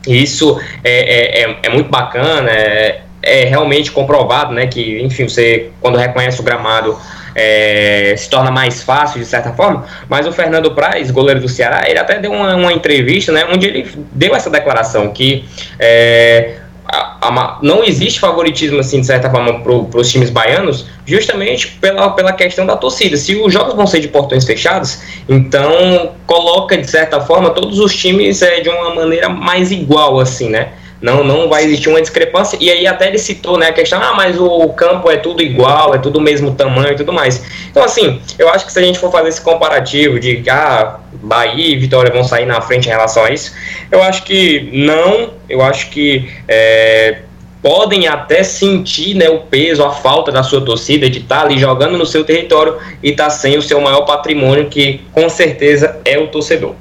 isso 0.06 0.60
é, 0.82 1.42
é, 1.42 1.42
é, 1.42 1.56
é 1.64 1.68
muito 1.68 1.90
bacana, 1.90 2.50
é, 2.50 3.02
é 3.22 3.44
realmente 3.44 3.90
comprovado, 3.90 4.52
né? 4.52 4.66
Que, 4.66 5.00
enfim, 5.02 5.28
você, 5.28 5.70
quando 5.80 5.96
reconhece 5.96 6.40
o 6.40 6.42
gramado, 6.42 6.98
é, 7.34 8.14
se 8.16 8.28
torna 8.28 8.50
mais 8.50 8.82
fácil 8.82 9.18
de 9.18 9.26
certa 9.26 9.52
forma, 9.52 9.86
mas 10.08 10.26
o 10.26 10.32
Fernando 10.32 10.74
Praz, 10.74 11.10
goleiro 11.10 11.40
do 11.40 11.48
Ceará, 11.48 11.88
ele 11.88 11.98
até 11.98 12.18
deu 12.18 12.32
uma, 12.32 12.54
uma 12.54 12.72
entrevista, 12.72 13.32
né, 13.32 13.46
onde 13.50 13.66
ele 13.66 13.90
deu 14.12 14.34
essa 14.34 14.50
declaração 14.50 15.10
que 15.10 15.44
é, 15.78 16.56
a, 16.84 17.28
a, 17.28 17.58
não 17.62 17.82
existe 17.82 18.20
favoritismo, 18.20 18.80
assim, 18.80 19.00
de 19.00 19.06
certa 19.06 19.30
forma, 19.30 19.60
para 19.60 19.72
os 19.72 20.10
times 20.10 20.28
baianos, 20.28 20.84
justamente 21.06 21.68
pela, 21.80 22.10
pela 22.10 22.32
questão 22.32 22.66
da 22.66 22.76
torcida. 22.76 23.16
Se 23.16 23.34
os 23.36 23.52
jogos 23.52 23.74
vão 23.74 23.86
ser 23.86 24.00
de 24.00 24.08
portões 24.08 24.44
fechados, 24.44 25.00
então 25.28 26.12
coloca, 26.26 26.76
de 26.76 26.90
certa 26.90 27.20
forma, 27.20 27.50
todos 27.50 27.78
os 27.78 27.94
times 27.94 28.42
é, 28.42 28.60
de 28.60 28.68
uma 28.68 28.94
maneira 28.94 29.28
mais 29.28 29.70
igual, 29.72 30.20
assim, 30.20 30.50
né? 30.50 30.72
Não, 31.02 31.24
não 31.24 31.48
vai 31.48 31.64
existir 31.64 31.88
uma 31.88 32.00
discrepância. 32.00 32.56
E 32.60 32.70
aí 32.70 32.86
até 32.86 33.08
ele 33.08 33.18
citou 33.18 33.58
né, 33.58 33.66
a 33.68 33.72
questão, 33.72 34.00
ah, 34.00 34.14
mas 34.14 34.38
o 34.38 34.68
campo 34.68 35.10
é 35.10 35.16
tudo 35.16 35.42
igual, 35.42 35.92
é 35.92 35.98
tudo 35.98 36.20
o 36.20 36.22
mesmo 36.22 36.54
tamanho 36.54 36.92
e 36.92 36.96
tudo 36.96 37.12
mais. 37.12 37.44
Então, 37.68 37.82
assim, 37.82 38.22
eu 38.38 38.48
acho 38.48 38.64
que 38.64 38.72
se 38.72 38.78
a 38.78 38.82
gente 38.82 39.00
for 39.00 39.10
fazer 39.10 39.28
esse 39.28 39.40
comparativo 39.40 40.20
de 40.20 40.48
ah, 40.48 41.00
Bahia 41.14 41.74
e 41.74 41.76
Vitória 41.76 42.12
vão 42.12 42.22
sair 42.22 42.46
na 42.46 42.60
frente 42.60 42.86
em 42.86 42.90
relação 42.90 43.24
a 43.24 43.30
isso, 43.30 43.52
eu 43.90 44.00
acho 44.00 44.22
que 44.22 44.70
não, 44.72 45.30
eu 45.48 45.60
acho 45.60 45.90
que 45.90 46.30
é, 46.46 47.22
podem 47.60 48.06
até 48.06 48.44
sentir 48.44 49.14
né, 49.14 49.28
o 49.28 49.40
peso, 49.40 49.84
a 49.84 49.90
falta 49.90 50.30
da 50.30 50.44
sua 50.44 50.60
torcida 50.60 51.10
de 51.10 51.18
estar 51.18 51.40
tá 51.40 51.42
ali 51.46 51.58
jogando 51.58 51.98
no 51.98 52.06
seu 52.06 52.22
território 52.22 52.76
e 53.02 53.10
estar 53.10 53.24
tá 53.24 53.30
sem 53.30 53.58
o 53.58 53.62
seu 53.62 53.80
maior 53.80 54.02
patrimônio, 54.02 54.68
que 54.68 55.00
com 55.12 55.28
certeza 55.28 56.00
é 56.04 56.16
o 56.16 56.28
torcedor. 56.28 56.74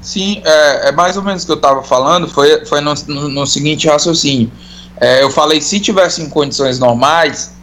Sim, 0.00 0.40
é, 0.44 0.88
é, 0.88 0.92
mais 0.92 1.16
ou 1.16 1.22
menos 1.22 1.42
o 1.42 1.46
que 1.46 1.52
eu 1.52 1.56
estava 1.56 1.82
falando, 1.82 2.28
foi, 2.28 2.64
foi 2.64 2.80
no, 2.80 2.94
no, 3.08 3.28
no 3.28 3.46
seguinte 3.46 3.88
raciocínio. 3.88 4.50
É, 5.00 5.22
eu 5.22 5.30
falei, 5.30 5.60
se 5.60 5.80
tivessem 5.80 6.28
condições 6.28 6.78
normais, 6.78 7.54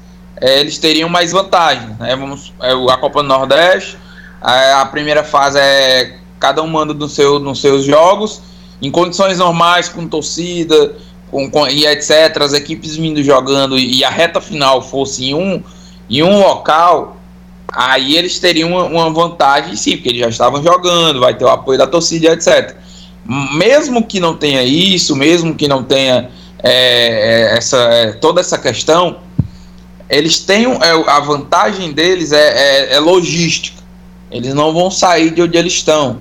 é, 0.41 0.59
eles 0.59 0.77
teriam 0.77 1.09
mais 1.09 1.31
vantagem. 1.31 1.95
Né? 1.99 2.15
Vamos, 2.15 2.53
é, 2.61 2.71
a 2.71 2.97
Copa 2.97 3.21
do 3.21 3.29
Nordeste, 3.29 3.97
a, 4.41 4.81
a 4.81 4.85
primeira 4.85 5.23
fase 5.23 5.59
é 5.59 6.19
cada 6.39 6.61
um 6.63 6.67
manda 6.67 6.93
no 6.93 7.09
seu, 7.09 7.37
nos 7.37 7.59
seus 7.59 7.83
jogos, 7.83 8.41
em 8.81 8.89
condições 8.89 9.37
normais, 9.39 9.89
com 9.89 10.07
torcida, 10.07 10.95
com, 11.29 11.49
com, 11.49 11.67
e 11.67 11.85
etc., 11.85 12.41
as 12.41 12.53
equipes 12.53 12.95
vindo 12.95 13.21
jogando 13.21 13.77
e 13.77 14.03
a 14.03 14.09
reta 14.09 14.39
final 14.39 14.81
fosse 14.81 15.25
em 15.25 15.33
um, 15.33 15.61
em 16.09 16.23
um 16.23 16.39
local, 16.39 17.17
aí 17.71 18.15
eles 18.15 18.39
teriam 18.39 18.69
uma, 18.69 18.83
uma, 18.85 19.09
vantagem 19.09 19.75
sim, 19.75 19.95
porque 19.95 20.09
eles 20.09 20.21
já 20.21 20.29
estavam 20.29 20.61
jogando, 20.61 21.19
vai 21.19 21.33
ter 21.33 21.45
o 21.45 21.49
apoio 21.49 21.77
da 21.77 21.87
torcida, 21.87 22.33
etc. 22.33 22.75
Mesmo 23.53 24.03
que 24.03 24.19
não 24.19 24.35
tenha 24.35 24.63
isso, 24.63 25.15
mesmo 25.15 25.55
que 25.55 25.67
não 25.67 25.83
tenha 25.83 26.29
é, 26.63 27.51
é 27.51 27.57
essa, 27.57 27.77
é, 27.77 28.11
toda 28.13 28.41
essa 28.41 28.57
questão, 28.57 29.17
eles 30.09 30.39
têm 30.39 30.65
é, 30.65 30.91
a 31.07 31.19
vantagem 31.19 31.93
deles 31.93 32.31
é, 32.31 32.37
é, 32.37 32.95
é, 32.95 32.99
logística. 32.99 33.79
Eles 34.31 34.53
não 34.53 34.73
vão 34.73 34.89
sair 34.89 35.31
de 35.31 35.41
onde 35.41 35.57
eles 35.57 35.73
estão. 35.73 36.19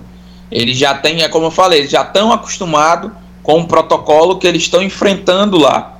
Eles 0.50 0.76
já 0.76 0.94
têm, 0.94 1.22
é 1.22 1.28
como 1.28 1.46
eu 1.46 1.50
falei, 1.50 1.80
eles 1.80 1.90
já 1.90 2.02
estão 2.02 2.32
acostumados 2.32 3.10
com 3.42 3.60
o 3.60 3.66
protocolo 3.66 4.38
que 4.38 4.46
eles 4.46 4.62
estão 4.62 4.82
enfrentando 4.82 5.58
lá. 5.58 5.98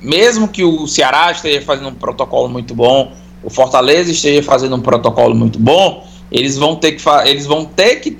Mesmo 0.00 0.48
que 0.48 0.64
o 0.64 0.86
Ceará 0.86 1.30
esteja 1.30 1.62
fazendo 1.62 1.88
um 1.88 1.94
protocolo 1.94 2.48
muito 2.48 2.74
bom, 2.74 3.12
o 3.44 3.50
Fortaleza 3.50 4.10
esteja 4.10 4.42
fazendo 4.42 4.74
um 4.76 4.80
protocolo 4.80 5.34
muito 5.34 5.58
bom, 5.58 6.06
eles 6.32 6.56
vão 6.56 6.74
ter 6.76 6.92
que, 6.92 7.02
eles 7.26 7.46
vão 7.46 7.64
ter 7.64 7.96
que, 7.96 8.16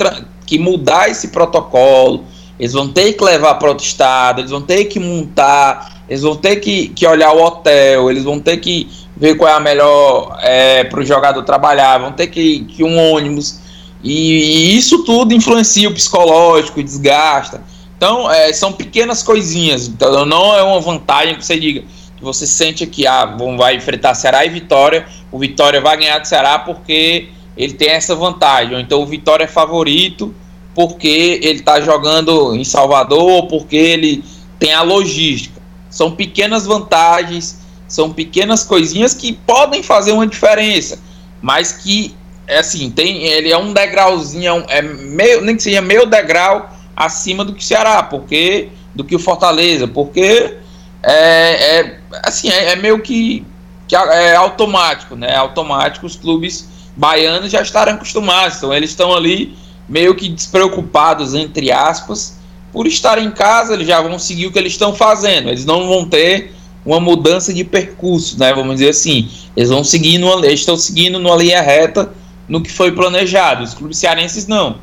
que 0.47 0.59
mudar 0.59 1.11
esse 1.11 1.29
protocolo, 1.29 2.25
eles 2.59 2.73
vão 2.73 2.89
ter 2.89 3.15
que 3.15 3.25
levar 3.25 3.55
para 3.55 3.71
outro 3.71 3.85
estado, 3.85 4.41
eles 4.41 4.51
vão 4.51 4.61
ter 4.61 4.85
que 4.85 5.01
montar, 5.01 6.05
eles 6.09 6.23
vão 6.23 6.37
ter 6.37 6.57
que, 6.57 6.89
que 6.89 7.07
olhar 7.07 7.33
o 7.33 7.43
hotel, 7.43 8.11
eles 8.11 8.23
vão 8.23 8.39
ter 8.39 8.59
que 8.59 8.89
ver 9.17 9.37
qual 9.37 9.51
é 9.51 9.55
a 9.55 9.61
melhor 9.61 10.39
é, 10.43 10.85
para 10.85 11.01
o 11.01 11.05
jogador 11.05 11.43
trabalhar, 11.43 11.99
vão 11.99 12.13
ter 12.13 12.27
que, 12.29 12.61
que 12.65 12.85
um 12.85 12.99
ônibus. 13.13 13.59
E, 14.03 14.13
e, 14.13 14.77
isso 14.77 15.03
tudo 15.05 15.33
influencia 15.33 15.89
o 15.89 15.95
psicológico, 15.95 16.83
desgasta. 16.83 17.63
Então, 17.97 18.31
é, 18.31 18.53
são 18.53 18.73
pequenas 18.73 19.23
coisinhas. 19.23 19.89
Então, 19.89 20.27
não 20.27 20.55
é 20.55 20.63
uma 20.63 20.81
vantagem 20.81 21.37
que 21.37 21.45
você 21.45 21.59
diga, 21.59 21.85
você 22.25 22.47
sente 22.47 22.87
que 22.87 23.07
ah, 23.07 23.25
vão, 23.25 23.57
vai 23.57 23.77
enfrentar 23.77 24.15
Ceará 24.15 24.45
e 24.45 24.49
Vitória, 24.49 25.07
o 25.31 25.39
Vitória 25.39 25.81
vai 25.81 25.97
ganhar 25.97 26.19
do 26.19 26.27
Ceará 26.27 26.59
porque 26.59 27.29
ele 27.57 27.75
tem 27.75 27.91
essa 27.91 28.15
vantagem, 28.15 28.75
ou 28.75 28.81
então 28.81 29.01
o 29.01 29.07
Vitória 29.07 29.45
é 29.45 29.49
favorito 29.49 30.35
porque 30.75 31.39
ele 31.41 31.61
está 31.61 31.81
jogando 31.81 32.55
em 32.55 32.65
Salvador, 32.65 33.47
porque 33.47 33.77
ele 33.77 34.25
tem 34.59 34.75
a 34.75 34.83
logística. 34.83 35.63
São 35.89 36.11
pequenas 36.11 36.67
vantagens, 36.67 37.61
são 37.87 38.13
pequenas 38.13 38.65
coisinhas 38.65 39.15
que 39.15 39.33
podem 39.33 39.83
fazer 39.83 40.11
uma 40.11 40.27
diferença, 40.27 40.99
mas 41.41 41.73
que 41.73 42.17
é 42.47 42.59
assim, 42.59 42.91
tem, 42.91 43.25
ele 43.25 43.53
é 43.53 43.57
um 43.57 43.73
degrauzinho, 43.73 44.65
é, 44.69 44.79
é 44.79 44.83
meio, 44.83 45.41
nem 45.43 45.57
que 45.57 45.63
seja 45.63 45.81
meio 45.81 46.07
degrau 46.07 46.71
acima 46.97 47.45
do 47.45 47.55
que 47.55 47.63
o 47.63 47.65
Ceará, 47.65 48.03
porque 48.03 48.69
do 48.95 49.05
que 49.05 49.15
o 49.15 49.19
Fortaleza, 49.19 49.87
porque 49.89 50.57
é, 51.03 51.79
é 51.79 51.99
assim, 52.23 52.49
é, 52.49 52.73
é, 52.73 52.77
meio 52.77 53.01
que, 53.01 53.45
que 53.89 53.97
é 53.97 54.37
automático, 54.37 55.17
né? 55.17 55.33
É 55.33 55.37
automático 55.37 56.07
os 56.07 56.17
clubes 56.17 56.69
baianos 56.97 57.51
já 57.51 57.61
estarem 57.61 57.95
acostumados, 57.95 58.59
então 58.59 58.73
eles 58.73 58.91
estão 58.91 59.15
ali 59.15 59.57
meio 59.89 60.15
que 60.15 60.29
despreocupados, 60.29 61.35
entre 61.35 61.71
aspas, 61.73 62.39
por 62.73 62.87
estar 62.87 63.19
em 63.19 63.31
casa, 63.31 63.75
eles 63.75 63.87
já 63.87 64.01
vão 64.01 64.19
seguir 64.19 64.47
o 64.47 64.53
que 64.53 64.59
eles 64.59 64.73
estão 64.73 64.95
fazendo, 64.95 65.49
eles 65.49 65.65
não 65.65 65.89
vão 65.89 66.09
ter 66.09 66.55
uma 66.85 67.01
mudança 67.01 67.53
de 67.53 67.65
percurso, 67.65 68.39
né? 68.39 68.53
Vamos 68.53 68.75
dizer 68.75 68.91
assim, 68.91 69.29
eles 69.57 69.71
vão 69.71 69.83
seguir 69.83 70.19
numa, 70.19 70.45
eles 70.45 70.61
estão 70.61 70.77
seguindo 70.77 71.19
numa 71.19 71.37
linha 71.37 71.63
reta 71.63 72.13
no 72.49 72.63
que 72.63 72.71
foi 72.71 72.93
planejado. 72.93 73.65
Os 73.65 73.75
clubes 73.75 73.99
cearenses 73.99 74.47
não. 74.47 74.77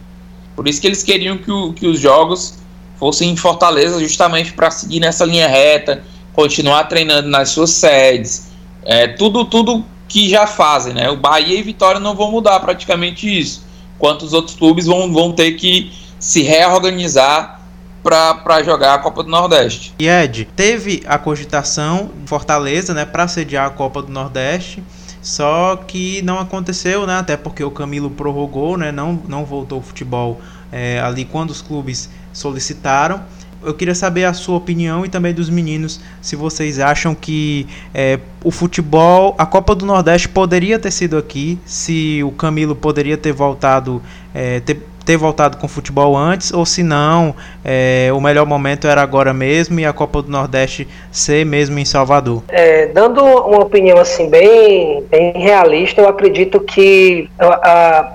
Por 0.55 0.67
isso 0.67 0.81
que 0.81 0.87
eles 0.87 1.03
queriam 1.03 1.37
que, 1.37 1.51
o, 1.51 1.73
que 1.73 1.85
os 1.85 1.99
jogos 1.99 2.55
fossem 2.97 3.29
em 3.31 3.35
Fortaleza, 3.35 3.99
justamente 3.99 4.53
para 4.53 4.71
seguir 4.71 4.99
nessa 4.99 5.25
linha 5.25 5.47
reta, 5.47 6.03
continuar 6.33 6.85
treinando 6.85 7.29
nas 7.29 7.49
suas 7.49 7.71
sedes, 7.71 8.51
é, 8.83 9.07
tudo, 9.07 9.45
tudo 9.45 9.85
que 10.07 10.29
já 10.29 10.45
fazem, 10.45 10.93
né? 10.93 11.09
O 11.09 11.17
Bahia 11.17 11.57
e 11.57 11.61
Vitória 11.61 11.99
não 11.99 12.15
vão 12.15 12.31
mudar 12.31 12.59
praticamente 12.59 13.27
isso, 13.27 13.63
enquanto 13.95 14.23
os 14.23 14.33
outros 14.33 14.55
clubes 14.55 14.85
vão, 14.85 15.11
vão 15.11 15.31
ter 15.31 15.53
que 15.53 15.91
se 16.19 16.41
reorganizar 16.43 17.61
para 18.03 18.63
jogar 18.63 18.95
a 18.95 18.97
Copa 18.97 19.23
do 19.23 19.29
Nordeste. 19.29 19.93
E 19.99 20.07
Ed, 20.07 20.47
teve 20.55 21.03
a 21.05 21.17
cogitação 21.17 22.09
Fortaleza, 22.25 22.93
né, 22.93 23.05
para 23.05 23.27
sediar 23.27 23.67
a 23.67 23.69
Copa 23.69 24.01
do 24.01 24.11
Nordeste, 24.11 24.83
só 25.21 25.75
que 25.75 26.21
não 26.23 26.39
aconteceu, 26.39 27.05
né, 27.05 27.19
até 27.19 27.37
porque 27.37 27.63
o 27.63 27.69
Camilo 27.69 28.09
prorrogou, 28.09 28.75
né, 28.75 28.91
não, 28.91 29.21
não 29.27 29.45
voltou 29.45 29.77
ao 29.77 29.83
futebol 29.83 30.41
é, 30.71 30.99
ali 30.99 31.25
quando 31.25 31.51
os 31.51 31.61
clubes 31.61 32.09
solicitaram 32.33 33.21
eu 33.63 33.73
queria 33.73 33.95
saber 33.95 34.25
a 34.25 34.33
sua 34.33 34.57
opinião 34.57 35.05
e 35.05 35.09
também 35.09 35.33
dos 35.33 35.49
meninos, 35.49 35.99
se 36.21 36.35
vocês 36.35 36.79
acham 36.79 37.13
que 37.13 37.67
é, 37.93 38.19
o 38.43 38.51
futebol, 38.51 39.35
a 39.37 39.45
Copa 39.45 39.75
do 39.75 39.85
Nordeste 39.85 40.27
poderia 40.27 40.79
ter 40.79 40.91
sido 40.91 41.17
aqui, 41.17 41.59
se 41.65 42.23
o 42.23 42.31
Camilo 42.31 42.75
poderia 42.75 43.17
ter 43.17 43.31
voltado, 43.31 44.01
é, 44.33 44.59
ter, 44.61 44.79
ter 45.05 45.17
voltado 45.17 45.57
com 45.57 45.65
o 45.65 45.69
futebol 45.69 46.17
antes, 46.17 46.51
ou 46.51 46.65
se 46.65 46.83
não, 46.83 47.35
é, 47.63 48.09
o 48.13 48.19
melhor 48.19 48.45
momento 48.45 48.87
era 48.87 49.01
agora 49.01 49.33
mesmo 49.33 49.79
e 49.79 49.85
a 49.85 49.93
Copa 49.93 50.21
do 50.21 50.29
Nordeste 50.31 50.87
ser 51.11 51.45
mesmo 51.45 51.77
em 51.77 51.85
Salvador. 51.85 52.43
É, 52.49 52.87
dando 52.87 53.23
uma 53.23 53.59
opinião 53.59 53.99
assim 53.99 54.29
bem, 54.29 55.03
bem 55.09 55.33
realista, 55.33 56.01
eu 56.01 56.07
acredito 56.07 56.59
que 56.59 57.29
a, 57.39 58.13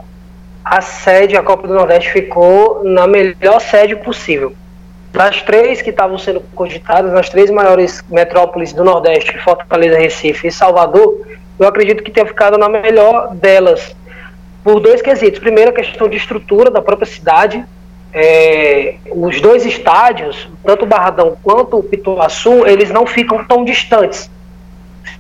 a 0.65 0.81
sede, 0.81 1.37
a 1.37 1.43
Copa 1.43 1.69
do 1.69 1.75
Nordeste 1.75 2.11
ficou 2.11 2.83
na 2.85 3.07
melhor 3.07 3.61
sede 3.61 3.95
possível 3.97 4.53
das 5.17 5.41
três 5.41 5.81
que 5.81 5.89
estavam 5.89 6.19
sendo 6.19 6.43
cogitadas, 6.55 7.11
nas 7.11 7.31
três 7.31 7.51
maiores 7.51 8.05
metrópoles 8.11 8.75
do 8.75 8.85
Nordeste, 8.85 9.39
Fortaleza, 9.39 9.99
Recife 9.99 10.49
e 10.49 10.53
Salvador, 10.53 11.27
eu 11.59 11.67
acredito 11.67 12.03
que 12.03 12.11
tenha 12.11 12.27
ficado 12.27 12.59
na 12.59 12.69
melhor 12.69 13.35
delas, 13.35 13.97
por 14.63 14.79
dois 14.79 15.01
quesitos. 15.01 15.41
Primeiro, 15.41 15.71
a 15.71 15.73
questão 15.73 16.07
de 16.07 16.19
estrutura 16.19 16.71
da 16.71 16.83
própria 16.83 17.07
cidade. 17.07 17.65
É, 18.13 18.97
os 19.11 19.41
dois 19.41 19.65
estádios, 19.67 20.49
tanto 20.65 20.85
o 20.85 20.89
Barradão 20.89 21.37
quanto 21.43 21.79
o 21.79 21.83
Pituaçu, 21.83 22.67
eles 22.67 22.91
não 22.91 23.07
ficam 23.07 23.45
tão 23.45 23.65
distantes. 23.65 24.31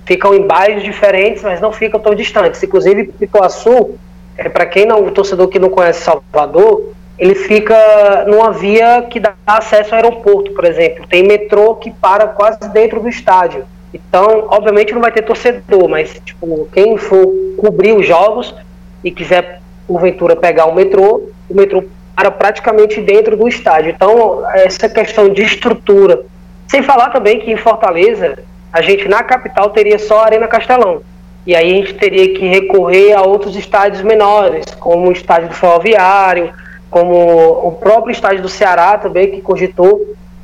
Ficam 0.04 0.34
em 0.34 0.46
bairros 0.46 0.82
diferentes, 0.82 1.42
mas 1.42 1.60
não 1.60 1.72
ficam 1.72 2.00
tão 2.00 2.14
distantes. 2.14 2.62
Inclusive, 2.62 3.04
Pituaçu, 3.04 3.98
é, 4.36 4.48
para 4.48 4.66
quem 4.66 4.84
não, 4.84 5.06
o 5.06 5.10
torcedor 5.10 5.48
que 5.48 5.58
não 5.58 5.70
conhece 5.70 6.02
Salvador, 6.02 6.92
ele 7.18 7.34
fica 7.34 8.24
numa 8.26 8.52
via 8.52 9.06
que 9.08 9.18
dá 9.18 9.34
acesso 9.46 9.94
ao 9.94 10.02
aeroporto, 10.02 10.52
por 10.52 10.64
exemplo. 10.64 11.06
Tem 11.08 11.22
metrô 11.22 11.74
que 11.74 11.90
para 11.90 12.26
quase 12.28 12.68
dentro 12.70 13.00
do 13.00 13.08
estádio. 13.08 13.64
Então, 13.92 14.46
obviamente 14.50 14.92
não 14.92 15.00
vai 15.00 15.10
ter 15.10 15.22
torcedor, 15.22 15.88
mas 15.88 16.20
tipo, 16.24 16.68
quem 16.72 16.98
for 16.98 17.26
cobrir 17.56 17.92
os 17.92 18.06
jogos 18.06 18.54
e 19.02 19.10
quiser 19.10 19.62
porventura 19.86 20.36
pegar 20.36 20.66
o 20.66 20.74
metrô, 20.74 21.30
o 21.48 21.54
metrô 21.54 21.84
área 22.16 22.30
praticamente 22.30 23.00
dentro 23.00 23.36
do 23.36 23.46
estádio. 23.46 23.90
Então, 23.90 24.42
essa 24.54 24.88
questão 24.88 25.28
de 25.28 25.42
estrutura. 25.42 26.24
Sem 26.66 26.82
falar 26.82 27.10
também 27.10 27.38
que 27.38 27.50
em 27.50 27.56
Fortaleza, 27.56 28.38
a 28.72 28.82
gente 28.82 29.06
na 29.08 29.22
capital 29.22 29.70
teria 29.70 29.98
só 29.98 30.20
a 30.20 30.24
Arena 30.24 30.48
Castelão. 30.48 31.02
E 31.46 31.54
aí 31.54 31.72
a 31.72 31.76
gente 31.76 31.94
teria 31.94 32.34
que 32.34 32.46
recorrer 32.46 33.12
a 33.12 33.22
outros 33.22 33.54
estádios 33.54 34.02
menores, 34.02 34.64
como 34.80 35.08
o 35.08 35.12
estádio 35.12 35.48
do 35.48 35.54
Ferroviário, 35.54 36.52
como 36.96 37.68
o 37.68 37.72
próprio 37.72 38.10
estádio 38.10 38.40
do 38.40 38.48
Ceará 38.48 38.96
também, 38.96 39.30
que 39.30 39.42
cogitou 39.42 40.00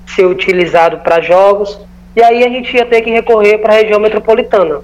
ser 0.07 0.27
utilizado 0.27 0.99
para 0.99 1.19
jogos. 1.23 1.81
E 2.15 2.23
aí 2.23 2.45
a 2.45 2.49
gente 2.51 2.77
ia 2.77 2.85
ter 2.85 3.01
que 3.01 3.11
recorrer 3.11 3.57
para 3.57 3.73
a 3.73 3.77
região 3.77 3.99
metropolitana. 3.99 4.81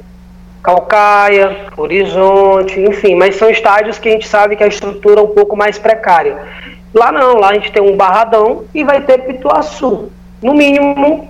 Calcaia, 0.63 1.67
Horizonte, 1.77 2.81
enfim, 2.81 3.15
mas 3.17 3.37
são 3.37 3.51
estádios 3.51 3.99
que 3.99 4.09
a 4.09 4.13
gente 4.13 4.27
sabe 4.27 4.57
que 4.57 4.65
a 4.65 4.67
estrutura 4.67 5.21
é 5.21 5.23
um 5.23 5.29
pouco 5.29 5.55
mais 5.55 5.79
precária. 5.79 6.39
Lá 6.95 7.13
não, 7.13 7.37
lá 7.37 7.51
a 7.51 7.55
gente 7.55 7.71
tem 7.71 7.83
um 7.83 7.95
Barradão 7.95 8.65
e 8.75 8.83
vai 8.83 9.03
ter 9.03 9.19
Pituaçu. 9.27 10.11
No 10.41 10.55
mínimo, 10.55 11.29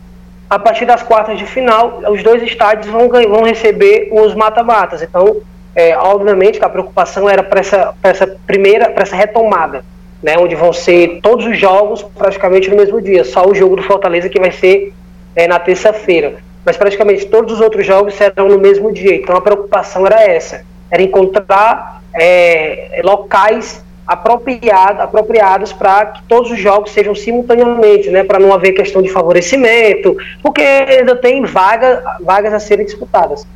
a 0.48 0.56
partir 0.56 0.84
das 0.84 1.02
quartas 1.02 1.36
de 1.36 1.46
final, 1.46 2.00
os 2.12 2.22
dois 2.22 2.44
estádios 2.44 2.86
vão, 2.86 3.08
vão 3.08 3.42
receber 3.42 4.08
os 4.12 4.36
mata-matas. 4.36 5.02
Então, 5.02 5.38
é, 5.74 5.98
obviamente, 5.98 6.64
a 6.64 6.68
preocupação 6.68 7.28
era 7.28 7.42
para 7.42 7.58
essa, 7.58 7.92
essa 8.04 8.36
primeira, 8.46 8.88
para 8.90 9.02
essa 9.02 9.16
retomada, 9.16 9.84
né, 10.22 10.36
onde 10.38 10.54
vão 10.54 10.72
ser 10.72 11.20
todos 11.22 11.46
os 11.46 11.58
jogos 11.58 12.02
praticamente 12.02 12.68
no 12.68 12.76
mesmo 12.76 13.00
dia, 13.00 13.24
só 13.24 13.46
o 13.46 13.54
jogo 13.54 13.76
do 13.76 13.82
Fortaleza 13.82 14.28
que 14.28 14.40
vai 14.40 14.50
ser 14.50 14.92
é, 15.34 15.46
na 15.46 15.58
terça-feira. 15.58 16.36
Mas 16.64 16.76
praticamente 16.76 17.26
todos 17.26 17.54
os 17.54 17.60
outros 17.60 17.86
jogos 17.86 18.14
serão 18.14 18.48
no 18.48 18.58
mesmo 18.58 18.92
dia. 18.92 19.14
Então 19.14 19.36
a 19.36 19.40
preocupação 19.40 20.04
era 20.06 20.22
essa: 20.22 20.64
era 20.90 21.02
encontrar 21.02 22.02
é, 22.14 23.00
locais 23.04 23.82
apropriado, 24.06 25.02
apropriados 25.02 25.70
para 25.70 26.06
que 26.06 26.22
todos 26.22 26.50
os 26.50 26.58
jogos 26.58 26.92
sejam 26.92 27.14
simultaneamente, 27.14 28.08
né, 28.08 28.24
para 28.24 28.38
não 28.38 28.54
haver 28.54 28.72
questão 28.72 29.02
de 29.02 29.10
favorecimento, 29.10 30.16
porque 30.42 30.62
ainda 30.62 31.14
tem 31.14 31.44
vaga, 31.44 32.02
vagas 32.22 32.54
a 32.54 32.58
serem 32.58 32.86
disputadas. 32.86 33.46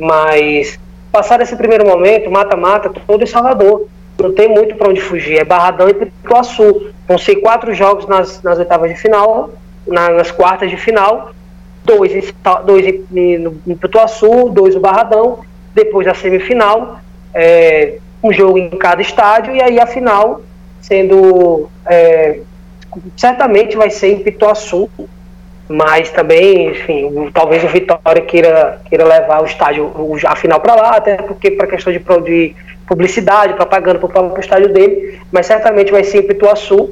Mas 0.00 0.78
passar 1.12 1.40
esse 1.42 1.54
primeiro 1.56 1.86
momento, 1.86 2.30
mata-mata, 2.30 2.90
todo 3.06 3.22
em 3.22 3.26
Salvador. 3.26 3.86
Não 4.18 4.32
tem 4.32 4.48
muito 4.48 4.74
para 4.74 4.88
onde 4.88 5.00
fugir. 5.00 5.38
É 5.38 5.44
Barradão 5.44 5.88
e 5.88 5.94
Pituaçu. 5.94 6.92
Vão 7.06 7.18
ser 7.18 7.36
quatro 7.36 7.72
jogos 7.72 8.06
nas, 8.06 8.42
nas 8.42 8.58
oitavas 8.58 8.90
de 8.90 8.96
final, 8.96 9.50
na, 9.86 10.10
nas 10.10 10.30
quartas 10.30 10.70
de 10.70 10.76
final, 10.76 11.30
dois, 11.84 12.14
em, 12.14 12.22
dois 12.66 12.86
em, 12.86 13.38
no, 13.38 13.56
no 13.66 13.76
Pituaçu, 13.76 14.50
dois 14.50 14.74
no 14.74 14.80
Barradão, 14.80 15.40
depois 15.74 16.06
a 16.06 16.14
semifinal. 16.14 17.00
É, 17.32 17.98
um 18.22 18.32
jogo 18.32 18.58
em 18.58 18.70
cada 18.70 19.00
estádio 19.00 19.54
e 19.54 19.62
aí 19.62 19.78
a 19.78 19.86
final 19.86 20.40
sendo 20.80 21.68
é, 21.86 22.40
certamente 23.16 23.76
vai 23.76 23.90
ser 23.90 24.12
em 24.12 24.20
Pituaçu, 24.20 24.88
mas 25.68 26.10
também, 26.10 26.70
enfim, 26.70 27.30
talvez 27.32 27.62
o 27.62 27.68
Vitória 27.68 28.22
queira, 28.22 28.80
queira 28.88 29.04
levar 29.04 29.42
o 29.42 29.46
estádio, 29.46 29.92
a 30.26 30.34
final 30.34 30.60
para 30.60 30.74
lá, 30.74 30.96
até 30.96 31.16
porque 31.16 31.50
para 31.50 31.66
questão 31.66 31.92
de, 31.92 31.98
de 31.98 32.54
publicidade, 32.88 33.54
propaganda 33.54 33.98
para 33.98 34.06
o 34.06 34.08
próprio 34.08 34.40
estádio 34.40 34.72
dele, 34.72 35.20
mas 35.30 35.46
certamente 35.46 35.92
vai 35.92 36.02
ser 36.02 36.18
em 36.18 36.26
Pituaçu. 36.26 36.90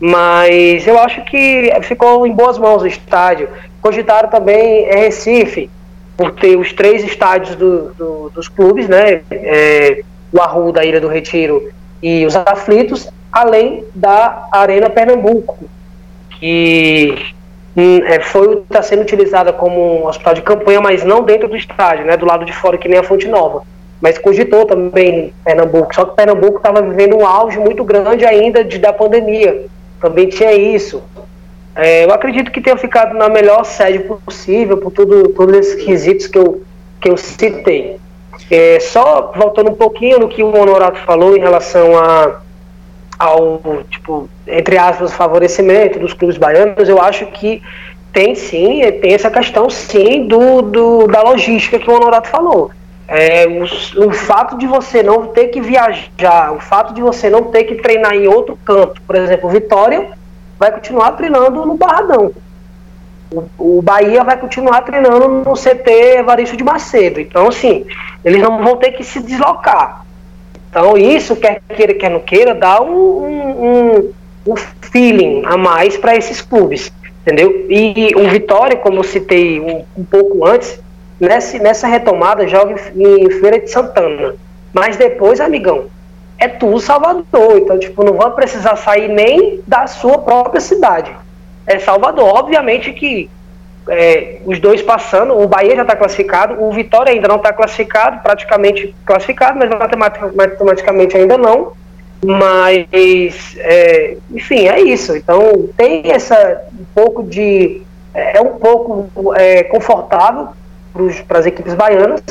Mas 0.00 0.86
eu 0.86 0.98
acho 0.98 1.24
que 1.24 1.70
ficou 1.82 2.26
em 2.26 2.32
boas 2.32 2.58
mãos 2.58 2.82
o 2.82 2.86
estádio. 2.86 3.48
Cogitaram 3.80 4.28
também 4.28 4.84
é 4.86 4.96
Recife, 4.96 5.70
por 6.16 6.32
ter 6.32 6.56
os 6.56 6.72
três 6.72 7.04
estádios 7.04 7.56
do, 7.56 7.92
do, 7.94 8.30
dos 8.30 8.48
clubes, 8.48 8.88
né? 8.88 9.22
É, 9.30 10.02
o 10.32 10.40
Arru 10.40 10.72
da 10.72 10.84
Ilha 10.84 11.00
do 11.00 11.08
Retiro 11.08 11.70
e 12.02 12.24
os 12.24 12.34
Aflitos, 12.34 13.08
além 13.30 13.84
da 13.94 14.48
Arena 14.50 14.88
Pernambuco, 14.88 15.58
que 16.30 17.14
hum, 17.76 18.00
é, 18.04 18.20
foi 18.20 18.54
está 18.54 18.82
sendo 18.82 19.02
utilizada 19.02 19.52
como 19.52 20.06
hospital 20.06 20.34
de 20.34 20.42
campanha, 20.42 20.80
mas 20.80 21.04
não 21.04 21.22
dentro 21.22 21.48
do 21.48 21.56
estádio, 21.56 22.04
né, 22.04 22.16
do 22.16 22.26
lado 22.26 22.44
de 22.44 22.52
fora 22.52 22.78
que 22.78 22.88
nem 22.88 22.98
a 22.98 23.02
Fonte 23.04 23.28
Nova. 23.28 23.62
Mas 24.02 24.18
cogitou 24.18 24.66
também 24.66 25.32
Pernambuco, 25.44 25.94
só 25.94 26.04
que 26.04 26.16
Pernambuco 26.16 26.56
estava 26.56 26.82
vivendo 26.82 27.16
um 27.16 27.24
auge 27.24 27.56
muito 27.60 27.84
grande 27.84 28.26
ainda 28.26 28.64
de, 28.64 28.76
da 28.76 28.92
pandemia. 28.92 29.66
Também 30.00 30.28
tinha 30.28 30.52
isso. 30.52 31.00
É, 31.76 32.04
eu 32.04 32.12
acredito 32.12 32.50
que 32.50 32.60
tenha 32.60 32.76
ficado 32.76 33.16
na 33.16 33.28
melhor 33.28 33.64
sede 33.64 34.00
possível 34.00 34.76
por 34.76 34.90
tudo, 34.90 35.28
todos 35.28 35.56
esses 35.56 35.84
quesitos 35.84 36.26
que 36.26 36.36
eu, 36.36 36.62
que 37.00 37.08
eu 37.08 37.16
citei. 37.16 37.96
É, 38.50 38.80
só 38.80 39.32
voltando 39.36 39.70
um 39.70 39.74
pouquinho 39.76 40.18
no 40.18 40.28
que 40.28 40.42
o 40.42 40.54
Honorato 40.54 40.98
falou 41.06 41.36
em 41.36 41.40
relação 41.40 41.96
a, 41.96 42.40
ao, 43.16 43.60
tipo, 43.88 44.28
entre 44.48 44.76
aspas, 44.76 45.12
favorecimento 45.12 46.00
dos 46.00 46.12
clubes 46.12 46.36
baianos, 46.36 46.88
eu 46.88 47.00
acho 47.00 47.26
que 47.26 47.62
tem 48.12 48.34
sim, 48.34 48.82
tem 49.00 49.14
essa 49.14 49.30
questão 49.30 49.70
sim 49.70 50.26
do, 50.26 50.60
do 50.60 51.06
da 51.06 51.22
logística 51.22 51.78
que 51.78 51.88
o 51.88 51.94
Honorato 51.94 52.28
falou. 52.28 52.72
É, 53.08 53.46
o, 53.46 54.06
o, 54.06 54.12
fato 54.12 54.56
de 54.56 54.66
você 54.66 55.02
não 55.02 55.26
ter 55.26 55.48
que 55.48 55.60
viajar, 55.60 56.52
o 56.52 56.60
fato 56.60 56.94
de 56.94 57.02
você 57.02 57.28
não 57.28 57.44
ter 57.44 57.64
que 57.64 57.74
treinar 57.74 58.14
em 58.14 58.26
outro 58.26 58.56
canto, 58.64 59.02
por 59.02 59.16
exemplo, 59.16 59.50
Vitória 59.50 60.10
vai 60.58 60.70
continuar 60.70 61.12
treinando 61.12 61.66
no 61.66 61.74
Barradão. 61.74 62.32
O, 63.30 63.78
o 63.78 63.82
Bahia 63.82 64.22
vai 64.22 64.36
continuar 64.36 64.82
treinando 64.82 65.28
no 65.28 65.54
CT 65.54 65.90
Evaristo 66.18 66.56
de 66.56 66.62
Macedo. 66.62 67.20
Então, 67.20 67.48
assim, 67.48 67.84
eles 68.24 68.40
não 68.40 68.62
vão 68.62 68.76
ter 68.76 68.92
que 68.92 69.02
se 69.02 69.20
deslocar. 69.20 70.06
Então, 70.70 70.96
isso, 70.96 71.36
quer 71.36 71.60
queira, 71.68 71.94
quer 71.94 72.10
não 72.10 72.20
queira, 72.20 72.54
dá 72.54 72.80
um, 72.80 73.26
um, 73.26 74.12
um 74.46 74.56
feeling 74.92 75.42
a 75.44 75.56
mais 75.56 75.96
para 75.96 76.16
esses 76.16 76.40
clubes. 76.40 76.92
Entendeu? 77.22 77.66
E 77.68 78.12
o 78.16 78.28
Vitória, 78.28 78.76
como 78.76 78.98
eu 78.98 79.04
citei 79.04 79.60
um, 79.60 79.84
um 79.96 80.04
pouco 80.04 80.44
antes, 80.44 80.81
nessa, 81.26 81.58
nessa 81.58 81.86
retomada 81.86 82.46
joga 82.46 82.74
em, 82.94 83.24
em 83.24 83.30
Feira 83.30 83.58
de 83.60 83.70
Santana. 83.70 84.34
Mas 84.72 84.96
depois, 84.96 85.40
amigão, 85.40 85.86
é 86.38 86.48
tudo 86.48 86.80
Salvador. 86.80 87.58
Então, 87.58 87.78
tipo, 87.78 88.04
não 88.04 88.14
vai 88.14 88.30
precisar 88.32 88.76
sair 88.76 89.08
nem 89.08 89.60
da 89.66 89.86
sua 89.86 90.18
própria 90.18 90.60
cidade 90.60 91.14
é 91.66 91.78
Salvador. 91.78 92.24
Obviamente 92.24 92.92
que 92.92 93.30
é, 93.88 94.38
os 94.44 94.60
dois 94.60 94.82
passando, 94.82 95.38
o 95.38 95.46
Bahia 95.46 95.74
já 95.76 95.82
está 95.82 95.96
classificado, 95.96 96.62
o 96.62 96.72
Vitória 96.72 97.12
ainda 97.12 97.28
não 97.28 97.36
está 97.36 97.52
classificado, 97.52 98.22
praticamente 98.22 98.94
classificado, 99.04 99.58
mas 99.58 100.34
matematicamente 100.34 101.16
ainda 101.16 101.36
não. 101.36 101.72
Mas, 102.24 103.56
é, 103.58 104.16
enfim, 104.30 104.68
é 104.68 104.80
isso. 104.80 105.16
Então, 105.16 105.68
tem 105.76 106.12
essa 106.12 106.62
um 106.72 106.84
pouco 106.94 107.24
de. 107.24 107.82
É, 108.14 108.38
é 108.38 108.40
um 108.40 108.58
pouco 108.58 109.34
é, 109.34 109.64
confortável 109.64 110.48
para 111.26 111.38
as 111.38 111.46
equipes 111.46 111.74
baianas, 111.74 112.22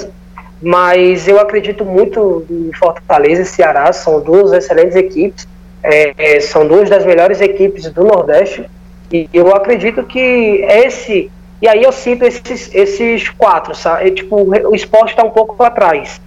mas 0.61 1.27
eu 1.27 1.39
acredito 1.39 1.83
muito 1.83 2.45
em 2.49 2.71
Fortaleza 2.73 3.41
e 3.41 3.45
Ceará, 3.45 3.91
são 3.91 4.21
duas 4.21 4.51
excelentes 4.53 4.95
equipes, 4.95 5.47
é, 5.83 6.13
é 6.17 6.39
são 6.39 6.67
duas 6.67 6.89
das 6.89 7.05
melhores 7.05 7.41
equipes 7.41 7.89
do 7.89 8.03
Nordeste 8.03 8.69
e 9.11 9.27
eu 9.33 9.53
acredito 9.53 10.03
que 10.03 10.19
esse. 10.67 11.29
E 11.61 11.67
aí 11.67 11.83
eu 11.83 11.91
cito 11.91 12.25
esses, 12.25 12.73
esses 12.73 13.29
quatro, 13.29 13.75
sabe? 13.75 14.07
É, 14.07 14.11
tipo, 14.11 14.35
o 14.35 14.75
esporte 14.75 15.09
está 15.11 15.23
um 15.23 15.29
pouco 15.29 15.61
atrás. 15.63 16.19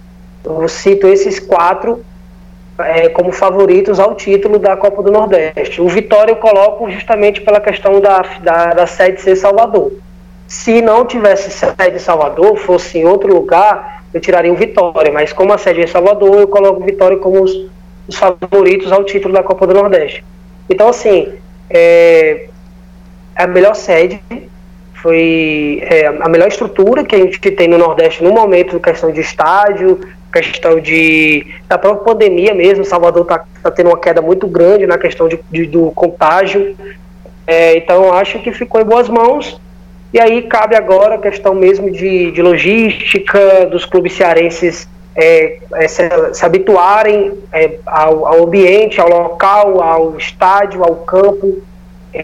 Eu 0.43 0.67
cito 0.69 1.07
esses 1.07 1.39
quatro 1.39 2.05
é, 2.79 3.09
como 3.09 3.31
favoritos 3.31 3.99
ao 3.99 4.15
título 4.15 4.59
da 4.59 4.77
Copa 4.77 5.01
do 5.01 5.11
Nordeste. 5.11 5.81
O 5.81 5.89
Vitória 5.89 6.31
eu 6.31 6.37
coloco 6.37 6.89
justamente 6.89 7.41
pela 7.41 7.59
questão 7.59 7.99
da, 7.99 8.21
da, 8.41 8.65
da 8.73 8.87
sede 8.87 9.21
ser 9.21 9.35
Salvador. 9.35 9.91
Se 10.47 10.81
não 10.81 11.05
tivesse 11.05 11.49
sede 11.49 11.95
em 11.95 11.99
Salvador, 11.99 12.55
fosse 12.57 12.99
em 12.99 13.05
outro 13.05 13.33
lugar, 13.33 14.03
eu 14.13 14.21
tiraria 14.21 14.51
o 14.51 14.55
Vitória. 14.55 15.11
Mas 15.11 15.33
como 15.33 15.53
a 15.53 15.57
sede 15.57 15.81
é 15.81 15.83
em 15.83 15.87
Salvador, 15.87 16.39
eu 16.39 16.47
coloco 16.47 16.81
o 16.81 16.85
Vitória 16.85 17.17
como 17.17 17.41
os, 17.43 17.51
os 18.07 18.15
favoritos 18.15 18.91
ao 18.91 19.03
título 19.03 19.33
da 19.33 19.43
Copa 19.43 19.65
do 19.65 19.73
Nordeste. 19.73 20.23
Então, 20.69 20.87
assim, 20.87 21.33
é, 21.69 22.47
a 23.35 23.47
melhor 23.47 23.75
sede, 23.75 24.21
foi 25.05 25.83
é, 25.83 26.07
a 26.07 26.27
melhor 26.27 26.47
estrutura 26.47 27.03
que 27.03 27.15
a 27.15 27.19
gente 27.19 27.39
tem 27.39 27.67
no 27.67 27.77
Nordeste 27.77 28.23
no 28.23 28.31
momento, 28.31 28.79
questão 28.79 29.11
de 29.11 29.21
estádio, 29.21 29.99
questão 30.33 30.79
de 30.79 31.45
da 31.67 31.77
própria 31.77 32.03
pandemia 32.03 32.53
mesmo. 32.55 32.83
Salvador 32.83 33.21
está 33.21 33.45
tá 33.61 33.69
tendo 33.69 33.89
uma 33.89 33.99
queda 33.99 34.21
muito 34.21 34.47
grande 34.47 34.87
na 34.87 34.97
questão 34.97 35.27
de, 35.27 35.39
de 35.51 35.67
do 35.67 35.91
contágio. 35.91 36.75
É, 37.45 37.77
então 37.77 38.11
acho 38.13 38.39
que 38.39 38.51
ficou 38.51 38.81
em 38.81 38.85
boas 38.85 39.07
mãos. 39.07 39.61
E 40.15 40.19
aí 40.21 40.43
cabe 40.43 40.77
agora 40.77 41.15
a 41.15 41.17
questão 41.17 41.53
mesmo 41.53 41.91
de, 41.91 42.31
de 42.31 42.41
logística 42.41 43.65
dos 43.65 43.83
clubes 43.83 44.13
cearenses 44.13 44.87
é, 45.13 45.59
é, 45.73 45.87
se, 45.89 46.09
se, 46.33 46.45
habituarem 46.45 47.33
é, 47.51 47.79
ao, 47.85 48.25
ao 48.25 48.43
ambiente, 48.45 49.01
ao 49.01 49.09
local, 49.09 49.83
ao 49.83 50.17
estádio, 50.17 50.85
ao 50.85 50.95
campo 50.95 51.61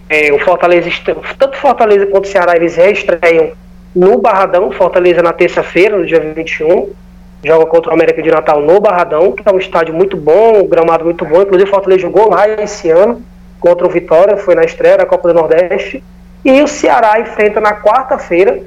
é, 0.10 0.32
o 0.32 0.40
Fortaleza, 0.40 0.90
tanto 1.38 1.58
Fortaleza 1.58 2.06
quanto 2.06 2.30
Ceará, 2.30 2.56
eles 2.56 2.78
reestreiam 2.78 3.52
no 3.94 4.20
Barradão, 4.20 4.72
Fortaleza 4.72 5.22
na 5.22 5.34
terça-feira, 5.34 5.98
no 5.98 6.06
dia 6.06 6.22
21. 6.22 6.92
joga 7.44 7.66
contra 7.66 7.92
o 7.92 7.94
América 7.94 8.22
de 8.22 8.32
Natal 8.32 8.62
no 8.62 8.80
Barradão, 8.80 9.34
que 9.34 9.44
é 9.46 9.52
um 9.52 9.60
estádio 9.60 9.94
muito 9.94 10.16
bom, 10.16 10.62
um 10.62 10.68
gramado 10.68 11.04
muito 11.04 11.26
bom. 11.26 11.42
Inclusive, 11.42 11.70
Fortaleza 11.70 12.04
jogou 12.04 12.30
lá 12.30 12.48
esse 12.48 12.90
ano 12.90 13.22
contra 13.60 13.86
o 13.86 13.90
Vitória, 13.90 14.38
foi 14.38 14.56
na 14.56 14.64
estreia 14.64 15.00
da 15.00 15.06
Copa 15.06 15.28
do 15.28 15.34
Nordeste. 15.34 16.02
E 16.44 16.62
o 16.62 16.68
Ceará 16.68 17.20
enfrenta 17.20 17.60
na 17.60 17.74
quarta-feira, 17.74 18.62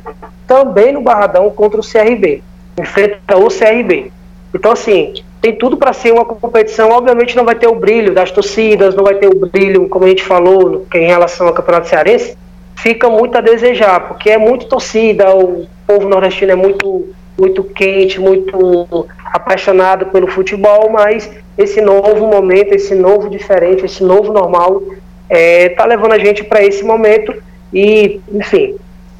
também 0.47 0.93
no 0.93 1.01
Barradão, 1.01 1.51
contra 1.51 1.81
o 1.81 1.85
CRB. 1.85 2.43
Enfrenta 2.79 3.37
o 3.37 3.49
CRB. 3.49 4.13
Então, 4.55 4.73
assim, 4.73 5.15
tem 5.41 5.57
tudo 5.57 5.77
para 5.77 5.93
ser 5.93 6.13
uma 6.13 6.25
competição. 6.25 6.91
Obviamente, 6.91 7.37
não 7.37 7.45
vai 7.45 7.55
ter 7.55 7.67
o 7.67 7.75
brilho 7.75 8.15
das 8.15 8.31
torcidas, 8.31 8.95
não 8.95 9.05
vai 9.05 9.17
ter 9.17 9.27
o 9.27 9.47
brilho, 9.47 9.89
como 9.89 10.05
a 10.05 10.09
gente 10.09 10.23
falou, 10.23 10.87
em 10.95 11.07
relação 11.07 11.49
ao 11.49 11.53
Campeonato 11.53 11.89
Cearense. 11.89 12.37
Fica 12.77 13.09
muito 13.09 13.37
a 13.37 13.41
desejar, 13.41 14.09
porque 14.09 14.31
é 14.31 14.39
muito 14.39 14.67
torcida, 14.67 15.35
o 15.35 15.67
povo 15.87 16.09
nordestino 16.09 16.53
é 16.53 16.57
muito 16.57 17.15
muito 17.37 17.65
quente, 17.65 18.21
muito 18.21 19.09
apaixonado 19.25 20.07
pelo 20.07 20.29
futebol, 20.29 20.89
mas 20.89 21.29
esse 21.59 21.81
novo 21.81 22.29
momento, 22.29 22.73
esse 22.73 22.95
novo 22.95 23.29
diferente, 23.29 23.85
esse 23.85 24.05
novo 24.05 24.33
normal, 24.33 24.81
está 25.29 25.37
é, 25.37 25.69
tá 25.71 25.85
levando 25.85 26.13
a 26.13 26.19
gente 26.19 26.45
para 26.45 26.65
esse 26.65 26.85
momento 26.85 27.35
e, 27.75 28.21
enfim, 28.33 28.77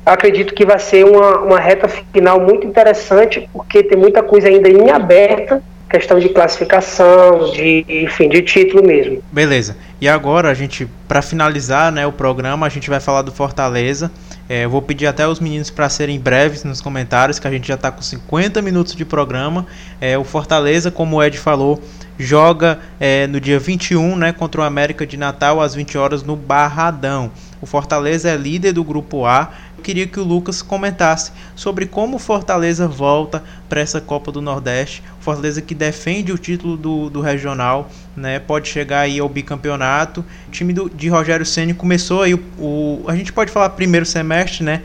acredito 0.07 0.55
que 0.55 0.65
vai 0.65 0.79
ser 0.79 1.05
uma, 1.05 1.41
uma 1.41 1.59
reta 1.59 1.89
final 1.89 2.41
muito 2.41 2.67
interessante, 2.67 3.49
porque 3.53 3.83
tem 3.83 3.99
muita 3.99 4.23
coisa 4.23 4.49
ainda 4.49 4.69
em 4.69 4.91
aberta, 4.91 5.63
questão 5.91 6.19
de 6.19 6.29
classificação, 6.29 7.51
de, 7.53 7.85
enfim, 7.89 8.29
de 8.29 8.43
título 8.43 8.85
mesmo. 8.85 9.23
Beleza. 9.31 9.77
E 10.01 10.09
agora 10.09 10.51
a 10.51 10.55
gente, 10.55 10.89
para 11.07 11.23
finalizar, 11.23 11.93
né, 11.93 12.07
o 12.07 12.13
programa, 12.13 12.67
a 12.67 12.69
gente 12.69 12.91
vai 12.91 13.01
falar 13.01 13.23
do 13.23 13.33
Fortaleza. 13.33 14.11
É, 14.49 14.65
eu 14.65 14.71
vou 14.71 14.83
pedir 14.83 15.07
até 15.07 15.27
os 15.27 15.41
meninos 15.41 15.71
para 15.71 15.89
serem 15.89 16.19
breves 16.19 16.65
nos 16.65 16.81
comentários, 16.81 17.39
que 17.39 17.47
a 17.47 17.51
gente 17.51 17.67
já 17.67 17.75
está 17.75 17.91
com 17.91 18.03
50 18.03 18.61
minutos 18.61 18.95
de 18.95 19.05
programa. 19.05 19.67
É, 20.01 20.19
o 20.19 20.25
Fortaleza, 20.25 20.91
como 20.91 21.17
o 21.17 21.23
Ed 21.23 21.39
falou, 21.39 21.81
joga 22.19 22.79
é, 23.01 23.27
no 23.27 23.41
dia 23.41 23.59
21 23.59 24.17
né, 24.17 24.33
contra 24.33 24.61
o 24.61 24.65
América 24.65 25.07
de 25.07 25.17
Natal 25.17 25.61
às 25.61 25.75
20 25.75 25.97
horas 25.97 26.23
no 26.23 26.37
Barradão. 26.37 27.31
O 27.61 27.67
Fortaleza 27.67 28.29
é 28.29 28.37
líder 28.37 28.73
do 28.73 28.85
grupo 28.85 29.25
A. 29.25 29.51
Eu 29.77 29.83
queria 29.83 30.07
que 30.07 30.19
o 30.19 30.25
Lucas 30.25 30.63
comentasse 30.63 31.33
sobre 31.55 31.87
como 31.87 32.17
o 32.17 32.19
Fortaleza 32.19 32.87
volta 32.89 33.43
para 33.69 33.81
essa 33.81 34.01
Copa 34.01 34.31
do 34.33 34.41
Nordeste. 34.41 35.03
O 35.21 35.23
Fortaleza 35.23 35.61
que 35.61 35.75
defende 35.75 36.33
o 36.33 36.39
título 36.39 36.77
do, 36.77 37.11
do 37.11 37.21
regional, 37.21 37.91
né, 38.17 38.39
pode 38.39 38.69
chegar 38.69 39.01
aí 39.01 39.19
ao 39.19 39.29
bicampeonato. 39.29 40.25
O 40.49 40.51
time 40.51 40.73
do, 40.73 40.91
de 40.91 41.09
Rogério 41.09 41.47
Ceni 41.47 41.75
começou 41.75 42.23
aí 42.23 42.35
o, 42.35 42.43
o, 42.59 43.05
a 43.07 43.15
gente 43.17 43.33
pode 43.33 43.51
falar 43.51 43.71
primeiro 43.71 44.07
semestre, 44.07 44.65
né, 44.65 44.83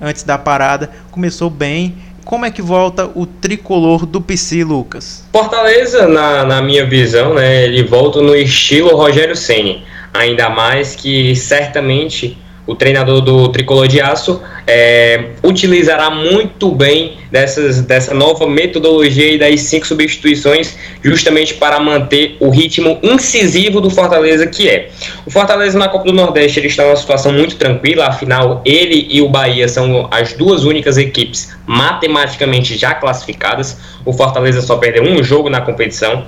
antes 0.00 0.22
da 0.22 0.38
parada, 0.38 0.90
começou 1.10 1.50
bem 1.50 1.94
como 2.24 2.44
é 2.44 2.50
que 2.50 2.62
volta 2.62 3.10
o 3.14 3.26
tricolor 3.26 4.06
do 4.06 4.20
PC, 4.20 4.62
Lucas? 4.62 5.24
Fortaleza, 5.32 6.06
na, 6.06 6.44
na 6.44 6.62
minha 6.62 6.86
visão, 6.86 7.34
né, 7.34 7.64
ele 7.64 7.82
volta 7.82 8.20
no 8.20 8.36
estilo 8.36 8.94
Rogério 8.96 9.34
Ceni, 9.34 9.82
ainda 10.12 10.48
mais 10.48 10.94
que 10.94 11.34
certamente 11.36 12.36
o 12.70 12.74
treinador 12.76 13.20
do 13.20 13.48
Tricolor 13.48 13.88
de 13.88 14.00
Aço 14.00 14.40
é, 14.64 15.30
utilizará 15.42 16.08
muito 16.08 16.70
bem 16.72 17.16
dessas, 17.28 17.80
dessa 17.80 18.14
nova 18.14 18.46
metodologia 18.46 19.32
e 19.32 19.38
das 19.38 19.62
cinco 19.62 19.86
substituições, 19.86 20.76
justamente 21.02 21.54
para 21.54 21.80
manter 21.80 22.36
o 22.38 22.48
ritmo 22.48 23.00
incisivo 23.02 23.80
do 23.80 23.90
Fortaleza 23.90 24.46
que 24.46 24.68
é. 24.68 24.90
O 25.26 25.30
Fortaleza 25.30 25.76
na 25.76 25.88
Copa 25.88 26.04
do 26.04 26.12
Nordeste 26.12 26.60
ele 26.60 26.68
está 26.68 26.84
numa 26.84 26.94
situação 26.94 27.32
muito 27.32 27.56
tranquila, 27.56 28.06
afinal 28.06 28.62
ele 28.64 29.08
e 29.10 29.20
o 29.20 29.28
Bahia 29.28 29.66
são 29.66 30.08
as 30.10 30.34
duas 30.34 30.64
únicas 30.64 30.96
equipes 30.96 31.52
matematicamente 31.66 32.76
já 32.76 32.94
classificadas. 32.94 33.78
O 34.04 34.12
Fortaleza 34.12 34.62
só 34.62 34.76
perdeu 34.76 35.02
um 35.02 35.24
jogo 35.24 35.50
na 35.50 35.60
competição 35.60 36.24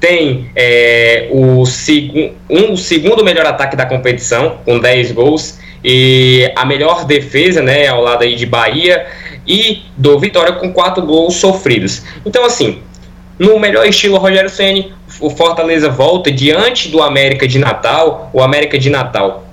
tem 0.00 0.50
é, 0.54 1.28
o, 1.30 1.64
seg 1.64 2.34
um, 2.48 2.72
o 2.72 2.76
segundo 2.76 3.24
melhor 3.24 3.46
ataque 3.46 3.76
da 3.76 3.86
competição, 3.86 4.58
com 4.64 4.78
10 4.78 5.12
gols, 5.12 5.58
e 5.84 6.50
a 6.56 6.64
melhor 6.64 7.04
defesa, 7.04 7.62
né, 7.62 7.86
ao 7.86 8.02
lado 8.02 8.22
aí 8.22 8.34
de 8.34 8.46
Bahia 8.46 9.06
e 9.46 9.82
do 9.96 10.18
Vitória 10.18 10.54
com 10.54 10.72
quatro 10.72 11.04
gols 11.04 11.36
sofridos. 11.36 12.02
Então, 12.24 12.44
assim, 12.44 12.80
no 13.38 13.58
melhor 13.58 13.86
estilo 13.86 14.18
Rogério 14.18 14.50
Ceni, 14.50 14.92
o 15.20 15.30
Fortaleza 15.30 15.88
volta 15.88 16.30
diante 16.30 16.88
do 16.88 17.02
América 17.02 17.46
de 17.46 17.58
Natal, 17.58 18.30
o 18.32 18.42
América 18.42 18.78
de 18.78 18.90
Natal 18.90 19.46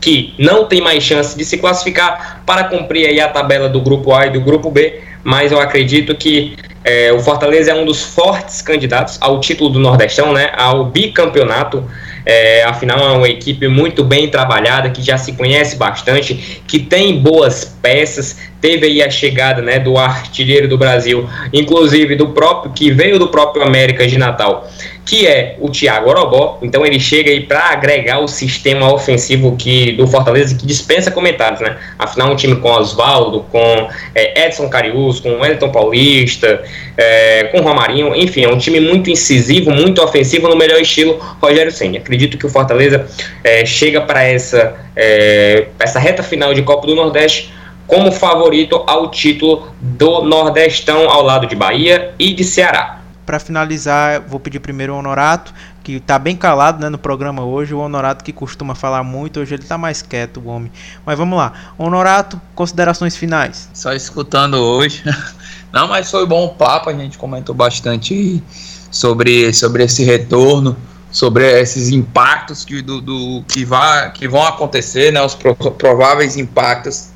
que 0.00 0.34
não 0.38 0.64
tem 0.64 0.80
mais 0.80 1.04
chance 1.04 1.36
de 1.36 1.44
se 1.44 1.58
classificar 1.58 2.42
para 2.46 2.64
cumprir 2.64 3.06
aí 3.06 3.20
a 3.20 3.28
tabela 3.28 3.68
do 3.68 3.80
grupo 3.80 4.14
A 4.14 4.26
e 4.26 4.30
do 4.30 4.40
grupo 4.40 4.70
B, 4.70 5.00
mas 5.22 5.52
eu 5.52 5.60
acredito 5.60 6.14
que 6.14 6.56
é, 6.82 7.12
o 7.12 7.20
Fortaleza 7.20 7.70
é 7.70 7.74
um 7.74 7.84
dos 7.84 8.02
fortes 8.02 8.62
candidatos 8.62 9.18
ao 9.20 9.38
título 9.38 9.70
do 9.70 9.78
Nordestão, 9.78 10.32
né, 10.32 10.50
ao 10.56 10.86
bicampeonato. 10.86 11.84
É, 12.24 12.62
afinal, 12.64 12.98
é 12.98 13.16
uma 13.16 13.28
equipe 13.28 13.66
muito 13.66 14.04
bem 14.04 14.28
trabalhada, 14.28 14.90
que 14.90 15.02
já 15.02 15.16
se 15.16 15.32
conhece 15.32 15.76
bastante, 15.76 16.62
que 16.66 16.78
tem 16.78 17.18
boas 17.18 17.64
peças. 17.64 18.38
Teve 18.60 18.86
aí 18.86 19.02
a 19.02 19.10
chegada 19.10 19.62
né, 19.62 19.78
do 19.78 19.96
artilheiro 19.96 20.68
do 20.68 20.76
Brasil, 20.76 21.28
inclusive 21.52 22.14
do 22.16 22.28
próprio 22.28 22.72
que 22.72 22.90
veio 22.90 23.18
do 23.18 23.28
próprio 23.28 23.62
América 23.62 24.06
de 24.06 24.18
Natal, 24.18 24.70
que 25.10 25.26
é 25.26 25.56
o 25.58 25.68
Thiago 25.68 26.08
Orobó. 26.08 26.60
Então 26.62 26.86
ele 26.86 27.00
chega 27.00 27.32
aí 27.32 27.40
para 27.40 27.70
agregar 27.70 28.20
o 28.20 28.28
sistema 28.28 28.94
ofensivo 28.94 29.56
que 29.56 29.90
do 29.90 30.06
Fortaleza 30.06 30.54
que 30.54 30.64
dispensa 30.64 31.10
comentários, 31.10 31.60
né? 31.60 31.76
Afinal, 31.98 32.30
um 32.30 32.36
time 32.36 32.54
com 32.54 32.70
Oswaldo, 32.70 33.44
com 33.50 33.88
é, 34.14 34.46
Edson 34.46 34.68
Carius, 34.68 35.18
com 35.18 35.40
Wellington 35.40 35.72
Paulista, 35.72 36.62
é, 36.96 37.42
com 37.50 37.60
Romarinho, 37.60 38.14
enfim, 38.14 38.44
é 38.44 38.48
um 38.48 38.56
time 38.56 38.78
muito 38.78 39.10
incisivo, 39.10 39.72
muito 39.72 40.00
ofensivo 40.00 40.46
no 40.46 40.54
melhor 40.54 40.80
estilo 40.80 41.18
Rogério 41.42 41.72
Senna. 41.72 41.98
Acredito 41.98 42.38
que 42.38 42.46
o 42.46 42.48
Fortaleza 42.48 43.04
é, 43.42 43.66
chega 43.66 44.00
para 44.02 44.22
essa 44.22 44.76
é, 44.94 45.66
essa 45.80 45.98
reta 45.98 46.22
final 46.22 46.54
de 46.54 46.62
Copa 46.62 46.86
do 46.86 46.94
Nordeste 46.94 47.52
como 47.84 48.12
favorito 48.12 48.84
ao 48.86 49.10
título 49.10 49.74
do 49.80 50.22
Nordestão 50.22 51.10
ao 51.10 51.24
lado 51.24 51.48
de 51.48 51.56
Bahia 51.56 52.12
e 52.16 52.32
de 52.32 52.44
Ceará 52.44 52.99
para 53.24 53.38
finalizar, 53.38 54.20
vou 54.22 54.40
pedir 54.40 54.60
primeiro 54.60 54.94
o 54.94 54.98
Honorato, 54.98 55.54
que 55.82 55.92
está 55.92 56.18
bem 56.18 56.36
calado 56.36 56.80
né, 56.80 56.88
no 56.88 56.98
programa 56.98 57.44
hoje. 57.44 57.74
O 57.74 57.78
Honorato 57.78 58.24
que 58.24 58.32
costuma 58.32 58.74
falar 58.74 59.02
muito, 59.02 59.40
hoje 59.40 59.54
ele 59.54 59.62
está 59.62 59.78
mais 59.78 60.02
quieto, 60.02 60.40
o 60.40 60.48
homem. 60.48 60.70
Mas 61.06 61.16
vamos 61.16 61.38
lá. 61.38 61.52
Honorato, 61.78 62.40
considerações 62.54 63.16
finais. 63.16 63.68
Só 63.72 63.92
escutando 63.92 64.54
hoje. 64.54 65.02
Não, 65.72 65.86
mas 65.86 66.10
foi 66.10 66.26
bom 66.26 66.46
o 66.46 66.48
papo, 66.54 66.90
a 66.90 66.92
gente 66.92 67.16
comentou 67.16 67.54
bastante 67.54 68.42
sobre, 68.90 69.52
sobre 69.54 69.84
esse 69.84 70.04
retorno, 70.04 70.76
sobre 71.12 71.60
esses 71.60 71.90
impactos 71.90 72.64
que, 72.64 72.82
do, 72.82 73.00
do 73.00 73.44
que, 73.46 73.64
vai, 73.64 74.10
que 74.12 74.26
vão 74.26 74.44
acontecer, 74.44 75.12
né, 75.12 75.22
os 75.22 75.34
pro, 75.34 75.54
prováveis 75.54 76.36
impactos, 76.36 77.10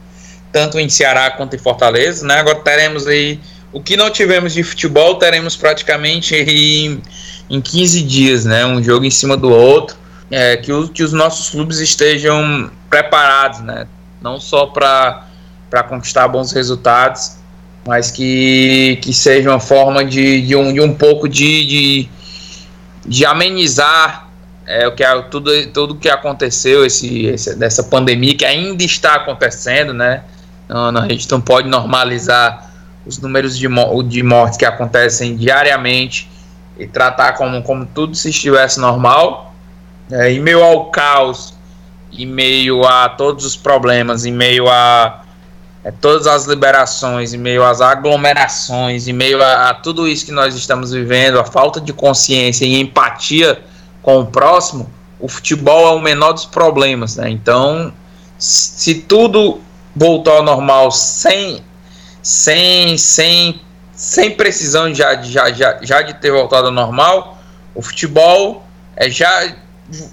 tanto 0.53 0.79
em 0.79 0.89
Ceará 0.89 1.33
quanto 1.33 1.57
em 1.57 1.59
Fortaleza. 1.59 2.25
Né, 2.25 2.39
agora 2.39 2.61
teremos 2.61 3.09
aí 3.09 3.41
o 3.75 3.81
que 3.83 3.97
não 3.97 4.09
tivemos 4.09 4.55
de 4.55 4.63
futebol, 4.63 5.17
teremos 5.17 5.57
praticamente 5.57 6.37
em, 6.37 7.03
em 7.51 7.61
15 7.61 8.03
dias, 8.03 8.45
né? 8.45 8.65
Um 8.65 8.81
jogo 8.81 9.05
em 9.05 9.11
cima 9.11 9.37
do 9.37 9.51
outro. 9.51 9.97
É, 10.31 10.57
que, 10.57 10.73
o, 10.73 10.89
que 10.89 11.03
os 11.03 11.13
nossos 11.13 11.51
clubes 11.51 11.81
estejam 11.81 12.71
preparados, 12.89 13.61
né? 13.61 13.89
Não 14.23 14.39
só 14.39 14.67
para 14.67 15.27
conquistar 15.89 16.29
bons 16.29 16.53
resultados, 16.53 17.33
mas 17.85 18.13
que, 18.13 18.97
que 19.03 19.13
seja 19.13 19.51
uma 19.51 19.59
forma 19.59 20.05
de, 20.05 20.43
de, 20.43 20.55
um, 20.55 20.73
de 20.73 20.81
um 20.81 20.95
pouco 20.95 21.29
de, 21.29 21.67
de, 21.67 22.09
de 23.05 23.27
amenizar 23.27 24.29
é, 24.69 24.87
o 24.87 24.93
que, 24.93 25.05
tudo, 25.33 25.51
tudo 25.73 25.97
que 25.97 26.09
aconteceu, 26.09 26.87
esse, 26.87 27.27
esse, 27.27 27.57
dessa 27.57 27.83
pandemia 27.83 28.37
que 28.37 28.45
ainda 28.45 28.85
está 28.85 29.17
acontecendo, 29.17 29.93
né? 29.93 30.23
Não, 30.69 30.93
não, 30.93 31.03
a 31.03 31.09
gente 31.09 31.29
não 31.29 31.41
pode 31.41 31.69
normalizar 31.69 32.73
os 33.07 33.19
números 33.19 33.59
de, 33.59 33.69
de 34.09 34.23
mortes 34.23 34.57
que 34.57 34.65
acontecem 34.65 35.37
diariamente 35.37 36.31
e 36.79 36.87
tratar 36.87 37.35
como, 37.35 37.63
como 37.63 37.87
tudo 37.87 38.15
se 38.15 38.31
estivesse 38.31 38.81
normal. 38.81 39.55
É, 40.11 40.31
em 40.31 40.41
meio 40.41 40.63
ao 40.63 40.91
caos, 40.91 41.55
em 42.13 42.27
meio 42.27 42.85
a 42.85 43.09
todos 43.09 43.45
os 43.45 43.57
problemas, 43.57 44.25
em 44.25 44.33
meio 44.33 44.69
a 44.69 45.23
é, 45.85 45.91
todas 45.91 46.27
as 46.27 46.47
liberações, 46.47 47.35
em 47.35 47.39
meio 47.39 47.63
às 47.63 47.83
aglomerações, 47.83 49.07
em 49.07 49.13
meio 49.13 49.43
a, 49.43 49.69
a, 49.69 49.75
tudo 49.75 50.09
isso 50.09 50.25
que 50.25 50.33
nós 50.33 50.55
estamos 50.55 50.93
vivendo, 50.93 51.39
a 51.39 51.45
falta 51.45 51.79
de 51.81 51.93
consciência 51.93 52.65
e 52.65 52.81
empatia 52.81 53.63
com 54.03 54.21
o 54.21 54.27
próximo, 54.27 54.91
o 55.21 55.29
futebol 55.29 55.87
é 55.89 55.91
o 55.91 56.01
menor 56.01 56.33
dos 56.33 56.47
problemas. 56.47 57.17
Né? 57.17 57.29
Então, 57.29 57.93
se 58.39 58.95
tudo 58.95 59.61
voltou 59.95 60.33
ao 60.35 60.43
normal 60.43 60.91
sem 60.91 61.63
sem, 62.25 62.97
sem, 62.97 63.61
sem 63.93 64.31
precisão 64.31 64.93
já, 64.95 65.21
já, 65.21 65.53
já, 65.53 65.79
já 65.83 66.01
de 66.01 66.15
ter 66.15 66.33
voltado 66.33 66.69
ao 66.69 66.73
normal, 66.73 67.39
o 67.75 67.83
futebol 67.83 68.65
é, 68.97 69.11
já, 69.11 69.55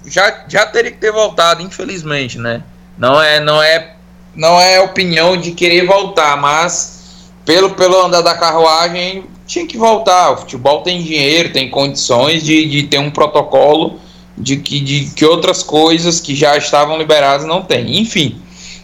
já, 0.06 0.44
já 0.46 0.66
teria 0.66 0.92
que 0.92 0.98
ter 0.98 1.10
voltado, 1.10 1.62
infelizmente, 1.62 2.38
né? 2.38 2.62
Não 2.98 3.20
é, 3.20 3.40
não 3.40 3.62
é, 3.62 3.94
não 4.34 4.60
é 4.60 4.78
opinião 4.78 5.38
de 5.38 5.52
querer 5.52 5.86
voltar, 5.86 6.36
mas 6.36 7.30
pelo, 7.46 7.70
pelo 7.70 8.04
andar 8.04 8.20
da 8.20 8.34
carruagem 8.34 9.24
tinha 9.46 9.66
que 9.66 9.78
voltar. 9.78 10.32
O 10.32 10.36
futebol 10.36 10.82
tem 10.82 11.02
dinheiro, 11.02 11.50
tem 11.50 11.70
condições 11.70 12.42
de, 12.42 12.68
de 12.68 12.82
ter 12.82 12.98
um 12.98 13.10
protocolo 13.10 13.98
de 14.36 14.58
que, 14.58 14.80
de 14.80 15.10
que 15.14 15.24
outras 15.24 15.62
coisas 15.62 16.20
que 16.20 16.34
já 16.34 16.58
estavam 16.58 16.98
liberadas 16.98 17.46
não 17.46 17.62
tem. 17.62 17.98
Enfim, 17.98 18.38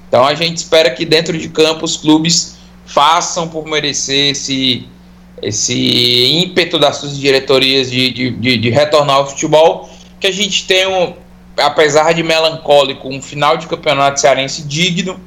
então 0.08 0.24
a 0.24 0.34
gente 0.34 0.56
espera 0.56 0.88
que 0.88 1.04
dentro 1.04 1.36
de 1.36 1.50
campo 1.50 1.84
os 1.84 1.98
clubes 1.98 2.57
façam 2.88 3.46
por 3.46 3.66
merecer 3.66 4.30
esse, 4.30 4.88
esse 5.42 6.42
ímpeto 6.42 6.78
das 6.78 6.96
suas 6.96 7.16
diretorias 7.16 7.90
de, 7.90 8.10
de, 8.10 8.30
de, 8.30 8.56
de 8.56 8.70
retornar 8.70 9.16
ao 9.16 9.26
futebol, 9.28 9.88
que 10.18 10.26
a 10.26 10.32
gente 10.32 10.66
tenha, 10.66 10.88
um, 10.88 11.12
apesar 11.58 12.14
de 12.14 12.22
melancólico, 12.22 13.08
um 13.08 13.20
final 13.20 13.56
de 13.58 13.66
campeonato 13.66 14.18
cearense 14.18 14.62
digno, 14.62 15.20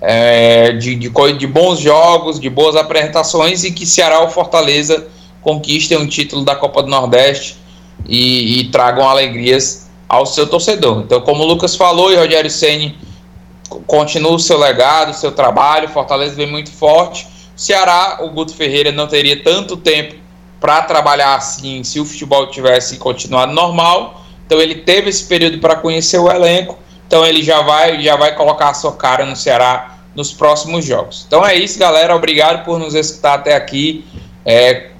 é, 0.00 0.72
de, 0.72 0.96
de, 0.96 1.10
de, 1.38 1.46
bons 1.46 1.78
jogos, 1.78 2.40
de 2.40 2.50
boas 2.50 2.74
apresentações 2.74 3.64
e 3.64 3.70
que 3.70 3.86
Ceará 3.86 4.20
ou 4.20 4.28
Fortaleza 4.28 5.06
conquistem 5.40 5.98
um 5.98 6.06
título 6.06 6.44
da 6.44 6.56
Copa 6.56 6.82
do 6.82 6.88
Nordeste 6.88 7.56
e, 8.06 8.60
e 8.60 8.64
tragam 8.70 9.08
alegrias 9.08 9.88
ao 10.08 10.24
seu 10.26 10.46
torcedor. 10.46 11.02
Então, 11.02 11.20
como 11.20 11.42
o 11.42 11.46
Lucas 11.46 11.76
falou 11.76 12.12
e 12.12 12.16
Rogério 12.16 12.50
Ceni 12.50 12.96
continua 13.86 14.32
o 14.32 14.38
seu 14.38 14.58
legado, 14.58 15.10
o 15.10 15.14
seu 15.14 15.32
trabalho, 15.32 15.88
Fortaleza 15.88 16.34
vem 16.34 16.50
muito 16.50 16.70
forte. 16.70 17.26
Ceará, 17.56 18.18
o 18.20 18.30
Guto 18.30 18.54
Ferreira 18.54 18.90
não 18.90 19.06
teria 19.06 19.42
tanto 19.42 19.76
tempo 19.76 20.16
para 20.60 20.82
trabalhar 20.82 21.34
assim 21.34 21.84
se 21.84 22.00
o 22.00 22.04
futebol 22.04 22.50
tivesse 22.50 22.96
continuado 22.96 23.52
normal. 23.52 24.22
Então 24.46 24.60
ele 24.60 24.76
teve 24.76 25.10
esse 25.10 25.24
período 25.24 25.58
para 25.58 25.76
conhecer 25.76 26.18
o 26.18 26.30
elenco. 26.30 26.78
Então 27.06 27.24
ele 27.24 27.42
já 27.42 27.60
vai, 27.62 28.02
já 28.02 28.16
vai 28.16 28.34
colocar 28.34 28.70
a 28.70 28.74
sua 28.74 28.92
cara 28.92 29.24
no 29.24 29.36
Ceará 29.36 29.98
nos 30.14 30.32
próximos 30.32 30.84
jogos. 30.84 31.24
Então 31.26 31.44
é 31.44 31.54
isso, 31.54 31.78
galera. 31.78 32.14
Obrigado 32.14 32.64
por 32.64 32.78
nos 32.78 32.94
escutar 32.94 33.34
até 33.34 33.54
aqui. 33.54 34.04
É, 34.44 34.90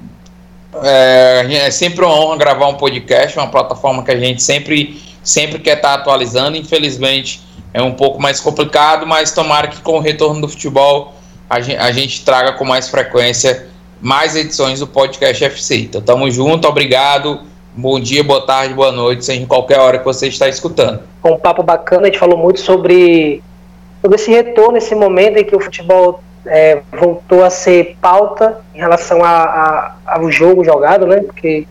é, 0.82 1.46
é 1.66 1.70
sempre 1.70 2.04
uma 2.04 2.14
honra 2.14 2.36
gravar 2.36 2.66
um 2.68 2.74
podcast, 2.74 3.38
uma 3.38 3.48
plataforma 3.48 4.02
que 4.02 4.10
a 4.10 4.18
gente 4.18 4.42
sempre, 4.42 5.02
sempre 5.22 5.58
quer 5.58 5.76
estar 5.76 5.88
tá 5.88 5.94
atualizando. 5.94 6.56
Infelizmente 6.56 7.40
é 7.74 7.82
um 7.82 7.92
pouco 7.92 8.22
mais 8.22 8.40
complicado, 8.40 9.04
mas 9.04 9.32
tomara 9.32 9.66
que 9.66 9.80
com 9.80 9.96
o 9.96 10.00
retorno 10.00 10.40
do 10.40 10.48
futebol 10.48 11.12
a 11.50 11.60
gente, 11.60 11.76
a 11.76 11.90
gente 11.90 12.24
traga 12.24 12.52
com 12.52 12.64
mais 12.64 12.88
frequência 12.88 13.66
mais 14.00 14.36
edições 14.36 14.80
do 14.80 14.86
podcast 14.86 15.42
FC. 15.44 15.76
Então 15.78 16.00
tamo 16.00 16.30
junto, 16.30 16.68
obrigado. 16.68 17.40
Bom 17.74 17.98
dia, 17.98 18.22
boa 18.22 18.46
tarde, 18.46 18.72
boa 18.72 18.92
noite, 18.92 19.24
seja 19.24 19.40
em 19.40 19.46
qualquer 19.46 19.80
hora 19.80 19.98
que 19.98 20.04
você 20.04 20.28
está 20.28 20.48
escutando. 20.48 21.00
Um 21.24 21.36
papo 21.36 21.62
bacana, 21.62 22.02
a 22.02 22.04
gente 22.06 22.18
falou 22.18 22.38
muito 22.38 22.60
sobre, 22.60 23.42
sobre 24.00 24.16
esse 24.16 24.30
retorno, 24.30 24.78
esse 24.78 24.94
momento 24.94 25.38
em 25.38 25.44
que 25.44 25.56
o 25.56 25.60
futebol 25.60 26.22
é, 26.46 26.82
voltou 26.92 27.42
a 27.42 27.50
ser 27.50 27.96
pauta 28.00 28.60
em 28.74 28.78
relação 28.78 29.24
a, 29.24 29.42
a, 29.42 29.94
ao 30.06 30.30
jogo 30.30 30.62
jogado, 30.62 31.06
né? 31.06 31.22
Porque 31.22 31.66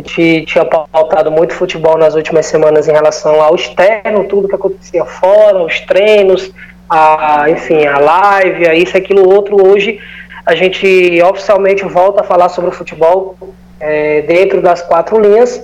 a 0.00 0.02
gente 0.02 0.46
tinha 0.46 0.64
pautado 0.64 1.30
muito 1.30 1.52
futebol 1.52 1.98
nas 1.98 2.14
últimas 2.14 2.46
semanas 2.46 2.88
em 2.88 2.92
relação 2.92 3.40
ao 3.42 3.54
externo, 3.54 4.24
tudo 4.24 4.48
que 4.48 4.54
acontecia 4.54 5.04
fora, 5.04 5.62
os 5.62 5.80
treinos, 5.80 6.50
a, 6.88 7.44
enfim, 7.50 7.86
a 7.86 7.98
live, 7.98 8.66
a 8.66 8.74
isso, 8.74 8.96
aquilo, 8.96 9.28
outro. 9.28 9.62
Hoje 9.62 10.00
a 10.46 10.54
gente 10.54 11.22
oficialmente 11.22 11.84
volta 11.84 12.22
a 12.22 12.24
falar 12.24 12.48
sobre 12.48 12.70
o 12.70 12.72
futebol 12.72 13.36
é, 13.78 14.22
dentro 14.22 14.62
das 14.62 14.80
quatro 14.80 15.20
linhas. 15.20 15.62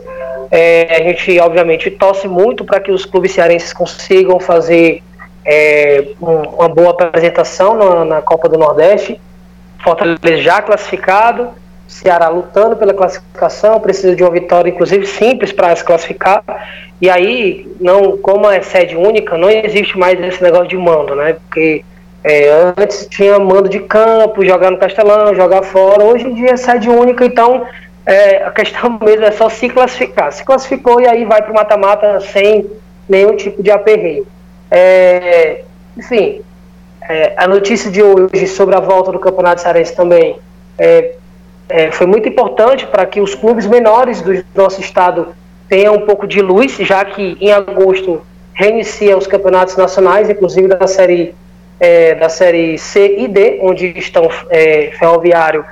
É, 0.50 0.96
a 0.96 1.02
gente, 1.02 1.38
obviamente, 1.40 1.90
torce 1.90 2.28
muito 2.28 2.64
para 2.64 2.78
que 2.78 2.92
os 2.92 3.04
clubes 3.04 3.32
cearenses 3.32 3.72
consigam 3.72 4.38
fazer 4.38 5.02
é, 5.44 6.08
um, 6.20 6.42
uma 6.56 6.68
boa 6.68 6.90
apresentação 6.90 7.74
na, 7.74 8.04
na, 8.04 8.22
Copa 8.22 8.48
do 8.48 8.58
Nordeste. 8.58 9.20
Fortaleza 9.82 10.36
já 10.36 10.60
classificado, 10.60 11.48
Ceará 11.86 12.28
lutando 12.28 12.76
pela 12.76 12.92
classificação, 12.92 13.80
precisa 13.80 14.14
de 14.14 14.22
uma 14.22 14.30
vitória, 14.30 14.70
inclusive 14.70 15.06
simples, 15.06 15.52
para 15.52 15.74
se 15.74 15.84
classificar. 15.84 16.42
E 17.00 17.08
aí, 17.08 17.70
não, 17.80 18.16
como 18.16 18.50
é 18.50 18.60
sede 18.62 18.96
única, 18.96 19.36
não 19.36 19.50
existe 19.50 19.96
mais 19.98 20.18
esse 20.20 20.42
negócio 20.42 20.68
de 20.68 20.76
mando, 20.76 21.14
né? 21.14 21.34
Porque 21.34 21.84
é, 22.24 22.72
antes 22.76 23.06
tinha 23.08 23.38
mando 23.38 23.68
de 23.68 23.80
campo, 23.80 24.44
jogar 24.44 24.70
no 24.70 24.78
Castelão, 24.78 25.34
jogar 25.34 25.62
fora. 25.62 26.02
Hoje 26.02 26.26
em 26.26 26.34
dia 26.34 26.52
é 26.52 26.56
sede 26.56 26.88
única, 26.88 27.24
então 27.24 27.66
é, 28.04 28.42
a 28.44 28.50
questão 28.50 28.98
mesmo 29.02 29.24
é 29.24 29.30
só 29.30 29.48
se 29.48 29.68
classificar. 29.68 30.32
Se 30.32 30.44
classificou 30.44 31.00
e 31.00 31.06
aí 31.06 31.24
vai 31.24 31.42
para 31.42 31.52
o 31.52 31.54
mata-mata 31.54 32.18
sem 32.20 32.66
nenhum 33.08 33.36
tipo 33.36 33.62
de 33.62 33.70
aperreio. 33.70 34.26
É, 34.70 35.62
enfim, 35.96 36.40
é, 37.08 37.34
a 37.36 37.46
notícia 37.46 37.90
de 37.90 38.02
hoje 38.02 38.48
sobre 38.48 38.74
a 38.74 38.80
volta 38.80 39.12
do 39.12 39.20
Campeonato 39.20 39.60
Cearense 39.60 39.94
também 39.94 40.36
é, 41.68 41.90
foi 41.90 42.06
muito 42.06 42.28
importante 42.28 42.86
para 42.86 43.04
que 43.06 43.20
os 43.20 43.34
clubes 43.34 43.66
menores 43.66 44.22
do 44.22 44.44
nosso 44.54 44.80
estado 44.80 45.28
tenham 45.68 45.94
um 45.94 46.06
pouco 46.06 46.26
de 46.26 46.40
luz, 46.40 46.76
já 46.76 47.04
que 47.04 47.36
em 47.40 47.52
agosto 47.52 48.22
reinicia 48.54 49.16
os 49.16 49.26
campeonatos 49.26 49.76
nacionais, 49.76 50.30
inclusive 50.30 50.68
da 50.68 50.86
série 50.86 51.34
é, 51.78 52.14
da 52.14 52.28
série 52.28 52.78
C 52.78 53.16
e 53.18 53.28
D, 53.28 53.58
onde 53.62 53.98
estão 53.98 54.30
é, 54.48 54.92
Ferroviário 54.98 55.64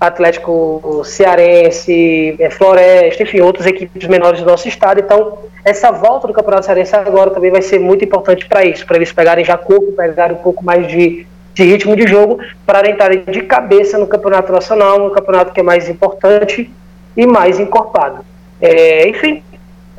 Atlético 0.00 1.02
Cearense, 1.04 2.34
é, 2.38 2.50
Floresta, 2.50 3.22
enfim, 3.22 3.40
outras 3.40 3.66
equipes 3.66 4.08
menores 4.08 4.40
do 4.40 4.46
nosso 4.46 4.66
estado. 4.66 5.00
Então, 5.00 5.38
essa 5.64 5.92
volta 5.92 6.26
do 6.26 6.32
Campeonato 6.32 6.66
Cearense 6.66 6.96
agora 6.96 7.30
também 7.30 7.50
vai 7.50 7.62
ser 7.62 7.78
muito 7.78 8.04
importante 8.04 8.46
para 8.46 8.64
isso, 8.64 8.84
para 8.84 8.96
eles 8.96 9.12
pegarem 9.12 9.44
já 9.44 9.56
corpo, 9.56 9.92
pegarem 9.92 10.36
um 10.36 10.40
pouco 10.40 10.64
mais 10.64 10.88
de, 10.88 11.26
de 11.54 11.64
ritmo 11.64 11.94
de 11.94 12.06
jogo, 12.06 12.38
para 12.64 12.90
entrarem 12.90 13.24
de 13.24 13.42
cabeça 13.42 13.98
no 13.98 14.06
Campeonato 14.06 14.52
Nacional, 14.52 14.98
no 14.98 15.10
campeonato 15.10 15.52
que 15.52 15.60
é 15.60 15.62
mais 15.62 15.88
importante 15.88 16.70
e 17.16 17.26
mais 17.26 17.60
encorpado. 17.60 18.24
É, 18.60 19.08
enfim, 19.08 19.42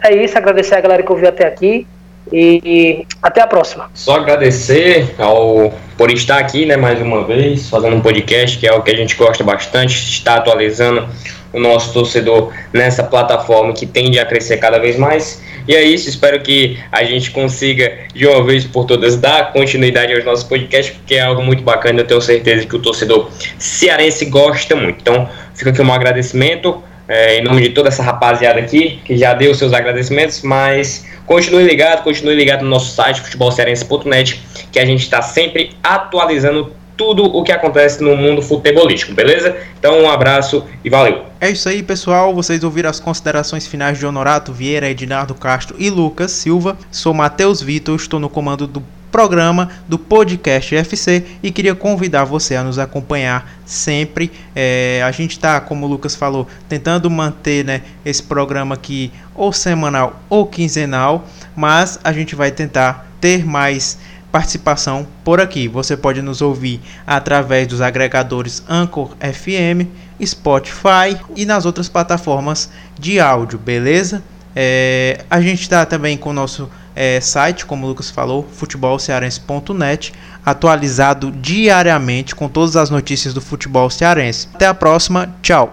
é 0.03 0.15
isso. 0.15 0.37
Agradecer 0.37 0.75
a 0.75 0.81
galera 0.81 1.03
que 1.03 1.11
ouviu 1.11 1.29
até 1.29 1.45
aqui. 1.45 1.87
E 2.31 3.05
até 3.21 3.41
a 3.41 3.47
próxima. 3.47 3.89
Só 3.93 4.15
agradecer 4.15 5.13
ao 5.17 5.73
por 5.97 6.11
estar 6.11 6.39
aqui, 6.39 6.65
né, 6.65 6.75
mais 6.75 6.99
uma 6.99 7.23
vez, 7.23 7.69
fazendo 7.69 7.95
um 7.95 8.01
podcast 8.01 8.57
que 8.57 8.67
é 8.67 8.73
o 8.73 8.81
que 8.81 8.91
a 8.91 8.95
gente 8.95 9.15
gosta 9.15 9.43
bastante, 9.43 9.93
está 9.93 10.35
atualizando 10.35 11.07
o 11.53 11.59
nosso 11.59 11.93
torcedor 11.93 12.51
nessa 12.73 13.03
plataforma 13.03 13.73
que 13.73 13.85
tende 13.85 14.19
a 14.19 14.25
crescer 14.25 14.57
cada 14.57 14.79
vez 14.79 14.97
mais. 14.97 15.41
E 15.67 15.75
é 15.75 15.83
isso, 15.83 16.09
espero 16.09 16.41
que 16.41 16.77
a 16.91 17.03
gente 17.03 17.31
consiga 17.31 17.93
de 18.13 18.27
uma 18.27 18.43
vez 18.43 18.65
por 18.65 18.85
todas 18.85 19.15
dar 19.15 19.53
continuidade 19.53 20.13
aos 20.13 20.25
nossos 20.25 20.43
podcasts, 20.43 20.95
porque 20.95 21.15
é 21.15 21.21
algo 21.21 21.41
muito 21.41 21.63
bacana, 21.63 22.01
eu 22.01 22.07
tenho 22.07 22.21
certeza 22.21 22.65
que 22.65 22.75
o 22.75 22.79
torcedor 22.79 23.29
cearense 23.57 24.25
gosta 24.25 24.75
muito. 24.75 24.97
Então, 24.99 25.29
fica 25.53 25.69
aqui 25.69 25.81
um 25.81 25.93
agradecimento 25.93 26.83
é, 27.07 27.39
em 27.39 27.43
nome 27.43 27.61
de 27.61 27.69
toda 27.69 27.89
essa 27.89 28.03
rapaziada 28.03 28.59
aqui, 28.59 28.99
que 29.03 29.17
já 29.17 29.33
deu 29.33 29.53
seus 29.53 29.73
agradecimentos, 29.73 30.41
mas 30.41 31.05
continue 31.25 31.63
ligado, 31.63 32.03
continue 32.03 32.35
ligado 32.35 32.63
no 32.63 32.69
nosso 32.69 32.95
site 32.95 33.21
futebolcearense.net, 33.21 34.41
que 34.71 34.79
a 34.79 34.85
gente 34.85 35.03
está 35.03 35.21
sempre 35.21 35.71
atualizando 35.83 36.73
tudo 36.95 37.25
o 37.25 37.43
que 37.43 37.51
acontece 37.51 38.03
no 38.03 38.15
mundo 38.15 38.41
futebolístico, 38.41 39.13
beleza? 39.13 39.55
Então 39.79 40.03
um 40.03 40.09
abraço 40.09 40.63
e 40.83 40.89
valeu. 40.89 41.23
É 41.41 41.49
isso 41.49 41.67
aí, 41.67 41.81
pessoal. 41.81 42.33
Vocês 42.33 42.63
ouviram 42.63 42.89
as 42.89 42.99
considerações 42.99 43.67
finais 43.67 43.97
de 43.97 44.05
Honorato 44.05 44.53
Vieira, 44.53 44.89
Ednardo 44.89 45.33
Castro 45.33 45.75
e 45.79 45.89
Lucas 45.89 46.31
Silva. 46.31 46.77
Sou 46.91 47.13
Matheus 47.13 47.61
Vitor, 47.61 47.95
estou 47.95 48.19
no 48.19 48.29
comando 48.29 48.67
do 48.67 48.83
programa 49.13 49.69
do 49.87 49.99
podcast 49.99 50.75
FC 50.75 51.23
e 51.43 51.51
queria 51.51 51.75
convidar 51.75 52.23
você 52.23 52.55
a 52.55 52.63
nos 52.63 52.79
acompanhar 52.79 53.47
sempre. 53.63 54.31
É, 54.55 55.03
a 55.05 55.11
gente 55.11 55.33
está, 55.33 55.61
como 55.61 55.85
o 55.85 55.89
Lucas 55.89 56.15
falou, 56.15 56.47
tentando 56.67 57.11
manter 57.11 57.63
né, 57.63 57.83
esse 58.03 58.23
programa 58.23 58.73
aqui 58.73 59.11
ou 59.35 59.53
semanal 59.53 60.19
ou 60.27 60.47
quinzenal, 60.47 61.27
mas 61.55 61.99
a 62.03 62.11
gente 62.11 62.33
vai 62.33 62.49
tentar 62.49 63.07
ter 63.21 63.45
mais 63.45 63.99
participação 64.31 65.05
por 65.23 65.39
aqui. 65.39 65.67
Você 65.67 65.95
pode 65.95 66.19
nos 66.23 66.41
ouvir 66.41 66.81
através 67.05 67.67
dos 67.67 67.81
agregadores 67.81 68.63
Anchor 68.67 69.15
FM, 69.19 69.89
Spotify 70.25 71.15
e 71.35 71.45
nas 71.45 71.67
outras 71.67 71.87
plataformas 71.87 72.67
de 72.99 73.19
áudio, 73.19 73.59
beleza? 73.59 74.23
É, 74.55 75.23
a 75.29 75.39
gente 75.39 75.61
está 75.61 75.85
também 75.85 76.17
com 76.17 76.31
o 76.31 76.33
nosso 76.33 76.67
é, 76.95 77.19
site, 77.21 77.65
como 77.65 77.85
o 77.85 77.89
Lucas 77.89 78.09
falou, 78.09 78.47
futebolcearense.net, 78.51 80.13
atualizado 80.45 81.31
diariamente 81.31 82.35
com 82.35 82.49
todas 82.49 82.75
as 82.75 82.89
notícias 82.89 83.33
do 83.33 83.41
futebol 83.41 83.89
cearense. 83.89 84.47
Até 84.53 84.67
a 84.67 84.73
próxima, 84.73 85.33
tchau! 85.41 85.71